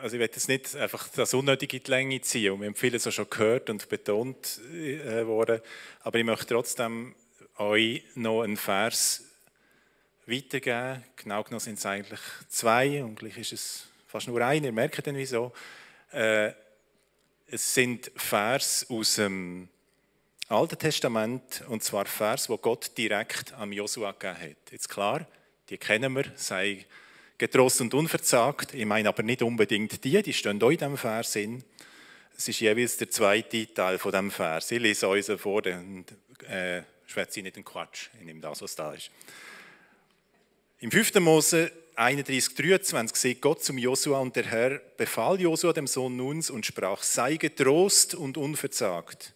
also 0.03 0.17
ich 0.17 0.21
werde 0.21 0.35
jetzt 0.35 0.49
nicht 0.49 0.75
einfach 0.75 1.07
das 1.11 1.33
Unnötige 1.35 1.77
in 1.77 1.85
die 1.85 1.91
Länge 1.93 2.21
ziehen 2.21 2.51
und 2.51 2.63
wir 2.63 2.67
haben 2.67 2.75
vieles 2.75 3.07
auch 3.07 3.13
schon 3.13 3.31
gehört 3.31 3.71
und 3.71 3.89
betont 3.89 4.61
äh, 4.75 5.25
worden, 5.25 5.61
aber 6.01 6.19
ich 6.19 6.25
möchte 6.25 6.47
trotzdem 6.47 7.15
euch 7.59 8.03
noch 8.17 8.43
einen 8.43 8.57
Vers 8.57 9.26
weitergeben. 10.27 11.05
Genau 11.16 11.43
genommen 11.43 11.61
sind 11.61 11.79
es 11.79 11.87
eigentlich 11.87 12.20
zwei 12.49 13.03
und 13.03 13.16
gleich 13.16 13.39
ist 13.39 13.53
es 13.53 13.87
fast 14.07 14.29
nur 14.29 14.41
einer, 14.41 14.66
ihr 14.66 14.72
merkt 14.72 15.07
dann 15.07 15.16
wieso. 15.16 15.53
Äh, 16.12 16.53
es 17.49 17.74
sind 17.74 18.11
Vers 18.16 18.87
aus 18.89 19.16
dem 19.16 19.68
Alten 20.49 20.79
Testament, 20.79 21.64
und 21.68 21.83
zwar 21.83 22.07
Vers, 22.07 22.49
wo 22.49 22.57
Gott 22.59 22.97
direkt 22.97 23.53
am 23.55 23.72
Josua 23.72 24.12
gegeben 24.12 24.41
hat. 24.41 24.72
Jetzt 24.72 24.89
klar, 24.89 25.27
die 25.68 25.79
kennen 25.79 26.14
wir, 26.14 26.24
sei 26.37 26.87
getrost 27.39 27.81
und 27.81 27.95
unverzagt. 27.95 28.74
Ich 28.74 28.87
meine 28.87 29.09
aber 29.09 29.22
nicht 29.22 29.43
unbedingt 29.43 30.03
die, 30.05 30.22
die 30.22 30.33
stehen 30.33 30.62
auch 30.62 30.70
in 30.70 30.79
diesem 30.79 30.97
Vers 30.97 31.37
in. 31.37 31.62
Es 32.37 32.49
ist 32.49 32.61
jeweils 32.61 32.97
der 32.97 33.11
zweite 33.11 33.72
Teil 33.72 33.99
von 33.99 34.12
diesem 34.12 34.31
Vers. 34.31 34.70
Ich 34.70 34.81
lese 34.81 35.09
euch 35.09 35.27
vor 35.27 35.62
und 35.66 36.07
äh, 36.49 36.83
schwätze 37.07 37.43
nicht 37.43 37.57
den 37.57 37.64
Quatsch. 37.64 38.09
Ich 38.18 38.24
nehme 38.24 38.41
das, 38.41 38.62
was 38.62 38.74
da 38.74 38.93
ist. 38.93 39.11
Im 40.79 40.91
5. 40.91 41.14
Mose 41.20 41.72
31, 41.95 42.55
23 42.55 43.16
sagt 43.16 43.41
Gott 43.41 43.64
zum 43.64 43.79
Josua 43.79 44.18
und 44.18 44.37
der 44.37 44.45
Herr 44.45 44.81
befahl 44.97 45.41
Josua 45.41 45.72
dem 45.72 45.87
Sohn 45.87 46.16
Nuns 46.16 46.51
und 46.51 46.66
sprach, 46.66 47.03
sei 47.03 47.37
getrost 47.37 48.14
und 48.14 48.37
unverzagt 48.37 49.35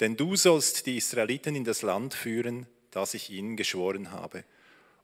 denn 0.00 0.16
du 0.16 0.36
sollst 0.36 0.86
die 0.86 0.96
Israeliten 0.96 1.54
in 1.54 1.64
das 1.64 1.82
Land 1.82 2.14
führen, 2.14 2.66
das 2.90 3.14
ich 3.14 3.30
ihnen 3.30 3.56
geschworen 3.56 4.10
habe. 4.10 4.44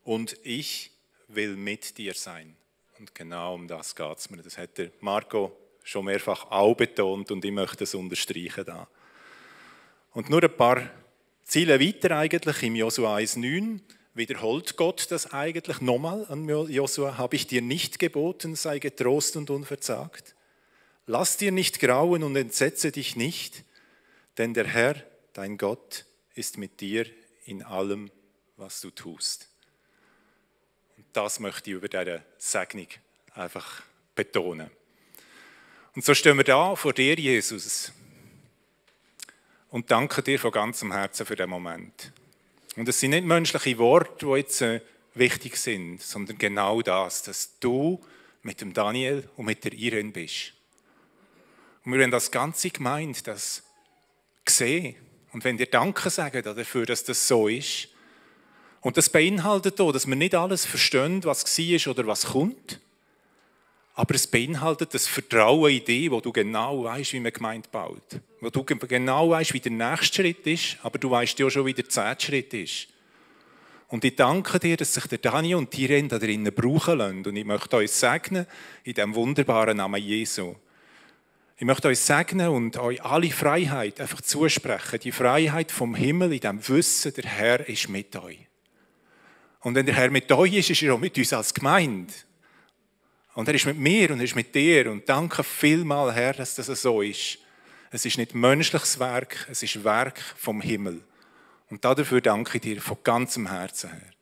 Und 0.04 0.36
ich 0.42 0.90
will 1.28 1.56
mit 1.56 1.96
dir 1.98 2.14
sein. 2.14 2.56
Und 2.98 3.14
genau 3.14 3.54
um 3.54 3.68
das 3.68 3.94
geht 3.94 4.18
es 4.18 4.30
mir. 4.30 4.42
Das 4.42 4.58
hat 4.58 4.76
der 4.78 4.90
Marco 5.00 5.56
schon 5.82 6.04
mehrfach 6.04 6.50
auch 6.50 6.74
betont 6.74 7.30
und 7.30 7.44
ich 7.44 7.52
möchte 7.52 7.84
es 7.84 7.94
unterstreichen 7.94 8.64
da. 8.64 8.88
Und 10.12 10.28
nur 10.28 10.42
ein 10.42 10.56
paar 10.56 10.90
Ziele 11.44 11.80
weiter 11.80 12.18
eigentlich 12.18 12.62
im 12.62 12.76
Josua 12.76 13.16
1,9 13.16 13.80
wiederholt 14.14 14.76
Gott 14.76 15.10
das 15.10 15.32
eigentlich 15.32 15.80
nochmal 15.80 16.26
an 16.28 16.48
Josua. 16.48 17.18
Habe 17.18 17.36
ich 17.36 17.46
dir 17.46 17.62
nicht 17.62 17.98
geboten, 17.98 18.54
sei 18.56 18.78
getrost 18.78 19.36
und 19.36 19.50
unverzagt? 19.50 20.34
Lass 21.06 21.36
dir 21.36 21.52
nicht 21.52 21.80
grauen 21.80 22.22
und 22.22 22.36
entsetze 22.36 22.92
dich 22.92 23.16
nicht, 23.16 23.64
denn 24.38 24.54
der 24.54 24.66
Herr, 24.66 24.94
dein 25.32 25.58
Gott, 25.58 26.04
ist 26.34 26.58
mit 26.58 26.80
dir 26.80 27.06
in 27.44 27.62
allem, 27.62 28.10
was 28.56 28.80
du 28.80 28.90
tust. 28.90 29.48
Und 30.96 31.06
das 31.12 31.40
möchte 31.40 31.70
ich 31.70 31.76
über 31.76 31.88
diese 31.88 32.22
Segnung 32.38 32.86
einfach 33.34 33.82
betonen. 34.14 34.70
Und 35.94 36.04
so 36.04 36.14
stehen 36.14 36.36
wir 36.36 36.44
da 36.44 36.74
vor 36.76 36.92
dir, 36.92 37.14
Jesus, 37.14 37.92
und 39.68 39.90
danken 39.90 40.22
dir 40.24 40.38
von 40.38 40.52
ganzem 40.52 40.92
Herzen 40.92 41.26
für 41.26 41.36
den 41.36 41.50
Moment. 41.50 42.12
Und 42.76 42.88
es 42.88 43.00
sind 43.00 43.10
nicht 43.10 43.24
menschliche 43.24 43.78
Worte, 43.78 44.26
die 44.26 44.32
jetzt 44.32 44.62
äh, 44.62 44.80
wichtig 45.14 45.56
sind, 45.56 46.00
sondern 46.00 46.38
genau 46.38 46.80
das, 46.82 47.22
dass 47.22 47.58
du 47.60 48.00
mit 48.42 48.60
dem 48.60 48.72
Daniel 48.72 49.28
und 49.36 49.46
mit 49.46 49.64
der 49.64 49.72
Irene 49.72 50.10
bist. 50.10 50.54
Und 51.84 51.92
wir 51.92 52.02
haben 52.02 52.10
das 52.10 52.30
ganze 52.30 52.70
gemeint, 52.70 53.26
dass 53.26 53.62
sehen. 54.48 54.96
Und 55.32 55.44
wenn 55.44 55.56
dir 55.56 55.66
Danke 55.66 56.10
sagen 56.10 56.42
dafür, 56.42 56.86
dass 56.86 57.04
das 57.04 57.26
so 57.26 57.48
ist, 57.48 57.88
und 58.80 58.96
das 58.96 59.08
beinhaltet 59.08 59.80
auch, 59.80 59.92
dass 59.92 60.08
wir 60.08 60.16
nicht 60.16 60.34
alles 60.34 60.66
verstehen, 60.66 61.22
was 61.22 61.44
war 61.44 61.92
oder 61.92 62.06
was 62.06 62.26
kommt, 62.26 62.80
aber 63.94 64.14
es 64.14 64.26
beinhaltet 64.26 64.94
das 64.94 65.06
Vertrauen 65.06 65.70
in 65.70 65.84
dich, 65.84 66.10
wo 66.10 66.20
du 66.20 66.32
genau 66.32 66.84
weißt, 66.84 67.12
wie 67.12 67.20
man 67.20 67.32
Gemeinde 67.32 67.68
baut. 67.70 68.20
Wo 68.40 68.48
du 68.48 68.64
genau 68.64 69.30
weißt, 69.30 69.52
wie 69.52 69.60
der 69.60 69.72
nächste 69.72 70.22
Schritt 70.22 70.46
ist, 70.46 70.78
aber 70.82 70.98
du 70.98 71.10
weißt 71.10 71.38
ja 71.38 71.50
schon, 71.50 71.66
wie 71.66 71.74
der 71.74 71.88
zehnte 71.88 72.24
Schritt 72.24 72.54
ist. 72.54 72.88
Und 73.88 74.04
ich 74.06 74.16
danke 74.16 74.58
dir, 74.58 74.78
dass 74.78 74.94
sich 74.94 75.06
der 75.06 75.18
Daniel 75.18 75.56
und 75.56 75.72
die 75.74 75.84
Irene 75.84 76.08
da 76.08 76.18
drinnen 76.18 76.54
brauchen 76.54 76.96
lassen. 76.96 77.26
Und 77.26 77.36
ich 77.36 77.44
möchte 77.44 77.76
euch 77.76 77.90
segnen, 77.90 78.46
in 78.84 78.94
diesem 78.94 79.14
wunderbaren 79.14 79.76
Namen 79.76 80.02
Jesu. 80.02 80.54
Ich 81.58 81.66
möchte 81.66 81.88
euch 81.88 82.00
segnen 82.00 82.48
und 82.48 82.78
euch 82.78 83.04
alle 83.04 83.30
Freiheit 83.30 84.00
einfach 84.00 84.22
zusprechen. 84.22 84.98
Die 85.00 85.12
Freiheit 85.12 85.70
vom 85.70 85.94
Himmel 85.94 86.32
in 86.32 86.40
dem 86.40 86.66
Wissen, 86.66 87.12
der 87.12 87.24
Herr 87.24 87.68
ist 87.68 87.90
mit 87.90 88.16
euch. 88.16 88.38
Und 89.60 89.74
wenn 89.74 89.84
der 89.84 89.94
Herr 89.94 90.10
mit 90.10 90.32
euch 90.32 90.54
ist, 90.54 90.70
ist 90.70 90.82
er 90.82 90.94
auch 90.94 90.98
mit 90.98 91.18
uns 91.18 91.32
als 91.34 91.52
Gemeinde. 91.52 92.14
Und 93.34 93.48
er 93.48 93.54
ist 93.54 93.66
mit 93.66 93.78
mir 93.78 94.10
und 94.10 94.18
er 94.18 94.24
ist 94.24 94.36
mit 94.36 94.54
dir. 94.54 94.90
Und 94.90 95.08
danke 95.08 95.42
vielmal, 95.42 96.12
Herr, 96.12 96.34
dass 96.34 96.54
das 96.54 96.66
so 96.66 97.00
ist. 97.00 97.38
Es 97.90 98.04
ist 98.04 98.18
nicht 98.18 98.34
menschliches 98.34 98.98
Werk, 98.98 99.46
es 99.50 99.62
ist 99.62 99.84
Werk 99.84 100.20
vom 100.20 100.60
Himmel. 100.60 101.02
Und 101.70 101.84
dafür 101.84 102.20
danke 102.20 102.58
ich 102.58 102.62
dir 102.62 102.80
von 102.80 102.98
ganzem 103.02 103.48
Herzen, 103.48 103.90
Herr. 103.90 104.12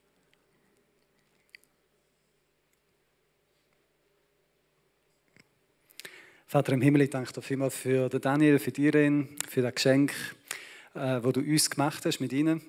Vater 6.46 6.72
im 6.72 6.82
Himmel, 6.82 7.02
ich 7.02 7.11
danke 7.11 7.32
dir 7.32 7.42
vielmals 7.42 7.76
für 7.76 8.08
Daniel, 8.08 8.58
für 8.58 8.72
Irene, 8.72 9.28
für 9.48 9.62
das 9.62 9.72
Geschenk, 9.72 10.12
äh, 10.94 11.20
das 11.20 11.32
du 11.32 11.40
uns 11.40 11.70
gemacht 11.70 12.04
hast 12.04 12.18
mit 12.18 12.32
ihnen. 12.32 12.61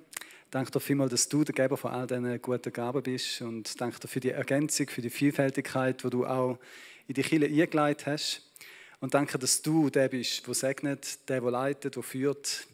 Danke 0.52 0.70
dir 0.70 0.80
vielmals, 0.80 1.12
dass 1.12 1.30
du 1.30 1.44
der 1.44 1.54
Geber 1.54 1.78
von 1.78 1.92
all 1.92 2.06
diesen 2.06 2.42
guten 2.42 2.70
Gaben 2.74 3.02
bist 3.02 3.40
und 3.40 3.80
danke 3.80 3.98
dir 3.98 4.06
für 4.06 4.20
die 4.20 4.32
Ergänzung, 4.32 4.86
für 4.86 5.00
die 5.00 5.08
Vielfältigkeit, 5.08 6.04
die 6.04 6.10
du 6.10 6.26
auch 6.26 6.58
in 7.06 7.14
die 7.14 7.22
Kirche 7.22 7.46
eingeleitet 7.46 8.06
hast. 8.06 8.42
Und 9.00 9.14
danke, 9.14 9.38
dass 9.38 9.62
du 9.62 9.88
der 9.88 10.08
bist, 10.08 10.46
der 10.46 10.52
segnet, 10.52 11.26
der, 11.30 11.40
der 11.40 11.50
leitet, 11.50 11.96
der 11.96 12.02
führt. 12.02 12.66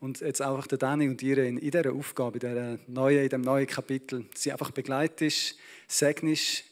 Und 0.00 0.18
jetzt 0.22 0.42
auch 0.42 0.66
der 0.66 0.78
Dani 0.78 1.08
und 1.08 1.22
ihre 1.22 1.46
in 1.46 1.60
dieser 1.60 1.92
Aufgabe, 1.92 2.38
in, 2.38 2.40
dieser 2.40 2.78
neuen, 2.88 3.18
in 3.18 3.28
diesem 3.28 3.42
neuen 3.42 3.68
Kapitel, 3.68 4.26
sie 4.34 4.50
einfach 4.50 4.72
begleitest, 4.72 5.56
segnest, 5.86 6.64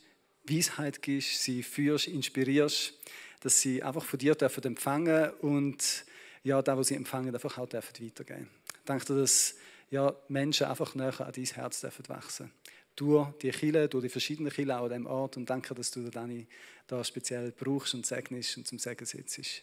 Weisheit 0.43 1.03
gibst, 1.03 1.41
sie 1.41 1.63
führst, 1.63 2.09
inspirierst 2.09 2.95
dass 3.41 3.61
sie 3.61 3.81
einfach 3.81 4.05
von 4.05 4.19
dir 4.19 4.35
dürfen 4.35 4.65
empfangen 4.65 5.31
und 5.41 6.05
ja, 6.43 6.61
da, 6.63 6.77
was 6.77 6.89
sie 6.89 6.97
empfangen, 6.97 7.33
einfach 7.33 7.59
auch 7.59 7.69
dürfen 7.69 8.05
weitergehen. 8.05 8.49
Ich 8.81 8.85
denke, 8.85 9.15
dass 9.15 9.55
ja, 9.91 10.15
Menschen 10.29 10.67
einfach 10.67 10.95
näher 10.95 11.21
an 11.21 11.33
dein 11.33 11.45
Herz 11.45 11.81
dürfen 11.81 12.09
wachsen 12.09 12.53
durch 12.99 13.31
die 13.39 13.51
Kille, 13.51 13.89
durch 13.89 14.03
die 14.03 14.09
verschiedenen 14.09 14.53
Kille 14.53 14.75
an 14.75 14.89
diesem 14.89 15.07
Ort 15.07 15.37
und 15.37 15.49
danke, 15.49 15.73
dass 15.75 15.91
du 15.93 16.11
Dani 16.11 16.47
da 16.89 17.05
speziell 17.05 17.53
brauchst 17.53 17.95
und 17.95 18.05
segnest 18.05 18.57
und 18.57 18.67
zum 18.67 18.79
Segen 18.79 19.05
sitzt. 19.05 19.63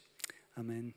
Amen. 0.56 0.94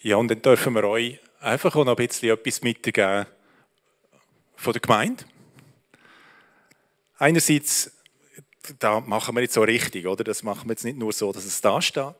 Ja, 0.00 0.16
und 0.16 0.28
dann 0.28 0.40
dürfen 0.40 0.74
wir 0.74 0.84
euch 0.84 1.18
einfach 1.40 1.74
auch 1.74 1.84
noch 1.84 1.98
ein 1.98 2.06
bisschen 2.06 2.30
etwas 2.30 2.62
mitgeben 2.62 3.26
von 4.54 4.72
der 4.72 4.80
Gemeinde. 4.80 5.24
Einerseits, 7.16 7.90
da 8.78 9.00
machen 9.00 9.34
wir 9.34 9.42
jetzt 9.42 9.54
so 9.54 9.62
richtig, 9.62 10.06
oder? 10.06 10.22
Das 10.22 10.44
machen 10.44 10.68
wir 10.68 10.74
jetzt 10.74 10.84
nicht 10.84 10.98
nur 10.98 11.12
so, 11.12 11.32
dass 11.32 11.44
es 11.44 11.60
da 11.60 11.82
steht. 11.82 12.14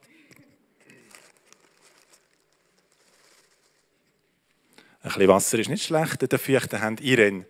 Ein 5.08 5.14
bisschen 5.14 5.28
Wasser 5.28 5.58
ist 5.58 5.70
nicht 5.70 5.84
schlecht, 5.84 6.30
der 6.30 6.38
feuchten 6.38 6.82
Hand. 6.82 7.00
Irene, 7.00 7.46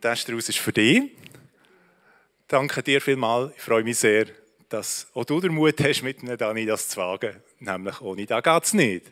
der 0.00 0.14
Strauß 0.14 0.48
ist 0.48 0.58
für 0.58 0.72
dich. 0.72 1.10
Danke 2.46 2.84
dir 2.84 3.00
vielmals. 3.00 3.52
Ich 3.56 3.62
freue 3.62 3.82
mich 3.82 3.98
sehr, 3.98 4.26
dass 4.68 5.08
auch 5.12 5.24
du 5.24 5.40
den 5.40 5.52
Mut 5.52 5.80
hast, 5.80 6.02
mit 6.02 6.22
mir 6.22 6.36
Dani 6.36 6.66
das 6.66 6.88
zu 6.88 6.98
wagen. 6.98 7.34
Nämlich 7.58 8.00
ohne 8.00 8.26
da 8.26 8.40
geht 8.40 8.62
es 8.64 8.74
nicht. 8.74 9.06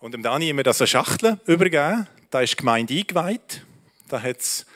Und 0.00 0.12
dem 0.12 0.24
Dani 0.24 0.48
haben 0.48 0.56
wir 0.56 0.64
das 0.64 0.80
eine 0.80 0.88
Schachtel 0.88 1.38
übergeben. 1.46 2.08
Da 2.30 2.40
ist 2.40 2.54
die 2.54 2.56
Gemeinde 2.56 2.94
eingeweiht. 2.94 3.64
Da 4.08 4.20
hat 4.20 4.40
es 4.40 4.66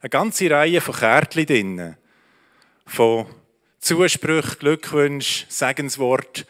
eine 0.00 0.10
ganze 0.10 0.48
Reihe 0.48 0.80
von 0.80 0.94
Kärtchen 0.94 1.46
drin. 1.46 1.96
Von 2.86 3.26
Zusprüchen, 3.80 4.58
Glückwünschen, 4.58 5.46
Segenswort 5.50 6.46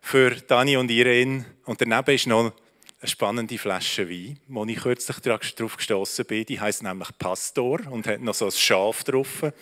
für 0.00 0.30
Dani 0.30 0.76
und 0.76 0.90
Irene. 0.90 1.44
Und 1.66 1.80
daneben 1.80 2.14
ist 2.14 2.26
noch 2.26 2.52
eine 3.00 3.08
spannende 3.08 3.58
Flasche 3.58 4.08
Wein, 4.08 4.40
wo 4.48 4.64
ich 4.64 4.78
kürzlich 4.78 5.18
darauf 5.20 5.76
gestoßen 5.76 6.24
bin. 6.24 6.46
Die 6.46 6.58
heißt 6.58 6.82
nämlich 6.82 7.10
Pastor 7.18 7.80
und 7.90 8.06
hat 8.06 8.20
noch 8.22 8.34
so 8.34 8.46
ein 8.46 8.52
Schaf 8.52 9.04
drauf. 9.04 9.52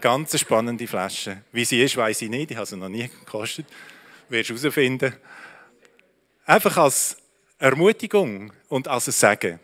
Ganz 0.00 0.32
eine 0.32 0.38
spannende 0.38 0.86
Flasche. 0.86 1.42
Wie 1.52 1.64
sie 1.64 1.82
ist, 1.82 1.96
weiß 1.96 2.22
ich 2.22 2.30
nicht. 2.30 2.52
Ich 2.52 2.56
habe 2.56 2.66
sie 2.66 2.76
noch 2.76 2.88
nie 2.88 3.08
gekostet. 3.08 3.66
Wirst 4.28 4.50
herausfinden. 4.50 5.12
Einfach 6.46 6.76
als 6.76 7.16
Ermutigung 7.58 8.52
und 8.68 8.86
als 8.86 9.08
ein 9.08 9.12
Segen 9.12 9.60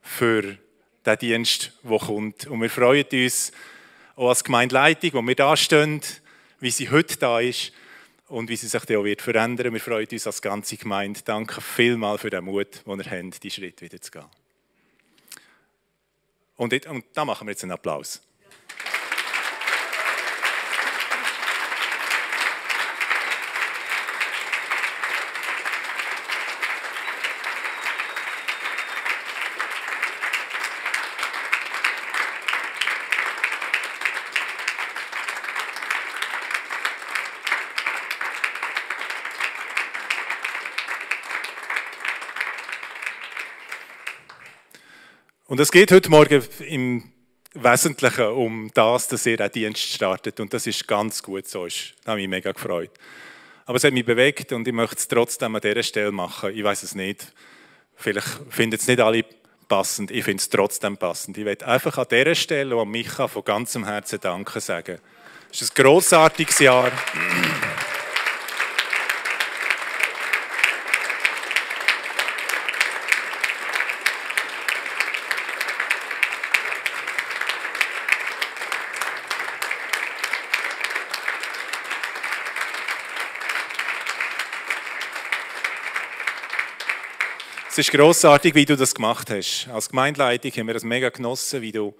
für 0.00 0.56
den 1.04 1.18
Dienst, 1.18 1.72
der 1.82 1.98
kommt. 1.98 2.46
Und 2.46 2.62
wir 2.62 2.70
freuen 2.70 3.04
uns 3.12 3.52
auch 4.18 4.30
als 4.30 4.42
Gemeindeleitung, 4.42 5.12
wo 5.14 5.22
wir 5.22 5.36
da 5.36 5.56
stehen, 5.56 6.02
wie 6.58 6.72
sie 6.72 6.90
heute 6.90 7.16
da 7.18 7.40
ist. 7.40 7.72
und 8.26 8.50
wie 8.50 8.56
sie 8.56 8.66
sich 8.66 8.84
dann 8.84 8.98
auch 8.98 9.04
wird 9.04 9.22
verändern. 9.22 9.72
Wir 9.72 9.80
freuen 9.80 10.06
uns 10.10 10.26
als 10.26 10.42
ganze 10.42 10.76
Gemeinde. 10.76 11.20
Danke 11.24 11.62
vielmals 11.62 12.20
für 12.20 12.28
den 12.28 12.44
Mut, 12.44 12.82
den 12.84 13.00
ihr 13.00 13.10
habt, 13.10 13.42
diesen 13.42 13.50
Schritt 13.50 13.80
wieder 13.80 13.98
zu 14.02 14.10
gehen. 14.10 14.26
Und, 16.56 16.86
und 16.86 17.04
da 17.14 17.24
machen 17.24 17.46
wir 17.46 17.52
jetzt 17.52 17.62
einen 17.62 17.72
Applaus. 17.72 18.20
Und 45.48 45.58
es 45.60 45.72
geht 45.72 45.90
heute 45.92 46.10
Morgen 46.10 46.44
im 46.68 47.10
Wesentlichen 47.54 48.26
um 48.26 48.70
das, 48.74 49.08
dass 49.08 49.24
ihr 49.24 49.40
einen 49.40 49.50
Dienst 49.50 49.80
startet. 49.80 50.40
Und 50.40 50.52
das 50.52 50.66
ist 50.66 50.86
ganz 50.86 51.22
gut 51.22 51.48
so. 51.48 51.64
Das 51.64 51.94
hat 52.04 52.16
mich 52.16 52.28
mega 52.28 52.52
gefreut. 52.52 52.90
Aber 53.64 53.76
es 53.76 53.84
hat 53.84 53.94
mich 53.94 54.04
bewegt 54.04 54.52
und 54.52 54.68
ich 54.68 54.74
möchte 54.74 54.96
es 54.96 55.08
trotzdem 55.08 55.54
an 55.54 55.62
dieser 55.62 55.82
Stelle 55.82 56.12
machen. 56.12 56.54
Ich 56.54 56.62
weiß 56.62 56.82
es 56.82 56.94
nicht. 56.94 57.32
Vielleicht 57.96 58.28
finden 58.50 58.76
es 58.76 58.86
nicht 58.86 59.00
alle 59.00 59.24
passend. 59.68 60.10
Ich 60.10 60.22
finde 60.22 60.42
es 60.42 60.50
trotzdem 60.50 60.98
passend. 60.98 61.38
Ich 61.38 61.46
werde 61.46 61.66
einfach 61.66 61.96
an 61.96 62.06
dieser 62.10 62.34
Stelle 62.34 62.76
und 62.76 62.82
an 62.82 62.88
Micha 62.88 63.26
von 63.26 63.42
ganzem 63.42 63.86
Herzen 63.86 64.20
Danke 64.20 64.60
sagen. 64.60 64.98
Es 65.50 65.62
ist 65.62 65.72
ein 65.72 65.82
grossartiges 65.82 66.58
Jahr. 66.58 66.92
Es 87.78 87.86
ist 87.86 87.94
großartig, 87.94 88.56
wie 88.56 88.64
du 88.64 88.76
das 88.76 88.92
gemacht 88.92 89.30
hast. 89.30 89.68
Als 89.68 89.88
Gemeindeleitung 89.88 90.50
haben 90.50 90.66
wir 90.66 90.74
das 90.74 90.82
mega 90.82 91.10
genossen, 91.10 91.62
wie 91.62 91.70
du 91.70 91.94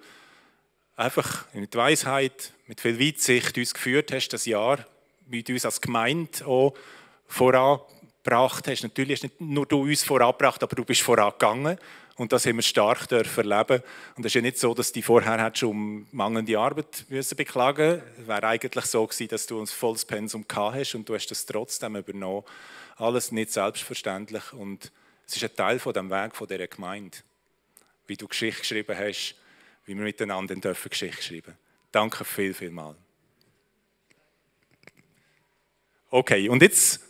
einfach 0.97 1.45
mit 1.53 1.73
Weisheit, 1.73 2.51
mit 2.67 2.81
viel 2.81 2.99
Weitsicht 2.99 3.57
uns 3.57 3.73
geführt 3.73 4.11
hast, 4.11 4.27
das 4.27 4.45
Jahr, 4.45 4.85
wie 5.27 5.41
du 5.41 5.53
uns 5.53 5.63
als 5.63 5.79
Gemeinde 5.79 6.45
auch 6.45 6.73
vorangebracht 7.27 8.67
hast. 8.67 8.83
Natürlich 8.83 9.19
hast 9.19 9.23
nicht 9.23 9.39
nur 9.39 9.65
du 9.65 9.83
uns 9.83 10.03
vorangebracht, 10.03 10.61
aber 10.61 10.75
du 10.75 10.83
bist 10.83 11.01
vorangegangen. 11.01 11.77
Und 12.17 12.33
das 12.33 12.45
haben 12.45 12.57
wir 12.57 12.63
stark 12.63 13.07
dürfen 13.07 13.49
erleben. 13.49 13.81
Und 14.17 14.25
es 14.25 14.31
ist 14.31 14.35
ja 14.35 14.41
nicht 14.41 14.57
so, 14.57 14.73
dass 14.73 14.91
du 14.91 15.01
vorher 15.01 15.49
schon 15.55 15.69
um 15.69 16.07
mangelnde 16.11 16.59
Arbeit 16.59 17.05
müssen 17.07 17.37
beklagen 17.37 18.01
Es 18.19 18.27
wäre 18.27 18.47
eigentlich 18.47 18.83
so 18.83 19.07
gewesen, 19.07 19.29
dass 19.29 19.47
du 19.47 19.61
ein 19.61 19.67
volles 19.67 20.03
Pensum 20.03 20.45
gehabt 20.45 20.75
hast 20.75 20.95
und 20.95 21.07
du 21.07 21.15
hast 21.15 21.27
das 21.27 21.45
trotzdem 21.45 21.95
übernommen. 21.95 22.43
Alles 22.97 23.31
nicht 23.31 23.53
selbstverständlich. 23.53 24.51
Und 24.51 24.91
es 25.29 25.35
ist 25.35 25.43
ein 25.43 25.55
Teil 25.55 25.79
von 25.79 25.93
dem 25.93 26.09
Weg 26.09 26.35
von 26.35 26.47
dieser 26.47 26.67
Gemeinde, 26.67 27.17
wie 28.07 28.17
du 28.17 28.27
Geschichte 28.27 28.61
geschrieben 28.61 28.97
hast, 28.97 29.35
wie 29.85 29.95
wir 29.95 30.03
miteinander 30.03 30.55
dürfen 30.55 30.89
Geschichte 30.89 31.21
schreiben. 31.21 31.57
Danke 31.91 32.25
viel, 32.25 32.53
viel 32.53 32.71
mal. 32.71 32.95
Okay, 36.09 36.49
und 36.49 36.61
jetzt 36.63 37.01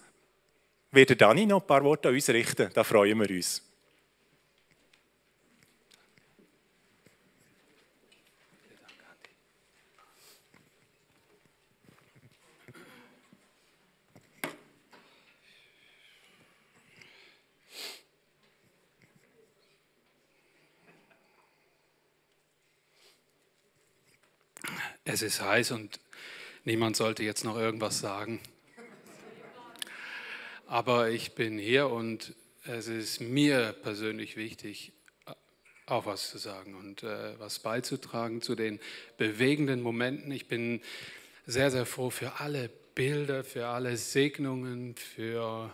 wird 0.91 1.19
Dani 1.21 1.45
noch 1.45 1.61
ein 1.61 1.67
paar 1.67 1.83
Worte 1.83 2.09
an 2.09 2.15
uns 2.15 2.27
richten. 2.29 2.69
Da 2.73 2.83
freuen 2.83 3.17
wir 3.19 3.29
uns. 3.29 3.68
Es 25.11 25.23
ist 25.23 25.41
heiß 25.41 25.71
und 25.71 25.99
niemand 26.65 26.95
sollte 26.95 27.23
jetzt 27.23 27.43
noch 27.43 27.57
irgendwas 27.57 27.97
sagen. 27.97 28.39
Aber 30.67 31.09
ich 31.09 31.31
bin 31.31 31.57
hier 31.57 31.89
und 31.89 32.35
es 32.63 32.87
ist 32.87 33.19
mir 33.19 33.73
persönlich 33.81 34.37
wichtig, 34.37 34.91
auch 35.87 36.05
was 36.05 36.29
zu 36.29 36.37
sagen 36.37 36.75
und 36.75 37.01
äh, 37.01 37.39
was 37.39 37.57
beizutragen 37.57 38.43
zu 38.43 38.53
den 38.53 38.79
bewegenden 39.17 39.81
Momenten. 39.81 40.31
Ich 40.31 40.47
bin 40.47 40.79
sehr, 41.47 41.71
sehr 41.71 41.87
froh 41.87 42.11
für 42.11 42.39
alle 42.39 42.69
Bilder, 42.93 43.43
für 43.43 43.65
alle 43.65 43.97
Segnungen, 43.97 44.95
für, 44.95 45.73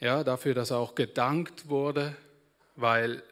ja, 0.00 0.22
dafür, 0.22 0.52
dass 0.52 0.70
auch 0.70 0.94
gedankt 0.94 1.70
wurde, 1.70 2.14
weil 2.76 3.22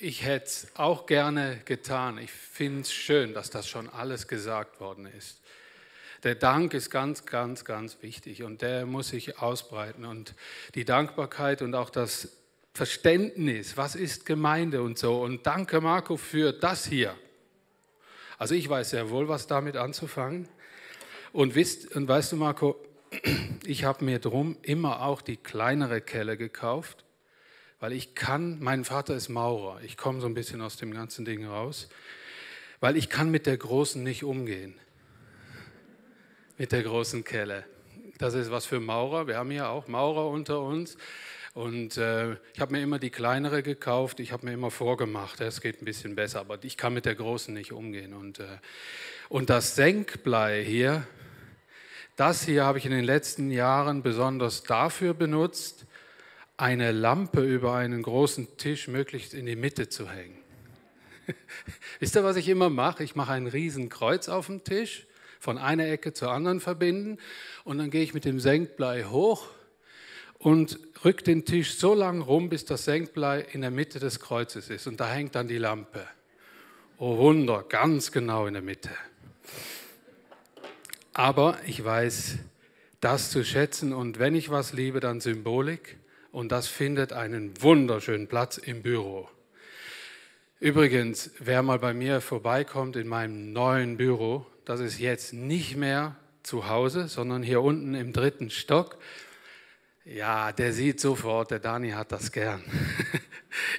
ich 0.00 0.24
hätte 0.24 0.46
es 0.46 0.68
auch 0.74 1.06
gerne 1.06 1.60
getan. 1.66 2.18
Ich 2.18 2.30
finde 2.30 2.82
es 2.82 2.92
schön, 2.92 3.34
dass 3.34 3.50
das 3.50 3.68
schon 3.68 3.88
alles 3.88 4.28
gesagt 4.28 4.80
worden 4.80 5.06
ist. 5.06 5.40
Der 6.22 6.34
Dank 6.34 6.74
ist 6.74 6.90
ganz, 6.90 7.26
ganz, 7.26 7.64
ganz 7.64 7.98
wichtig 8.02 8.42
und 8.42 8.62
der 8.62 8.86
muss 8.86 9.08
sich 9.08 9.38
ausbreiten. 9.38 10.04
Und 10.04 10.34
die 10.74 10.84
Dankbarkeit 10.84 11.62
und 11.62 11.74
auch 11.74 11.90
das 11.90 12.28
Verständnis, 12.72 13.76
was 13.76 13.94
ist 13.94 14.24
Gemeinde 14.24 14.82
und 14.82 14.98
so. 14.98 15.20
Und 15.22 15.46
danke, 15.46 15.80
Marco, 15.80 16.16
für 16.16 16.52
das 16.52 16.86
hier. 16.86 17.14
Also 18.38 18.54
ich 18.54 18.68
weiß 18.68 18.90
sehr 18.90 19.10
wohl, 19.10 19.28
was 19.28 19.46
damit 19.46 19.76
anzufangen. 19.76 20.48
Und, 21.32 21.54
wisst, 21.54 21.94
und 21.94 22.08
weißt 22.08 22.32
du, 22.32 22.36
Marco, 22.36 22.76
ich 23.66 23.84
habe 23.84 24.04
mir 24.04 24.18
drum 24.18 24.56
immer 24.62 25.02
auch 25.02 25.20
die 25.20 25.36
kleinere 25.36 26.00
Kelle 26.00 26.36
gekauft 26.36 27.04
weil 27.80 27.92
ich 27.92 28.14
kann, 28.14 28.58
mein 28.60 28.84
Vater 28.84 29.14
ist 29.16 29.30
Maurer, 29.30 29.80
ich 29.82 29.96
komme 29.96 30.20
so 30.20 30.26
ein 30.26 30.34
bisschen 30.34 30.60
aus 30.60 30.76
dem 30.76 30.92
ganzen 30.92 31.24
Ding 31.24 31.46
raus, 31.46 31.88
weil 32.78 32.96
ich 32.96 33.08
kann 33.08 33.30
mit 33.30 33.46
der 33.46 33.56
Großen 33.56 34.02
nicht 34.02 34.22
umgehen, 34.22 34.74
mit 36.58 36.72
der 36.72 36.82
großen 36.82 37.24
Kelle. 37.24 37.64
Das 38.18 38.34
ist 38.34 38.50
was 38.50 38.66
für 38.66 38.80
Maurer, 38.80 39.26
wir 39.26 39.38
haben 39.38 39.50
ja 39.50 39.68
auch 39.70 39.88
Maurer 39.88 40.28
unter 40.28 40.60
uns. 40.60 40.96
Und 41.52 41.96
äh, 41.96 42.34
ich 42.54 42.60
habe 42.60 42.72
mir 42.72 42.82
immer 42.82 43.00
die 43.00 43.10
kleinere 43.10 43.64
gekauft, 43.64 44.20
ich 44.20 44.30
habe 44.30 44.46
mir 44.46 44.52
immer 44.52 44.70
vorgemacht, 44.70 45.40
es 45.40 45.60
geht 45.60 45.82
ein 45.82 45.84
bisschen 45.84 46.14
besser, 46.14 46.40
aber 46.40 46.62
ich 46.62 46.76
kann 46.76 46.94
mit 46.94 47.06
der 47.06 47.16
großen 47.16 47.52
nicht 47.52 47.72
umgehen. 47.72 48.14
Und, 48.14 48.38
äh, 48.38 48.46
und 49.28 49.50
das 49.50 49.74
Senkblei 49.74 50.62
hier, 50.62 51.06
das 52.14 52.44
hier 52.44 52.64
habe 52.64 52.78
ich 52.78 52.86
in 52.86 52.92
den 52.92 53.04
letzten 53.04 53.50
Jahren 53.50 54.02
besonders 54.02 54.62
dafür 54.62 55.12
benutzt, 55.12 55.86
eine 56.60 56.92
Lampe 56.92 57.42
über 57.42 57.74
einen 57.74 58.02
großen 58.02 58.58
Tisch 58.58 58.86
möglichst 58.86 59.32
in 59.32 59.46
die 59.46 59.56
Mitte 59.56 59.88
zu 59.88 60.10
hängen. 60.10 60.38
Wisst 62.00 62.16
ihr, 62.16 62.24
was 62.24 62.36
ich 62.36 62.48
immer 62.48 62.68
mache? 62.68 63.02
Ich 63.02 63.16
mache 63.16 63.32
ein 63.32 63.46
Riesenkreuz 63.46 64.28
auf 64.28 64.46
dem 64.46 64.62
Tisch, 64.62 65.06
von 65.38 65.56
einer 65.56 65.88
Ecke 65.88 66.12
zur 66.12 66.30
anderen 66.30 66.60
verbinden 66.60 67.16
und 67.64 67.78
dann 67.78 67.90
gehe 67.90 68.02
ich 68.02 68.12
mit 68.12 68.26
dem 68.26 68.40
Senkblei 68.40 69.04
hoch 69.04 69.48
und 70.38 70.78
rück 71.02 71.24
den 71.24 71.46
Tisch 71.46 71.76
so 71.76 71.94
lang 71.94 72.20
rum, 72.20 72.50
bis 72.50 72.66
das 72.66 72.84
Senkblei 72.84 73.40
in 73.40 73.62
der 73.62 73.70
Mitte 73.70 73.98
des 73.98 74.20
Kreuzes 74.20 74.68
ist 74.68 74.86
und 74.86 75.00
da 75.00 75.10
hängt 75.10 75.34
dann 75.34 75.48
die 75.48 75.56
Lampe. 75.56 76.06
Oh 76.98 77.16
Wunder, 77.16 77.64
ganz 77.66 78.12
genau 78.12 78.46
in 78.46 78.52
der 78.52 78.62
Mitte. 78.62 78.90
Aber 81.14 81.58
ich 81.66 81.82
weiß 81.82 82.36
das 83.00 83.30
zu 83.30 83.46
schätzen 83.46 83.94
und 83.94 84.18
wenn 84.18 84.34
ich 84.34 84.50
was 84.50 84.74
liebe, 84.74 85.00
dann 85.00 85.20
Symbolik 85.22 85.96
und 86.32 86.52
das 86.52 86.68
findet 86.68 87.12
einen 87.12 87.60
wunderschönen 87.62 88.26
Platz 88.26 88.58
im 88.58 88.82
Büro. 88.82 89.28
Übrigens, 90.58 91.30
wer 91.38 91.62
mal 91.62 91.78
bei 91.78 91.94
mir 91.94 92.20
vorbeikommt 92.20 92.96
in 92.96 93.08
meinem 93.08 93.52
neuen 93.52 93.96
Büro, 93.96 94.46
das 94.64 94.80
ist 94.80 94.98
jetzt 94.98 95.32
nicht 95.32 95.76
mehr 95.76 96.16
zu 96.42 96.68
Hause, 96.68 97.08
sondern 97.08 97.42
hier 97.42 97.62
unten 97.62 97.94
im 97.94 98.12
dritten 98.12 98.50
Stock. 98.50 98.98
Ja, 100.04 100.52
der 100.52 100.72
sieht 100.72 101.00
sofort, 101.00 101.50
der 101.50 101.58
Dani 101.58 101.90
hat 101.90 102.12
das 102.12 102.32
gern. 102.32 102.62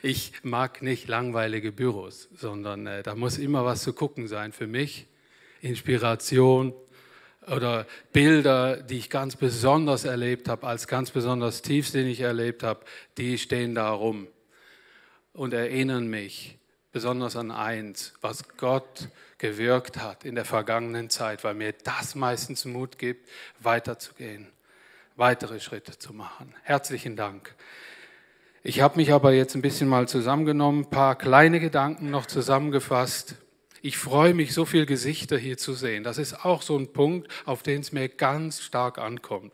Ich 0.04 0.34
mag 0.44 0.82
nicht 0.82 1.08
langweilige 1.08 1.72
Büros, 1.72 2.28
sondern 2.36 2.88
äh, 2.88 3.04
da 3.04 3.16
muss 3.16 3.38
immer 3.38 3.64
was 3.64 3.84
zu 3.84 3.94
gucken 3.94 4.28
sein 4.28 4.52
für 4.52 4.68
mich. 4.68 5.08
Inspiration, 5.62 6.74
oder 7.48 7.88
Bilder, 8.14 8.78
die 8.78 8.98
ich 8.98 9.10
ganz 9.10 9.36
besonders 9.36 10.06
erlebt 10.06 10.48
habe, 10.48 10.68
als 10.68 10.88
ganz 10.88 11.12
besonders 11.12 11.62
tiefsinnig 11.62 12.20
erlebt 12.20 12.64
habe, 12.64 12.82
die 13.18 13.38
stehen 13.38 13.76
da 13.76 13.90
rum 13.90 14.28
und 15.34 15.54
erinnern 15.54 16.08
mich 16.08 16.58
besonders 16.92 17.36
an 17.36 17.52
eins, 17.52 18.14
was 18.22 18.44
Gott 18.58 19.08
gewirkt 19.38 19.98
hat 19.98 20.24
in 20.24 20.36
der 20.36 20.46
vergangenen 20.46 21.10
Zeit, 21.10 21.44
weil 21.44 21.56
mir 21.56 21.74
das 21.74 22.16
meistens 22.16 22.66
Mut 22.66 22.98
gibt, 23.00 23.28
weiterzugehen, 23.60 24.48
weitere 25.16 25.60
Schritte 25.60 25.98
zu 25.98 26.14
machen. 26.14 26.54
Herzlichen 26.64 27.16
Dank. 27.16 27.56
Ich 28.64 28.82
habe 28.82 28.98
mich 28.98 29.12
aber 29.12 29.32
jetzt 29.32 29.56
ein 29.56 29.64
bisschen 29.64 29.88
mal 29.88 30.08
zusammengenommen, 30.08 30.84
ein 30.84 30.90
paar 30.90 31.18
kleine 31.18 31.60
Gedanken 31.60 32.12
noch 32.12 32.28
zusammengefasst. 32.28 33.36
Ich 33.84 33.98
freue 33.98 34.36
mich, 34.36 34.54
so 34.54 34.66
viele 34.66 34.86
Gesichter 34.86 35.38
hier 35.38 35.58
zu 35.58 35.74
sehen. 35.74 36.04
Das 36.04 36.20
ist 36.20 36.46
auch 36.46 36.62
so 36.62 36.78
ein 36.78 36.94
Punkt, 36.94 37.28
auf 37.46 37.64
den 37.64 37.82
es 37.82 37.92
mir 37.92 38.10
ganz 38.10 38.62
stark 38.62 39.00
ankommt. 39.00 39.52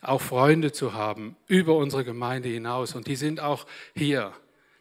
Auch 0.00 0.22
Freunde 0.22 0.72
zu 0.72 0.94
haben 0.94 1.36
über 1.48 1.76
unsere 1.76 2.04
Gemeinde 2.04 2.48
hinaus. 2.48 2.94
Und 2.94 3.06
die 3.06 3.16
sind 3.16 3.40
auch 3.40 3.66
hier. 3.94 4.32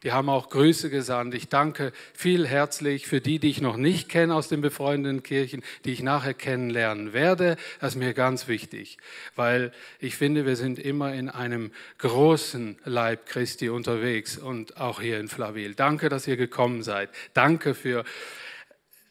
Die 0.04 0.12
haben 0.12 0.30
auch 0.30 0.50
Grüße 0.50 0.90
gesandt. 0.90 1.34
Ich 1.34 1.50
danke 1.50 1.92
viel 2.14 2.48
herzlich 2.48 3.08
für 3.08 3.20
die, 3.20 3.40
die 3.40 3.50
ich 3.50 3.62
noch 3.62 3.78
nicht 3.78 4.10
kenne 4.10 4.36
aus 4.36 4.48
den 4.48 4.62
befreundeten 4.62 5.24
Kirchen, 5.24 5.64
die 5.84 5.92
ich 5.92 6.04
nachher 6.04 6.36
kennenlernen 6.36 7.14
werde. 7.14 7.58
Das 7.82 7.94
ist 7.94 8.00
mir 8.00 8.14
ganz 8.14 8.48
wichtig, 8.48 9.00
weil 9.36 9.72
ich 10.00 10.16
finde, 10.16 10.46
wir 10.46 10.56
sind 10.56 10.78
immer 10.78 11.14
in 11.14 11.30
einem 11.30 11.72
großen 11.98 12.78
Leib 12.86 13.26
Christi 13.26 13.70
unterwegs 13.70 14.38
und 14.38 14.78
auch 14.78 15.02
hier 15.02 15.20
in 15.20 15.28
Flavil. 15.28 15.74
Danke, 15.74 16.10
dass 16.10 16.28
ihr 16.28 16.38
gekommen 16.38 16.84
seid. 16.84 17.10
Danke 17.34 17.74
für 17.74 18.06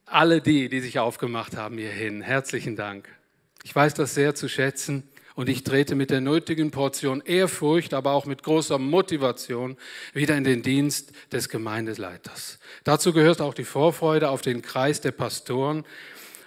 alle 0.06 0.40
die, 0.40 0.68
die 0.68 0.80
sich 0.80 0.98
aufgemacht 0.98 1.56
haben 1.56 1.78
hierhin. 1.78 2.22
Herzlichen 2.22 2.76
Dank. 2.76 3.08
Ich 3.64 3.74
weiß 3.74 3.94
das 3.94 4.14
sehr 4.14 4.34
zu 4.34 4.48
schätzen 4.48 5.02
und 5.34 5.48
ich 5.48 5.64
trete 5.64 5.96
mit 5.96 6.10
der 6.10 6.20
nötigen 6.20 6.70
Portion 6.70 7.20
Ehrfurcht, 7.20 7.92
aber 7.92 8.12
auch 8.12 8.24
mit 8.24 8.44
großer 8.44 8.78
Motivation 8.78 9.76
wieder 10.14 10.36
in 10.36 10.44
den 10.44 10.62
Dienst 10.62 11.12
des 11.32 11.48
Gemeindeleiters. 11.48 12.60
Dazu 12.84 13.12
gehört 13.12 13.40
auch 13.40 13.52
die 13.52 13.64
Vorfreude 13.64 14.30
auf 14.30 14.40
den 14.40 14.62
Kreis 14.62 15.00
der 15.00 15.10
Pastoren 15.10 15.84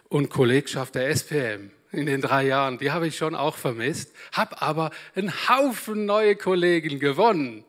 und 0.07 0.29
Kollegschaft 0.29 0.95
der 0.95 1.09
SPM 1.09 1.71
in 1.91 2.05
den 2.05 2.21
drei 2.21 2.47
Jahren. 2.47 2.77
Die 2.77 2.91
habe 2.91 3.07
ich 3.07 3.17
schon 3.17 3.35
auch 3.35 3.57
vermisst, 3.57 4.13
habe 4.31 4.61
aber 4.61 4.91
einen 5.15 5.33
Haufen 5.49 6.05
neue 6.05 6.37
Kollegen 6.37 6.99
gewonnen 6.99 7.65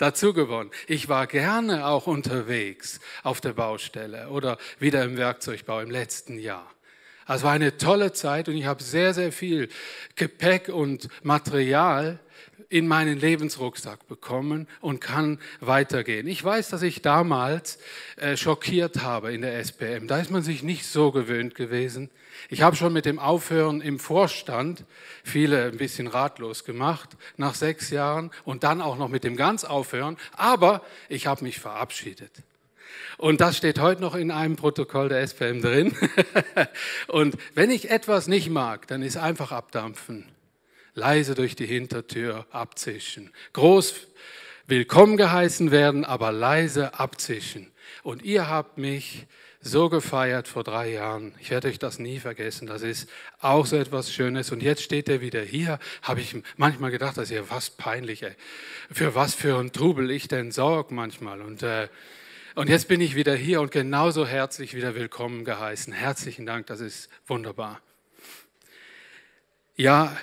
dazu 0.00 0.32
gewonnen. 0.32 0.70
Ich 0.86 1.08
war 1.08 1.26
gerne 1.26 1.86
auch 1.86 2.06
unterwegs 2.06 3.00
auf 3.22 3.40
der 3.40 3.52
Baustelle 3.52 4.28
oder 4.30 4.58
wieder 4.78 5.04
im 5.04 5.16
Werkzeugbau 5.16 5.80
im 5.80 5.90
letzten 5.90 6.38
Jahr. 6.38 6.70
Es 7.28 7.42
war 7.44 7.52
eine 7.52 7.76
tolle 7.76 8.12
Zeit 8.12 8.48
und 8.48 8.56
ich 8.56 8.64
habe 8.64 8.82
sehr, 8.82 9.14
sehr 9.14 9.30
viel 9.30 9.68
Gepäck 10.16 10.68
und 10.68 11.08
Material 11.22 12.18
in 12.70 12.86
meinen 12.86 13.18
Lebensrucksack 13.18 14.06
bekommen 14.06 14.68
und 14.80 15.00
kann 15.00 15.38
weitergehen. 15.58 16.28
Ich 16.28 16.42
weiß, 16.42 16.68
dass 16.68 16.82
ich 16.82 17.02
damals 17.02 17.78
äh, 18.16 18.36
schockiert 18.36 19.02
habe 19.02 19.34
in 19.34 19.42
der 19.42 19.58
SPM. 19.58 20.06
Da 20.06 20.18
ist 20.18 20.30
man 20.30 20.42
sich 20.42 20.62
nicht 20.62 20.86
so 20.86 21.10
gewöhnt 21.10 21.56
gewesen. 21.56 22.10
Ich 22.48 22.62
habe 22.62 22.76
schon 22.76 22.92
mit 22.92 23.06
dem 23.06 23.18
Aufhören 23.18 23.80
im 23.80 23.98
Vorstand 23.98 24.84
viele 25.24 25.66
ein 25.66 25.76
bisschen 25.76 26.06
ratlos 26.06 26.64
gemacht 26.64 27.10
nach 27.36 27.56
sechs 27.56 27.90
Jahren 27.90 28.30
und 28.44 28.62
dann 28.62 28.80
auch 28.80 28.96
noch 28.96 29.08
mit 29.08 29.24
dem 29.24 29.36
ganz 29.36 29.64
Aufhören. 29.64 30.16
Aber 30.32 30.82
ich 31.08 31.26
habe 31.26 31.42
mich 31.42 31.58
verabschiedet. 31.58 32.30
Und 33.18 33.40
das 33.40 33.56
steht 33.56 33.80
heute 33.80 34.00
noch 34.00 34.14
in 34.14 34.30
einem 34.30 34.54
Protokoll 34.54 35.08
der 35.08 35.20
SPM 35.22 35.60
drin. 35.60 35.96
und 37.08 37.36
wenn 37.54 37.70
ich 37.70 37.90
etwas 37.90 38.28
nicht 38.28 38.48
mag, 38.48 38.86
dann 38.86 39.02
ist 39.02 39.16
einfach 39.16 39.50
abdampfen 39.50 40.24
leise 41.00 41.34
durch 41.34 41.56
die 41.56 41.64
Hintertür 41.64 42.46
abzischen. 42.50 43.30
Groß 43.54 44.06
willkommen 44.66 45.16
geheißen 45.16 45.70
werden, 45.70 46.04
aber 46.04 46.30
leise 46.30 47.00
abzischen. 47.00 47.72
Und 48.02 48.22
ihr 48.22 48.50
habt 48.50 48.76
mich 48.76 49.26
so 49.62 49.88
gefeiert 49.88 50.46
vor 50.46 50.62
drei 50.62 50.90
Jahren. 50.90 51.34
Ich 51.40 51.50
werde 51.50 51.68
euch 51.68 51.78
das 51.78 51.98
nie 51.98 52.18
vergessen. 52.18 52.66
Das 52.66 52.82
ist 52.82 53.08
auch 53.40 53.64
so 53.64 53.76
etwas 53.76 54.12
Schönes. 54.12 54.52
Und 54.52 54.62
jetzt 54.62 54.82
steht 54.82 55.08
er 55.08 55.22
wieder 55.22 55.40
hier. 55.40 55.78
Habe 56.02 56.20
ich 56.20 56.36
manchmal 56.58 56.90
gedacht, 56.90 57.16
das 57.16 57.30
ist 57.30 57.36
ja 57.36 57.48
was 57.48 57.70
peinlich. 57.70 58.22
Ey. 58.22 58.34
Für 58.92 59.14
was 59.14 59.34
für 59.34 59.58
ein 59.58 59.72
Trubel 59.72 60.10
ich 60.10 60.28
denn 60.28 60.52
sorge 60.52 60.92
manchmal. 60.92 61.40
Und, 61.40 61.62
äh, 61.62 61.88
und 62.56 62.68
jetzt 62.68 62.88
bin 62.88 63.00
ich 63.00 63.14
wieder 63.14 63.34
hier 63.34 63.62
und 63.62 63.70
genauso 63.70 64.26
herzlich 64.26 64.74
wieder 64.74 64.94
willkommen 64.94 65.46
geheißen. 65.46 65.94
Herzlichen 65.94 66.44
Dank, 66.44 66.66
das 66.66 66.80
ist 66.80 67.08
wunderbar. 67.26 67.80
Ja, 69.76 70.14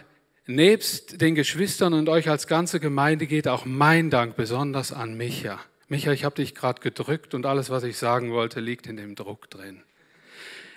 Nebst 0.50 1.20
den 1.20 1.36
Geschwistern 1.36 1.94
und 1.94 2.08
euch 2.08 2.30
als 2.30 2.48
ganze 2.48 2.80
Gemeinde 2.80 3.28
geht 3.28 3.50
auch 3.50 3.66
mein 3.66 4.10
Dank 4.10 4.38
besonders 4.38 4.94
an 4.94 5.18
Micha. 5.18 5.60
Micha, 5.90 6.14
ich 6.14 6.24
habe 6.24 6.36
dich 6.36 6.56
gerade 6.56 6.82
gedrückt 6.82 7.34
und 7.34 7.46
alles, 7.46 7.70
was 7.70 7.84
ich 7.84 7.98
sagen 7.98 8.32
wollte, 8.32 8.62
liegt 8.62 8.88
in 8.88 8.96
dem 8.96 9.16
Druck 9.16 9.50
drin. 9.50 9.84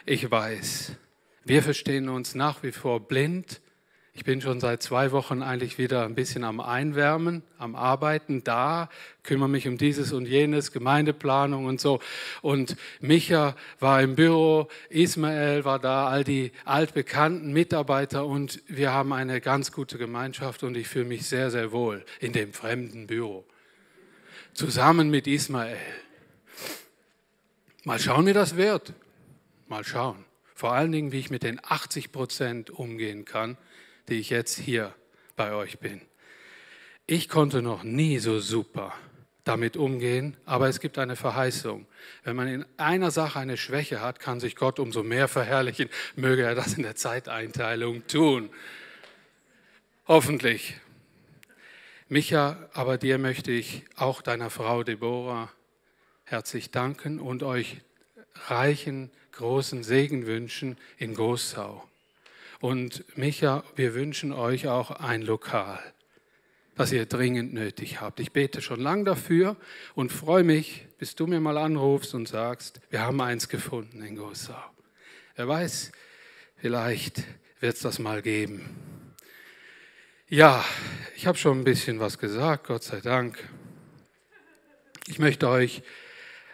Ich 0.07 0.29
weiß, 0.29 0.97
wir 1.45 1.63
verstehen 1.63 2.09
uns 2.09 2.35
nach 2.35 2.65
wie 2.65 2.73
vor 2.73 3.07
blind 3.07 3.61
ich 4.21 4.27
bin 4.27 4.43
schon 4.43 4.61
seit 4.61 4.83
zwei 4.83 5.13
Wochen 5.13 5.41
eigentlich 5.41 5.79
wieder 5.79 6.05
ein 6.05 6.15
bisschen 6.15 6.45
am 6.45 6.61
Einwärmen, 6.61 7.43
am 7.57 7.75
Arbeiten 7.75 8.45
da, 8.45 8.91
kümmere 9.23 9.49
mich 9.49 9.67
um 9.67 9.79
dieses 9.79 10.13
und 10.13 10.29
jenes, 10.29 10.73
Gemeindeplanung 10.73 11.65
und 11.65 11.81
so. 11.81 12.01
Und 12.43 12.77
Micha 13.01 13.57
war 13.79 14.03
im 14.03 14.17
Büro, 14.17 14.69
Ismael 14.91 15.65
war 15.65 15.79
da, 15.79 16.07
all 16.09 16.23
die 16.23 16.53
altbekannten 16.67 17.55
Mitarbeiter 17.55 18.27
und 18.27 18.61
wir 18.67 18.93
haben 18.93 19.15
eine 19.15 19.41
ganz 19.41 19.73
gute 19.73 19.97
Gemeinschaft 19.97 20.65
und 20.65 20.77
ich 20.77 20.87
fühle 20.87 21.07
mich 21.07 21.27
sehr, 21.27 21.51
sehr 21.51 21.73
wohl 21.73 22.05
in 22.21 22.35
dem 22.35 22.53
fremden 22.53 23.07
Büro. 23.07 23.47
Zusammen 24.53 25.09
mit 25.09 25.27
Ismael. 25.27 25.79
Mal 27.85 27.99
schauen, 27.99 28.27
wie 28.27 28.35
das 28.35 28.59
wird. 28.59 28.93
Mal 29.67 29.83
schauen. 29.83 30.27
Vor 30.55 30.75
allen 30.75 30.93
Dingen, 30.93 31.11
wie 31.11 31.21
ich 31.21 31.31
mit 31.31 31.43
den 31.43 31.59
80 31.65 32.13
Prozent 32.13 32.69
umgehen 32.69 33.25
kann 33.25 33.57
die 34.11 34.19
ich 34.19 34.31
jetzt 34.31 34.59
hier 34.59 34.95
bei 35.37 35.53
euch 35.53 35.79
bin. 35.79 36.03
Ich 37.07 37.29
konnte 37.29 37.63
noch 37.63 37.83
nie 37.83 38.19
so 38.19 38.39
super 38.41 38.95
damit 39.45 39.77
umgehen, 39.77 40.37
aber 40.45 40.69
es 40.69 40.81
gibt 40.81 40.99
eine 40.99 41.17
Verheißung. 41.17 41.87
Wenn 42.25 42.37
man 42.37 42.49
in 42.49 42.65
einer 42.77 43.11
Sache 43.11 43.39
eine 43.39 43.57
Schwäche 43.57 44.01
hat, 44.01 44.21
kann 44.21 44.39
sich 44.39 44.55
Gott 44.55 44.79
umso 44.79 45.03
mehr 45.03 45.29
verherrlichen. 45.29 45.89
Möge 46.15 46.43
er 46.43 46.55
das 46.55 46.75
in 46.75 46.83
der 46.83 46.95
Zeiteinteilung 46.95 48.07
tun. 48.07 48.51
Hoffentlich. 50.07 50.77
Micha, 52.09 52.69
aber 52.75 52.99
dir 52.99 53.19
möchte 53.19 53.51
ich 53.51 53.85
auch 53.97 54.23
deiner 54.23 54.51
Frau 54.51 54.83
Deborah 54.83 55.51
herzlich 56.25 56.71
danken 56.71 57.19
und 57.19 57.43
euch 57.43 57.81
reichen 58.47 59.11
großen 59.33 59.83
Segen 59.83 60.27
wünschen 60.27 60.77
in 60.99 61.15
Großsau. 61.15 61.90
Und 62.61 63.17
Micha, 63.17 63.65
wir 63.75 63.95
wünschen 63.95 64.35
euch 64.35 64.69
auch 64.69 64.91
ein 64.91 65.23
Lokal, 65.23 65.81
das 66.77 66.93
ihr 66.93 67.07
dringend 67.07 67.55
nötig 67.55 68.03
habt. 68.03 68.21
Ich 68.21 68.33
bete 68.33 68.61
schon 68.61 68.81
lange 68.81 69.05
dafür 69.05 69.57
und 69.95 70.13
freue 70.13 70.45
mich, 70.45 70.87
bis 70.99 71.15
du 71.15 71.27
mir 71.27 71.41
mal 71.41 71.57
anrufst 71.57 72.15
und 72.15 72.29
sagst, 72.29 72.83
wir 72.91 73.01
haben 73.01 73.19
eins 73.23 73.49
gefunden 73.49 74.03
in 74.03 74.17
Großau. 74.17 74.63
Wer 75.37 75.49
weiß, 75.49 75.91
vielleicht 76.57 77.25
wird 77.61 77.77
es 77.77 77.81
das 77.81 77.99
mal 77.99 78.21
geben. 78.21 78.69
Ja, 80.29 80.63
ich 81.17 81.27
habe 81.27 81.39
schon 81.39 81.61
ein 81.61 81.65
bisschen 81.65 81.99
was 81.99 82.19
gesagt, 82.19 82.67
Gott 82.67 82.83
sei 82.83 83.01
Dank. 83.01 83.43
Ich 85.07 85.19
möchte 85.19 85.49
euch, 85.49 85.83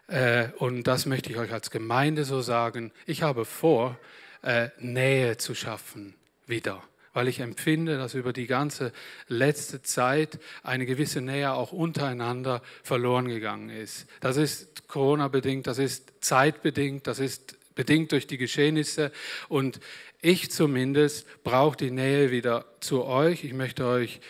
äh, 0.06 0.50
und 0.58 0.84
das 0.84 1.04
möchte 1.04 1.30
ich 1.30 1.36
euch 1.36 1.52
als 1.52 1.72
Gemeinde 1.72 2.24
so 2.24 2.42
sagen, 2.42 2.92
ich 3.06 3.22
habe 3.24 3.44
vor, 3.44 3.98
äh, 4.46 4.70
Nähe 4.78 5.36
zu 5.36 5.54
schaffen 5.54 6.14
wieder. 6.46 6.82
Weil 7.12 7.28
ich 7.28 7.40
empfinde, 7.40 7.98
dass 7.98 8.14
über 8.14 8.32
die 8.32 8.46
ganze 8.46 8.92
letzte 9.26 9.82
Zeit 9.82 10.38
eine 10.62 10.86
gewisse 10.86 11.20
Nähe 11.20 11.52
auch 11.52 11.72
untereinander 11.72 12.62
verloren 12.82 13.26
gegangen 13.26 13.70
ist. 13.70 14.06
Das 14.20 14.36
ist 14.36 14.86
Corona-bedingt, 14.86 15.66
das 15.66 15.78
ist 15.78 16.12
zeitbedingt, 16.20 17.06
das 17.06 17.18
ist 17.18 17.56
bedingt 17.74 18.12
durch 18.12 18.26
die 18.26 18.38
Geschehnisse. 18.38 19.10
Und 19.48 19.80
ich 20.20 20.50
zumindest 20.50 21.26
brauche 21.42 21.76
die 21.76 21.90
Nähe 21.90 22.30
wieder 22.30 22.66
zu 22.80 23.04
euch. 23.04 23.44
Ich 23.44 23.52
möchte 23.52 23.84
euch 23.84 24.20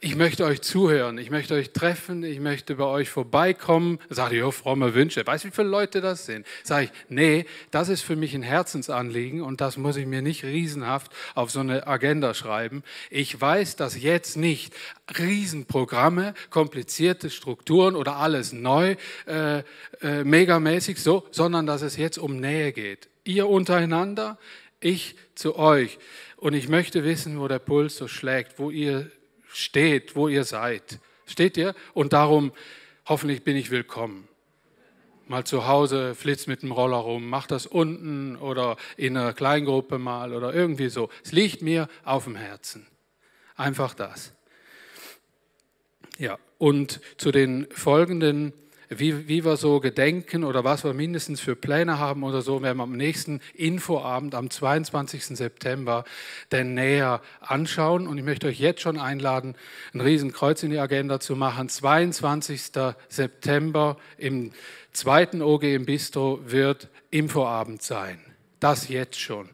ich 0.00 0.14
möchte 0.14 0.44
euch 0.44 0.60
zuhören, 0.60 1.16
ich 1.16 1.30
möchte 1.30 1.54
euch 1.54 1.72
treffen, 1.72 2.22
ich 2.22 2.38
möchte 2.38 2.74
bei 2.74 2.84
euch 2.84 3.08
vorbeikommen. 3.08 3.98
Sag 4.10 4.32
ich, 4.32 4.42
oh, 4.42 4.50
fromme 4.50 4.94
Wünsche. 4.94 5.26
Weißt 5.26 5.44
du, 5.44 5.48
wie 5.48 5.52
viele 5.52 5.68
Leute 5.68 6.02
das 6.02 6.26
sind? 6.26 6.46
Sag 6.62 6.84
ich, 6.84 6.90
nee, 7.08 7.46
das 7.70 7.88
ist 7.88 8.02
für 8.02 8.16
mich 8.16 8.34
ein 8.34 8.42
Herzensanliegen 8.42 9.40
und 9.40 9.62
das 9.62 9.78
muss 9.78 9.96
ich 9.96 10.06
mir 10.06 10.20
nicht 10.20 10.44
riesenhaft 10.44 11.12
auf 11.34 11.50
so 11.50 11.60
eine 11.60 11.86
Agenda 11.86 12.34
schreiben. 12.34 12.82
Ich 13.08 13.40
weiß, 13.40 13.76
dass 13.76 14.00
jetzt 14.00 14.36
nicht 14.36 14.74
Riesenprogramme, 15.18 16.34
komplizierte 16.50 17.30
Strukturen 17.30 17.96
oder 17.96 18.16
alles 18.16 18.52
neu, 18.52 18.96
äh, 19.26 19.62
äh, 20.02 20.24
megamäßig 20.24 21.00
so, 21.02 21.26
sondern 21.30 21.64
dass 21.66 21.80
es 21.80 21.96
jetzt 21.96 22.18
um 22.18 22.36
Nähe 22.36 22.72
geht. 22.72 23.08
Ihr 23.24 23.48
untereinander, 23.48 24.38
ich 24.80 25.14
zu 25.34 25.56
euch. 25.56 25.98
Und 26.36 26.52
ich 26.52 26.68
möchte 26.68 27.02
wissen, 27.04 27.38
wo 27.38 27.48
der 27.48 27.58
Puls 27.58 27.96
so 27.96 28.08
schlägt, 28.08 28.58
wo 28.58 28.70
ihr 28.70 29.10
steht, 29.52 30.16
wo 30.16 30.28
ihr 30.28 30.44
seid. 30.44 30.98
Steht 31.26 31.56
ihr? 31.56 31.74
Und 31.94 32.12
darum, 32.12 32.52
hoffentlich 33.06 33.44
bin 33.44 33.56
ich 33.56 33.70
willkommen. 33.70 34.28
mal 35.26 35.44
zu 35.44 35.68
Hause, 35.68 36.16
flitzt 36.16 36.48
mit 36.48 36.62
dem 36.62 36.72
Roller 36.72 36.96
rum, 36.96 37.28
mach 37.28 37.46
das 37.46 37.64
unten 37.64 38.34
oder 38.34 38.76
in 38.96 39.16
einer 39.16 39.32
Kleingruppe 39.32 39.98
mal 39.98 40.34
oder 40.34 40.52
irgendwie 40.52 40.88
so. 40.88 41.08
Es 41.24 41.30
liegt 41.30 41.62
mir 41.62 41.88
auf 42.04 42.24
dem 42.24 42.34
Herzen. 42.34 42.86
Einfach 43.54 43.94
das. 43.94 44.32
Ja, 46.18 46.38
und 46.58 47.00
zu 47.16 47.30
den 47.30 47.68
folgenden 47.70 48.52
wie, 48.90 49.28
wie 49.28 49.44
wir 49.44 49.56
so 49.56 49.78
gedenken 49.78 50.42
oder 50.42 50.64
was 50.64 50.82
wir 50.82 50.92
mindestens 50.94 51.40
für 51.40 51.54
Pläne 51.54 52.00
haben 52.00 52.24
oder 52.24 52.42
so, 52.42 52.60
werden 52.60 52.78
wir 52.78 52.82
am 52.82 52.96
nächsten 52.96 53.40
Infoabend 53.54 54.34
am 54.34 54.50
22. 54.50 55.26
September 55.26 56.04
denn 56.50 56.74
näher 56.74 57.22
anschauen. 57.40 58.08
Und 58.08 58.18
ich 58.18 58.24
möchte 58.24 58.48
euch 58.48 58.58
jetzt 58.58 58.80
schon 58.80 58.98
einladen, 58.98 59.54
ein 59.94 60.00
Riesenkreuz 60.00 60.64
in 60.64 60.70
die 60.70 60.78
Agenda 60.80 61.20
zu 61.20 61.36
machen. 61.36 61.68
22. 61.68 62.72
September 63.08 63.96
im 64.18 64.50
zweiten 64.92 65.40
OG 65.40 65.62
im 65.62 65.86
Bistro 65.86 66.40
wird 66.44 66.88
Infoabend 67.10 67.82
sein. 67.82 68.18
Das 68.58 68.88
jetzt 68.88 69.20
schon. 69.20 69.48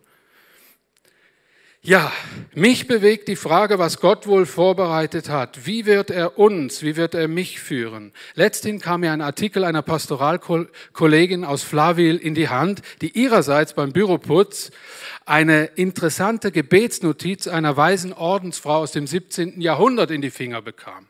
Ja, 1.86 2.12
mich 2.52 2.88
bewegt 2.88 3.28
die 3.28 3.36
Frage, 3.36 3.78
was 3.78 4.00
Gott 4.00 4.26
wohl 4.26 4.44
vorbereitet 4.44 5.28
hat. 5.28 5.66
Wie 5.66 5.86
wird 5.86 6.10
er 6.10 6.36
uns, 6.36 6.82
wie 6.82 6.96
wird 6.96 7.14
er 7.14 7.28
mich 7.28 7.60
führen? 7.60 8.12
Letzthin 8.34 8.80
kam 8.80 9.02
mir 9.02 9.12
ein 9.12 9.20
Artikel 9.20 9.62
einer 9.62 9.82
Pastoralkollegin 9.82 11.44
aus 11.44 11.62
Flavil 11.62 12.16
in 12.16 12.34
die 12.34 12.48
Hand, 12.48 12.82
die 13.02 13.16
ihrerseits 13.16 13.72
beim 13.72 13.92
Büroputz 13.92 14.72
eine 15.26 15.66
interessante 15.76 16.50
Gebetsnotiz 16.50 17.46
einer 17.46 17.76
weisen 17.76 18.12
Ordensfrau 18.12 18.78
aus 18.78 18.90
dem 18.90 19.06
17. 19.06 19.60
Jahrhundert 19.60 20.10
in 20.10 20.22
die 20.22 20.30
Finger 20.30 20.62
bekam. 20.62 21.06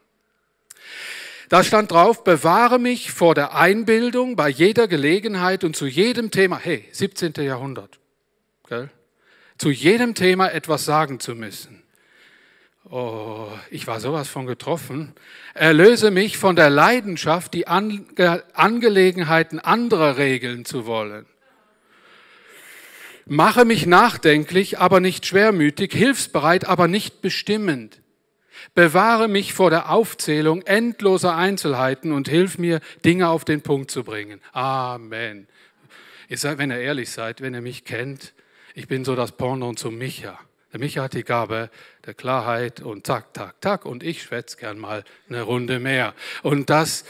Da 1.48 1.64
stand 1.64 1.90
drauf, 1.90 2.22
bewahre 2.22 2.78
mich 2.78 3.12
vor 3.12 3.34
der 3.34 3.54
Einbildung 3.54 4.36
bei 4.36 4.50
jeder 4.50 4.88
Gelegenheit 4.88 5.64
und 5.64 5.74
zu 5.74 5.86
jedem 5.86 6.30
Thema. 6.30 6.58
Hey, 6.58 6.84
17. 6.92 7.32
Jahrhundert. 7.38 7.98
Gell? 8.68 8.90
Zu 9.58 9.70
jedem 9.70 10.14
Thema 10.14 10.48
etwas 10.48 10.84
sagen 10.84 11.20
zu 11.20 11.34
müssen. 11.34 11.82
Oh, 12.88 13.48
ich 13.70 13.86
war 13.88 13.98
sowas 13.98 14.28
von 14.28 14.46
getroffen. 14.46 15.12
Erlöse 15.54 16.12
mich 16.12 16.38
von 16.38 16.54
der 16.54 16.70
Leidenschaft, 16.70 17.52
die 17.52 17.66
Ange 17.66 18.04
Angelegenheiten 18.54 19.58
anderer 19.58 20.18
regeln 20.18 20.64
zu 20.64 20.86
wollen. 20.86 21.26
Mache 23.24 23.64
mich 23.64 23.86
nachdenklich, 23.86 24.78
aber 24.78 25.00
nicht 25.00 25.26
schwermütig, 25.26 25.92
hilfsbereit, 25.92 26.66
aber 26.66 26.86
nicht 26.86 27.22
bestimmend. 27.22 28.00
Bewahre 28.74 29.26
mich 29.26 29.52
vor 29.52 29.70
der 29.70 29.90
Aufzählung 29.90 30.62
endloser 30.62 31.34
Einzelheiten 31.34 32.12
und 32.12 32.28
hilf 32.28 32.56
mir, 32.56 32.80
Dinge 33.04 33.28
auf 33.28 33.44
den 33.44 33.62
Punkt 33.62 33.90
zu 33.90 34.04
bringen. 34.04 34.40
Amen. 34.52 35.48
Ihr 36.28 36.38
seid, 36.38 36.58
wenn 36.58 36.70
ihr 36.70 36.78
ehrlich 36.78 37.10
seid, 37.10 37.40
wenn 37.40 37.54
ihr 37.54 37.62
mich 37.62 37.84
kennt, 37.84 38.32
ich 38.76 38.88
bin 38.88 39.06
so 39.06 39.16
das 39.16 39.32
Pendant 39.32 39.78
zu 39.78 39.90
Micha. 39.90 40.38
Der 40.70 40.80
Micha 40.80 41.04
hat 41.04 41.14
die 41.14 41.24
Gabe 41.24 41.70
der 42.04 42.12
Klarheit 42.12 42.80
und 42.80 43.06
zack, 43.06 43.34
zack, 43.34 43.54
zack. 43.62 43.86
Und 43.86 44.02
ich 44.02 44.22
schwätze 44.22 44.58
gern 44.58 44.78
mal 44.78 45.02
eine 45.30 45.40
Runde 45.40 45.80
mehr. 45.80 46.14
Und 46.42 46.68
das 46.68 47.06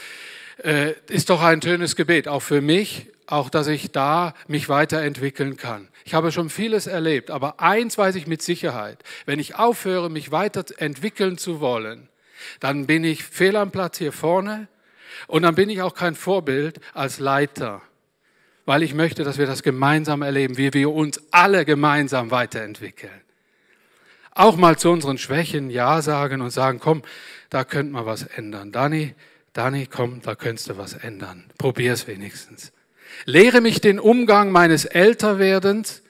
äh, 0.63 0.93
ist 1.09 1.29
doch 1.29 1.43
ein 1.43 1.61
schönes 1.61 1.97
Gebet, 1.97 2.29
auch 2.29 2.39
für 2.39 2.61
mich, 2.61 3.07
auch 3.25 3.49
dass 3.49 3.67
ich 3.67 3.91
da 3.91 4.33
mich 4.47 4.69
weiterentwickeln 4.69 5.57
kann. 5.57 5.89
Ich 6.05 6.13
habe 6.13 6.31
schon 6.31 6.49
vieles 6.49 6.87
erlebt, 6.87 7.31
aber 7.31 7.59
eins 7.59 7.97
weiß 7.97 8.15
ich 8.15 8.27
mit 8.27 8.41
Sicherheit. 8.41 9.03
Wenn 9.25 9.37
ich 9.37 9.55
aufhöre, 9.55 10.09
mich 10.09 10.31
weiterentwickeln 10.31 11.37
zu 11.37 11.59
wollen, 11.59 12.07
dann 12.61 12.87
bin 12.87 13.03
ich 13.03 13.25
fehl 13.25 13.57
am 13.57 13.71
Platz 13.71 13.97
hier 13.97 14.13
vorne 14.13 14.69
und 15.27 15.41
dann 15.41 15.55
bin 15.55 15.69
ich 15.69 15.81
auch 15.81 15.95
kein 15.95 16.15
Vorbild 16.15 16.79
als 16.93 17.19
Leiter 17.19 17.81
weil 18.67 18.83
ich 18.83 18.93
möchte, 18.93 19.23
dass 19.23 19.37
wir 19.37 19.45
das 19.47 19.63
gemeinsam 19.63 20.21
erleben, 20.21 20.57
wie 20.57 20.73
wir 20.73 20.91
uns 20.91 21.21
alle 21.31 21.63
gemeinsam 21.63 22.31
weiterentwickeln. 22.31 23.21
Auch 24.31 24.57
mal 24.57 24.77
zu 24.77 24.91
unseren 24.91 25.17
Schwächen 25.17 25.69
Ja 25.69 26.01
sagen 26.01 26.41
und 26.41 26.49
sagen, 26.49 26.79
komm, 26.79 27.01
da 27.49 27.63
könnte 27.63 27.93
man 27.93 28.05
was 28.05 28.23
ändern. 28.23 28.73
Dani, 28.73 29.15
Dani, 29.53 29.87
komm, 29.87 30.21
da 30.21 30.35
könntest 30.35 30.69
du 30.69 30.77
was 30.77 30.93
ändern. 30.93 31.45
Probier 31.57 31.93
es 31.93 32.07
wenigstens. 32.07 32.73
Lehre 33.23 33.61
mich 33.61 33.79
den 33.79 34.01
Umgang 34.01 34.51
meines 34.51 34.83
Älterwerdens, 34.83 36.03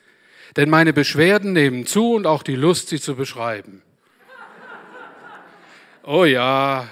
denn 0.55 0.71
meine 0.71 0.93
Beschwerden 0.93 1.53
nehmen 1.53 1.85
zu 1.85 2.15
und 2.15 2.25
auch 2.25 2.41
die 2.41 2.55
Lust, 2.55 2.89
sie 2.89 2.99
zu 2.99 3.15
beschreiben. 3.15 3.83
Oh 6.01 6.25
ja, 6.25 6.87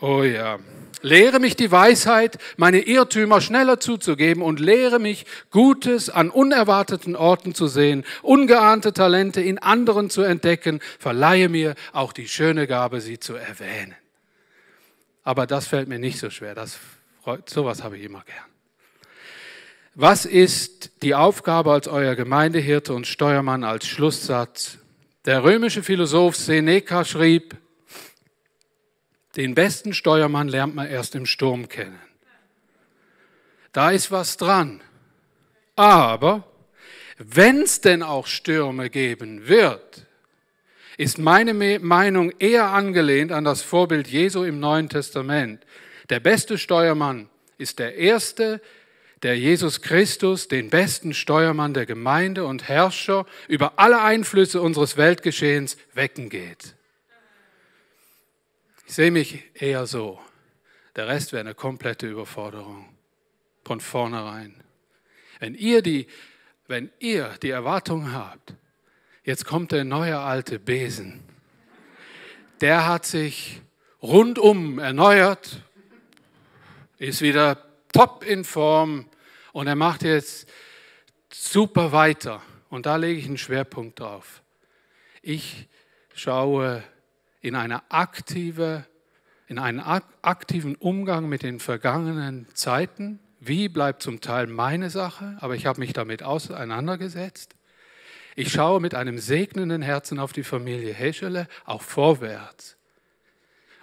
oh 0.00 0.22
ja. 0.22 0.60
Lehre 1.02 1.40
mich 1.40 1.56
die 1.56 1.70
Weisheit, 1.70 2.38
meine 2.56 2.80
Irrtümer 2.80 3.40
schneller 3.40 3.80
zuzugeben 3.80 4.42
und 4.42 4.60
lehre 4.60 4.98
mich, 4.98 5.26
Gutes 5.50 6.10
an 6.10 6.30
unerwarteten 6.30 7.16
Orten 7.16 7.54
zu 7.54 7.66
sehen, 7.66 8.04
ungeahnte 8.22 8.92
Talente 8.92 9.40
in 9.40 9.58
anderen 9.58 10.10
zu 10.10 10.22
entdecken. 10.22 10.80
Verleihe 10.98 11.48
mir 11.48 11.74
auch 11.92 12.12
die 12.12 12.28
schöne 12.28 12.66
Gabe, 12.66 13.00
sie 13.00 13.18
zu 13.18 13.34
erwähnen. 13.34 13.94
Aber 15.22 15.46
das 15.46 15.66
fällt 15.66 15.88
mir 15.88 15.98
nicht 15.98 16.18
so 16.18 16.30
schwer. 16.30 16.54
Das, 16.54 16.78
sowas 17.46 17.82
habe 17.82 17.96
ich 17.96 18.04
immer 18.04 18.22
gern. 18.24 18.44
Was 19.94 20.24
ist 20.26 20.90
die 21.02 21.14
Aufgabe 21.14 21.72
als 21.72 21.86
euer 21.86 22.16
Gemeindehirte 22.16 22.92
und 22.92 23.06
Steuermann 23.06 23.62
als 23.62 23.86
Schlusssatz? 23.86 24.78
Der 25.24 25.44
römische 25.44 25.82
Philosoph 25.82 26.36
Seneca 26.36 27.04
schrieb, 27.04 27.56
den 29.36 29.54
besten 29.54 29.94
Steuermann 29.94 30.48
lernt 30.48 30.74
man 30.74 30.88
erst 30.88 31.14
im 31.14 31.26
Sturm 31.26 31.68
kennen. 31.68 31.98
Da 33.72 33.90
ist 33.90 34.10
was 34.10 34.36
dran. 34.36 34.80
Aber 35.76 36.44
wenn 37.18 37.62
es 37.62 37.80
denn 37.80 38.02
auch 38.02 38.26
Stürme 38.26 38.90
geben 38.90 39.48
wird, 39.48 40.06
ist 40.96 41.18
meine 41.18 41.54
Meinung 41.80 42.32
eher 42.38 42.66
angelehnt 42.66 43.32
an 43.32 43.44
das 43.44 43.62
Vorbild 43.62 44.06
Jesu 44.06 44.44
im 44.44 44.60
Neuen 44.60 44.88
Testament. 44.88 45.64
Der 46.08 46.20
beste 46.20 46.56
Steuermann 46.56 47.28
ist 47.58 47.80
der 47.80 47.96
Erste, 47.96 48.60
der 49.24 49.38
Jesus 49.38 49.80
Christus, 49.80 50.48
den 50.48 50.70
besten 50.70 51.14
Steuermann 51.14 51.74
der 51.74 51.86
Gemeinde 51.86 52.44
und 52.44 52.68
Herrscher 52.68 53.26
über 53.48 53.72
alle 53.76 54.02
Einflüsse 54.02 54.60
unseres 54.60 54.96
Weltgeschehens 54.96 55.76
wecken 55.94 56.28
geht. 56.28 56.74
Ich 58.86 58.94
sehe 58.94 59.10
mich 59.10 59.42
eher 59.54 59.86
so. 59.86 60.20
Der 60.96 61.08
Rest 61.08 61.32
wäre 61.32 61.40
eine 61.40 61.54
komplette 61.54 62.06
Überforderung. 62.06 62.88
Von 63.64 63.80
vornherein. 63.80 64.62
Wenn 65.40 65.54
ihr 65.54 65.80
die, 65.80 66.06
wenn 66.66 66.90
ihr 66.98 67.36
die 67.42 67.50
Erwartung 67.50 68.12
habt, 68.12 68.54
jetzt 69.24 69.46
kommt 69.46 69.72
der 69.72 69.84
neue 69.84 70.18
alte 70.18 70.58
Besen, 70.58 71.22
der 72.60 72.86
hat 72.86 73.06
sich 73.06 73.62
rundum 74.02 74.78
erneuert, 74.78 75.62
ist 76.98 77.22
wieder 77.22 77.56
top 77.92 78.22
in 78.22 78.44
Form 78.44 79.08
und 79.52 79.66
er 79.66 79.76
macht 79.76 80.02
jetzt 80.02 80.46
super 81.32 81.90
weiter. 81.92 82.42
Und 82.68 82.86
da 82.86 82.96
lege 82.96 83.18
ich 83.18 83.26
einen 83.26 83.38
Schwerpunkt 83.38 84.00
drauf. 84.00 84.42
Ich 85.22 85.68
schaue 86.14 86.84
in, 87.44 87.56
eine 87.56 87.90
aktive, 87.90 88.86
in 89.48 89.58
einen 89.58 89.78
aktiven 89.78 90.76
Umgang 90.76 91.28
mit 91.28 91.42
den 91.42 91.60
vergangenen 91.60 92.46
Zeiten. 92.54 93.20
Wie 93.38 93.68
bleibt 93.68 94.02
zum 94.02 94.22
Teil 94.22 94.46
meine 94.46 94.88
Sache, 94.88 95.36
aber 95.40 95.54
ich 95.54 95.66
habe 95.66 95.80
mich 95.80 95.92
damit 95.92 96.22
auseinandergesetzt. 96.22 97.54
Ich 98.34 98.50
schaue 98.50 98.80
mit 98.80 98.94
einem 98.94 99.18
segnenden 99.18 99.82
Herzen 99.82 100.18
auf 100.18 100.32
die 100.32 100.42
Familie 100.42 100.94
Heschele, 100.94 101.46
auch 101.66 101.82
vorwärts. 101.82 102.78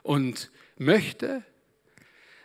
Und 0.01 0.49
möchte, 0.77 1.43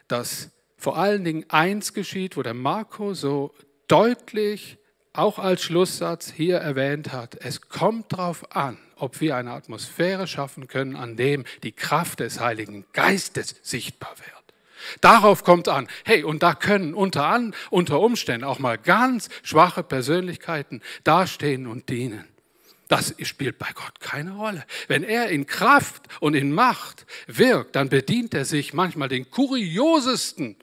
dass 0.09 0.51
vor 0.77 0.99
allen 0.99 1.25
Dingen 1.25 1.47
eins 1.49 1.95
geschieht, 1.95 2.37
wo 2.37 2.43
der 2.43 2.53
Marco 2.53 3.15
so 3.15 3.55
deutlich 3.89 4.77
auch 5.19 5.39
als 5.39 5.63
Schlusssatz 5.63 6.33
hier 6.33 6.59
erwähnt 6.59 7.13
hat. 7.13 7.37
Es 7.41 7.69
kommt 7.69 8.13
darauf 8.13 8.55
an, 8.55 8.79
ob 8.97 9.21
wir 9.21 9.37
eine 9.37 9.53
Atmosphäre 9.53 10.27
schaffen 10.27 10.69
können, 10.69 10.97
an 10.97 11.17
dem 11.17 11.45
die 11.63 11.73
Kraft 11.73 12.21
des 12.21 12.41
Heiligen 12.41 12.85
Geistes 12.93 13.57
sichtbar 13.63 14.15
wird. 14.19 14.37
Darauf 15.01 15.45
kommt 15.45 15.69
an. 15.69 15.89
Hey, 16.05 16.23
und 16.23 16.43
da 16.43 16.55
können 16.55 16.95
unter, 16.95 17.27
an, 17.27 17.55
unter 17.71 18.01
Umständen 18.01 18.45
auch 18.45 18.59
mal 18.59 18.79
ganz 18.79 19.29
schwache 19.43 19.83
Persönlichkeiten 19.83 20.83
dastehen 21.05 21.67
und 21.67 21.89
dienen. 21.89 22.25
Das 22.89 23.15
spielt 23.23 23.59
bei 23.59 23.69
Gott 23.75 23.99
keine 23.99 24.37
Rolle. 24.37 24.65
Wenn 24.87 25.03
er 25.03 25.29
in 25.29 25.47
Kraft 25.47 26.05
und 26.21 26.35
in 26.35 26.53
Macht 26.53 27.05
wirkt, 27.27 27.75
dann 27.75 27.89
bedient 27.89 28.33
er 28.33 28.45
sich 28.45 28.75
manchmal 28.75 29.09
den 29.09 29.29
kuriosesten 29.31 30.57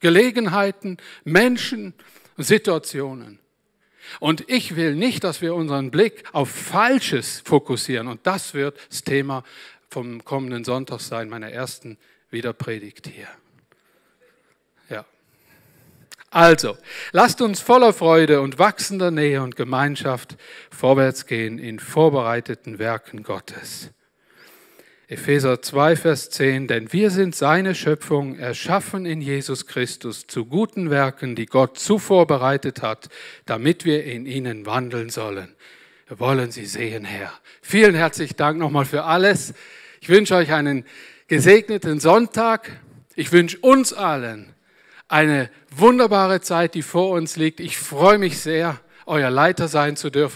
Gelegenheiten, 0.00 0.98
Menschen, 1.24 1.94
Situationen. 2.36 3.38
Und 4.18 4.48
ich 4.48 4.76
will 4.76 4.94
nicht, 4.94 5.24
dass 5.24 5.40
wir 5.40 5.54
unseren 5.54 5.90
Blick 5.90 6.24
auf 6.32 6.50
Falsches 6.50 7.40
fokussieren. 7.44 8.08
Und 8.08 8.26
das 8.26 8.54
wird 8.54 8.78
das 8.88 9.04
Thema 9.04 9.44
vom 9.88 10.24
kommenden 10.24 10.64
Sonntag 10.64 11.00
sein, 11.00 11.28
meiner 11.28 11.50
ersten 11.50 11.98
Wiederpredigt 12.30 13.06
hier. 13.08 13.28
Ja. 14.88 15.04
Also, 16.30 16.76
lasst 17.12 17.40
uns 17.40 17.60
voller 17.60 17.92
Freude 17.92 18.40
und 18.40 18.58
wachsender 18.58 19.10
Nähe 19.10 19.42
und 19.42 19.56
Gemeinschaft 19.56 20.36
vorwärts 20.70 21.26
gehen 21.26 21.58
in 21.58 21.78
vorbereiteten 21.78 22.78
Werken 22.78 23.22
Gottes. 23.22 23.90
Epheser 25.10 25.60
2, 25.60 25.96
Vers 25.96 26.30
10, 26.30 26.68
denn 26.68 26.92
wir 26.92 27.10
sind 27.10 27.34
seine 27.34 27.74
Schöpfung, 27.74 28.38
erschaffen 28.38 29.06
in 29.06 29.20
Jesus 29.20 29.66
Christus 29.66 30.28
zu 30.28 30.46
guten 30.46 30.88
Werken, 30.88 31.34
die 31.34 31.46
Gott 31.46 31.80
zuvor 31.80 32.28
bereitet 32.28 32.80
hat, 32.80 33.08
damit 33.44 33.84
wir 33.84 34.04
in 34.04 34.24
ihnen 34.24 34.66
wandeln 34.66 35.10
sollen. 35.10 35.48
Wir 36.06 36.20
wollen 36.20 36.52
sie 36.52 36.64
sehen, 36.64 37.04
Herr. 37.04 37.32
Vielen 37.60 37.96
herzlichen 37.96 38.36
Dank 38.36 38.60
nochmal 38.60 38.84
für 38.84 39.02
alles. 39.02 39.52
Ich 40.00 40.08
wünsche 40.08 40.36
euch 40.36 40.52
einen 40.52 40.84
gesegneten 41.26 41.98
Sonntag. 41.98 42.70
Ich 43.16 43.32
wünsche 43.32 43.58
uns 43.58 43.92
allen 43.92 44.54
eine 45.08 45.50
wunderbare 45.74 46.40
Zeit, 46.40 46.74
die 46.74 46.82
vor 46.82 47.10
uns 47.10 47.34
liegt. 47.34 47.58
Ich 47.58 47.78
freue 47.78 48.18
mich 48.18 48.38
sehr, 48.38 48.78
euer 49.06 49.30
Leiter 49.30 49.66
sein 49.66 49.96
zu 49.96 50.10
dürfen. 50.10 50.28